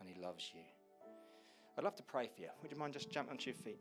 and 0.00 0.08
He 0.08 0.20
loves 0.20 0.50
you. 0.54 0.62
I'd 1.76 1.84
love 1.84 1.96
to 1.96 2.02
pray 2.02 2.28
for 2.34 2.42
you. 2.42 2.48
Would 2.62 2.70
you 2.70 2.76
mind 2.76 2.92
just 2.92 3.10
jumping 3.10 3.32
onto 3.32 3.50
your 3.50 3.56
feet? 3.56 3.80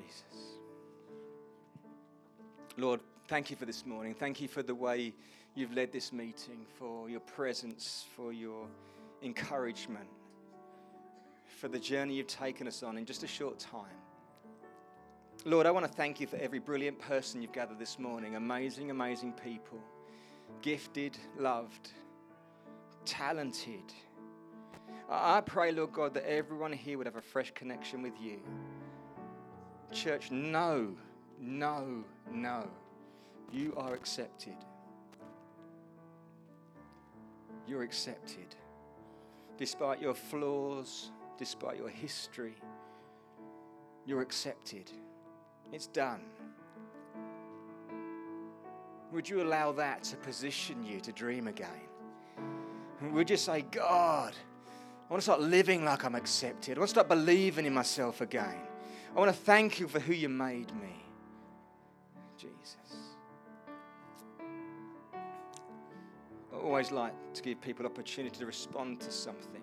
Jesus. 0.00 0.58
Lord, 2.76 3.00
thank 3.28 3.50
you 3.50 3.56
for 3.56 3.66
this 3.66 3.84
morning. 3.84 4.14
Thank 4.14 4.40
you 4.40 4.48
for 4.48 4.62
the 4.62 4.74
way 4.74 5.12
you've 5.54 5.72
led 5.72 5.92
this 5.92 6.12
meeting, 6.12 6.66
for 6.78 7.10
your 7.10 7.20
presence, 7.20 8.06
for 8.16 8.32
your 8.32 8.66
encouragement, 9.22 10.08
for 11.58 11.68
the 11.68 11.78
journey 11.78 12.14
you've 12.14 12.26
taken 12.26 12.66
us 12.66 12.82
on 12.82 12.96
in 12.96 13.04
just 13.04 13.22
a 13.22 13.26
short 13.26 13.58
time. 13.58 13.96
Lord, 15.44 15.66
I 15.66 15.70
want 15.70 15.86
to 15.86 15.92
thank 15.92 16.20
you 16.20 16.26
for 16.26 16.36
every 16.36 16.58
brilliant 16.58 16.98
person 16.98 17.40
you've 17.40 17.52
gathered 17.52 17.78
this 17.78 17.98
morning. 17.98 18.36
Amazing, 18.36 18.90
amazing 18.90 19.32
people. 19.32 19.78
Gifted, 20.62 21.16
loved, 21.38 21.92
talented. 23.04 23.92
I 25.08 25.40
pray, 25.40 25.72
Lord 25.72 25.92
God, 25.92 26.14
that 26.14 26.30
everyone 26.30 26.72
here 26.72 26.98
would 26.98 27.06
have 27.06 27.16
a 27.16 27.22
fresh 27.22 27.50
connection 27.52 28.02
with 28.02 28.12
you. 28.20 28.40
Church, 29.92 30.30
no, 30.30 30.94
no, 31.40 32.04
no. 32.30 32.68
You 33.52 33.74
are 33.76 33.94
accepted. 33.94 34.56
You're 37.66 37.82
accepted. 37.82 38.54
Despite 39.58 40.00
your 40.00 40.14
flaws, 40.14 41.10
despite 41.38 41.76
your 41.76 41.88
history, 41.88 42.54
you're 44.06 44.22
accepted. 44.22 44.90
It's 45.72 45.86
done. 45.86 46.22
Would 49.12 49.28
you 49.28 49.42
allow 49.42 49.72
that 49.72 50.04
to 50.04 50.16
position 50.16 50.84
you 50.84 51.00
to 51.00 51.12
dream 51.12 51.48
again? 51.48 51.68
Would 53.12 53.28
you 53.28 53.36
say, 53.36 53.62
God, 53.62 54.34
I 55.08 55.12
want 55.12 55.20
to 55.20 55.24
start 55.24 55.40
living 55.40 55.84
like 55.84 56.04
I'm 56.04 56.14
accepted. 56.14 56.76
I 56.76 56.80
want 56.80 56.88
to 56.88 56.94
start 56.94 57.08
believing 57.08 57.66
in 57.66 57.74
myself 57.74 58.20
again. 58.20 58.60
I 59.14 59.18
want 59.18 59.30
to 59.30 59.36
thank 59.36 59.80
you 59.80 59.88
for 59.88 59.98
who 59.98 60.12
you 60.12 60.28
made 60.28 60.72
me. 60.80 61.02
Jesus. 62.36 62.76
I 66.52 66.56
always 66.56 66.90
like 66.90 67.12
to 67.34 67.42
give 67.42 67.60
people 67.60 67.86
opportunity 67.86 68.38
to 68.38 68.46
respond 68.46 69.00
to 69.00 69.10
something. 69.10 69.62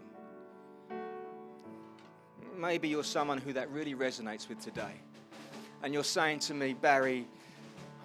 Maybe 2.58 2.90
you're 2.90 3.04
someone 3.04 3.38
who 3.38 3.54
that 3.54 3.72
really 3.72 3.96
resonates 3.96 4.50
with 4.50 4.60
today. 4.60 5.02
And 5.84 5.94
you're 5.94 6.04
saying 6.04 6.40
to 6.40 6.54
me, 6.54 6.74
Barry, 6.74 7.28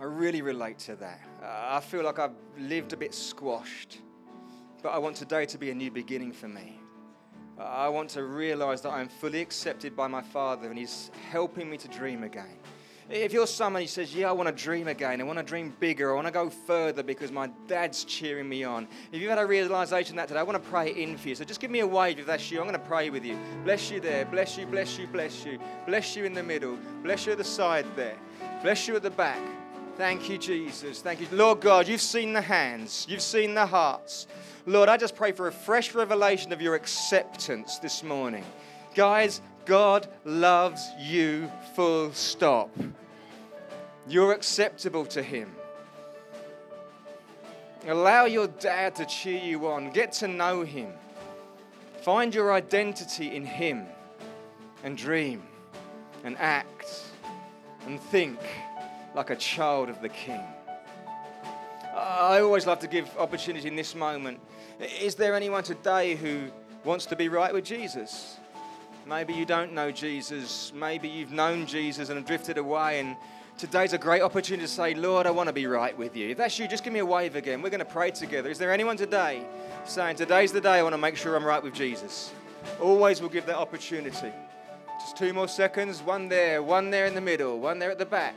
I 0.00 0.04
really 0.04 0.42
relate 0.42 0.78
to 0.80 0.96
that. 0.96 1.20
I 1.42 1.80
feel 1.80 2.04
like 2.04 2.18
I've 2.18 2.36
lived 2.58 2.92
a 2.92 2.96
bit 2.96 3.14
squashed, 3.14 3.98
but 4.82 4.90
I 4.90 4.98
want 4.98 5.16
today 5.16 5.46
to 5.46 5.58
be 5.58 5.70
a 5.70 5.74
new 5.74 5.90
beginning 5.90 6.32
for 6.32 6.48
me. 6.48 6.81
I 7.58 7.88
want 7.88 8.10
to 8.10 8.24
realize 8.24 8.80
that 8.82 8.90
I'm 8.90 9.08
fully 9.08 9.40
accepted 9.40 9.94
by 9.94 10.06
my 10.08 10.22
Father 10.22 10.68
and 10.68 10.78
He's 10.78 11.10
helping 11.30 11.70
me 11.70 11.76
to 11.78 11.88
dream 11.88 12.24
again. 12.24 12.58
If 13.10 13.32
you're 13.32 13.46
someone 13.46 13.82
who 13.82 13.88
says, 13.88 14.14
Yeah, 14.14 14.30
I 14.30 14.32
want 14.32 14.48
to 14.48 14.64
dream 14.64 14.88
again, 14.88 15.20
I 15.20 15.24
want 15.24 15.38
to 15.38 15.44
dream 15.44 15.74
bigger, 15.80 16.12
I 16.12 16.14
want 16.14 16.28
to 16.28 16.32
go 16.32 16.48
further 16.48 17.02
because 17.02 17.30
my 17.30 17.50
dad's 17.66 18.04
cheering 18.04 18.48
me 18.48 18.64
on. 18.64 18.88
If 19.12 19.20
you've 19.20 19.28
had 19.28 19.38
a 19.38 19.46
realization 19.46 20.16
that 20.16 20.28
today, 20.28 20.40
I 20.40 20.44
want 20.44 20.62
to 20.62 20.70
pray 20.70 20.92
in 20.92 21.18
for 21.18 21.28
you. 21.28 21.34
So 21.34 21.44
just 21.44 21.60
give 21.60 21.70
me 21.70 21.80
a 21.80 21.86
wave 21.86 22.18
if 22.18 22.26
that's 22.26 22.50
you. 22.50 22.58
I'm 22.58 22.66
going 22.66 22.80
to 22.80 22.86
pray 22.86 23.10
with 23.10 23.24
you. 23.24 23.38
Bless 23.64 23.90
you 23.90 24.00
there. 24.00 24.24
Bless 24.24 24.56
you, 24.56 24.66
bless 24.66 24.98
you, 24.98 25.06
bless 25.06 25.44
you. 25.44 25.58
Bless 25.86 26.16
you 26.16 26.24
in 26.24 26.32
the 26.32 26.42
middle. 26.42 26.78
Bless 27.02 27.26
you 27.26 27.32
at 27.32 27.38
the 27.38 27.44
side 27.44 27.84
there. 27.96 28.16
Bless 28.62 28.88
you 28.88 28.96
at 28.96 29.02
the 29.02 29.10
back. 29.10 29.42
Thank 29.96 30.30
you, 30.30 30.38
Jesus. 30.38 31.02
Thank 31.02 31.20
you. 31.20 31.26
Lord 31.30 31.60
God, 31.60 31.86
you've 31.86 32.00
seen 32.00 32.32
the 32.32 32.40
hands, 32.40 33.06
you've 33.08 33.20
seen 33.20 33.54
the 33.54 33.66
hearts. 33.66 34.26
Lord, 34.64 34.88
I 34.88 34.96
just 34.96 35.14
pray 35.14 35.32
for 35.32 35.48
a 35.48 35.52
fresh 35.52 35.94
revelation 35.94 36.52
of 36.52 36.62
your 36.62 36.74
acceptance 36.74 37.78
this 37.78 38.02
morning. 38.02 38.44
Guys, 38.94 39.42
God 39.66 40.08
loves 40.24 40.88
you, 40.98 41.50
full 41.74 42.12
stop. 42.12 42.70
You're 44.08 44.32
acceptable 44.32 45.04
to 45.06 45.22
Him. 45.22 45.54
Allow 47.86 48.24
your 48.24 48.46
dad 48.46 48.94
to 48.96 49.04
cheer 49.04 49.42
you 49.42 49.66
on. 49.66 49.90
Get 49.90 50.12
to 50.14 50.28
know 50.28 50.62
Him. 50.62 50.92
Find 52.02 52.34
your 52.34 52.52
identity 52.52 53.34
in 53.34 53.44
Him 53.44 53.86
and 54.84 54.96
dream 54.96 55.42
and 56.24 56.36
act 56.38 57.04
and 57.86 58.00
think 58.00 58.38
like 59.14 59.30
a 59.30 59.36
child 59.36 59.88
of 59.88 60.00
the 60.00 60.08
King. 60.08 60.42
I 61.94 62.40
always 62.40 62.66
love 62.66 62.78
to 62.80 62.86
give 62.86 63.10
opportunity 63.18 63.68
in 63.68 63.76
this 63.76 63.94
moment. 63.94 64.40
Is 65.00 65.14
there 65.14 65.34
anyone 65.34 65.62
today 65.62 66.14
who 66.14 66.50
wants 66.84 67.06
to 67.06 67.16
be 67.16 67.28
right 67.28 67.52
with 67.52 67.64
Jesus? 67.64 68.38
Maybe 69.06 69.34
you 69.34 69.44
don't 69.44 69.72
know 69.72 69.90
Jesus. 69.90 70.72
Maybe 70.74 71.08
you've 71.08 71.32
known 71.32 71.66
Jesus 71.66 72.08
and 72.08 72.16
have 72.16 72.26
drifted 72.26 72.56
away. 72.56 73.00
And 73.00 73.16
today's 73.58 73.92
a 73.92 73.98
great 73.98 74.22
opportunity 74.22 74.66
to 74.66 74.72
say, 74.72 74.94
Lord, 74.94 75.26
I 75.26 75.30
want 75.30 75.48
to 75.48 75.52
be 75.52 75.66
right 75.66 75.96
with 75.96 76.16
you. 76.16 76.30
If 76.30 76.38
that's 76.38 76.58
you, 76.58 76.66
just 76.66 76.84
give 76.84 76.92
me 76.92 77.00
a 77.00 77.06
wave 77.06 77.36
again. 77.36 77.60
We're 77.60 77.70
going 77.70 77.80
to 77.80 77.84
pray 77.84 78.10
together. 78.10 78.48
Is 78.48 78.58
there 78.58 78.72
anyone 78.72 78.96
today 78.96 79.42
saying, 79.84 80.16
Today's 80.16 80.52
the 80.52 80.60
day 80.60 80.78
I 80.78 80.82
want 80.82 80.94
to 80.94 80.98
make 80.98 81.16
sure 81.16 81.36
I'm 81.36 81.44
right 81.44 81.62
with 81.62 81.74
Jesus? 81.74 82.32
Always 82.80 83.20
we'll 83.20 83.30
give 83.30 83.46
that 83.46 83.56
opportunity. 83.58 84.32
Just 85.00 85.16
two 85.16 85.32
more 85.32 85.48
seconds. 85.48 86.00
One 86.00 86.28
there, 86.28 86.62
one 86.62 86.90
there 86.90 87.06
in 87.06 87.14
the 87.14 87.20
middle, 87.20 87.58
one 87.58 87.78
there 87.80 87.90
at 87.90 87.98
the 87.98 88.06
back. 88.06 88.36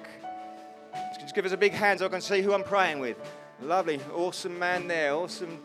Just 1.25 1.33
give 1.33 1.45
us 1.45 1.53
a 1.53 1.57
big 1.57 1.71
hand 1.71 1.97
so 1.97 2.05
I 2.05 2.09
can 2.09 2.21
see 2.21 2.43
who 2.43 2.53
I'm 2.53 2.63
praying 2.63 2.99
with. 2.99 3.17
Lovely. 3.59 3.99
Awesome 4.13 4.59
man 4.59 4.87
there. 4.87 5.15
Awesome 5.15 5.59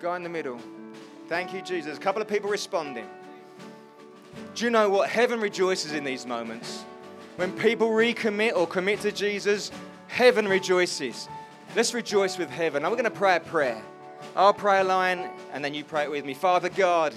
guy 0.00 0.14
in 0.14 0.22
the 0.22 0.28
middle. 0.28 0.60
Thank 1.28 1.52
you, 1.52 1.60
Jesus. 1.60 1.98
A 1.98 2.00
couple 2.00 2.22
of 2.22 2.28
people 2.28 2.48
responding. 2.48 3.04
Do 4.54 4.64
you 4.64 4.70
know 4.70 4.88
what? 4.88 5.08
Heaven 5.08 5.40
rejoices 5.40 5.92
in 5.92 6.04
these 6.04 6.24
moments. 6.24 6.84
When 7.34 7.50
people 7.58 7.88
recommit 7.88 8.54
or 8.54 8.64
commit 8.64 9.00
to 9.00 9.10
Jesus, 9.10 9.72
heaven 10.06 10.46
rejoices. 10.46 11.28
Let's 11.74 11.92
rejoice 11.92 12.38
with 12.38 12.48
heaven. 12.48 12.84
Now 12.84 12.90
we're 12.90 12.96
going 12.96 13.10
to 13.10 13.10
pray 13.10 13.34
a 13.34 13.40
prayer. 13.40 13.82
I'll 14.36 14.54
pray 14.54 14.78
a 14.78 14.84
line 14.84 15.28
and 15.52 15.64
then 15.64 15.74
you 15.74 15.82
pray 15.82 16.04
it 16.04 16.12
with 16.12 16.24
me. 16.24 16.32
Father 16.32 16.68
God, 16.68 17.12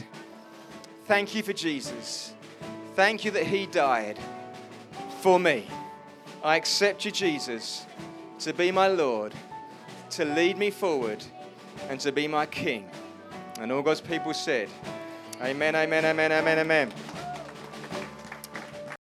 thank 1.05 1.35
you 1.35 1.43
for 1.43 1.53
Jesus. 1.53 2.33
Thank 2.95 3.25
you 3.25 3.29
that 3.29 3.45
He 3.45 3.67
died 3.67 4.17
for 5.21 5.39
me. 5.39 5.67
I 6.43 6.55
accept 6.55 7.03
you, 7.03 7.11
Jesus, 7.11 7.85
to 8.39 8.53
be 8.53 8.71
my 8.71 8.87
Lord, 8.87 9.33
to 10.11 10.23
lead 10.23 10.57
me 10.57 10.71
forward, 10.71 11.23
and 11.89 11.99
to 11.99 12.11
be 12.11 12.27
my 12.27 12.45
King. 12.45 12.89
And 13.59 13.71
all 13.71 13.81
God's 13.81 14.01
people 14.01 14.33
said, 14.33 14.69
Amen, 15.41 15.75
amen, 15.75 16.05
amen, 16.05 16.31
amen, 16.31 16.59
amen. 16.59 16.91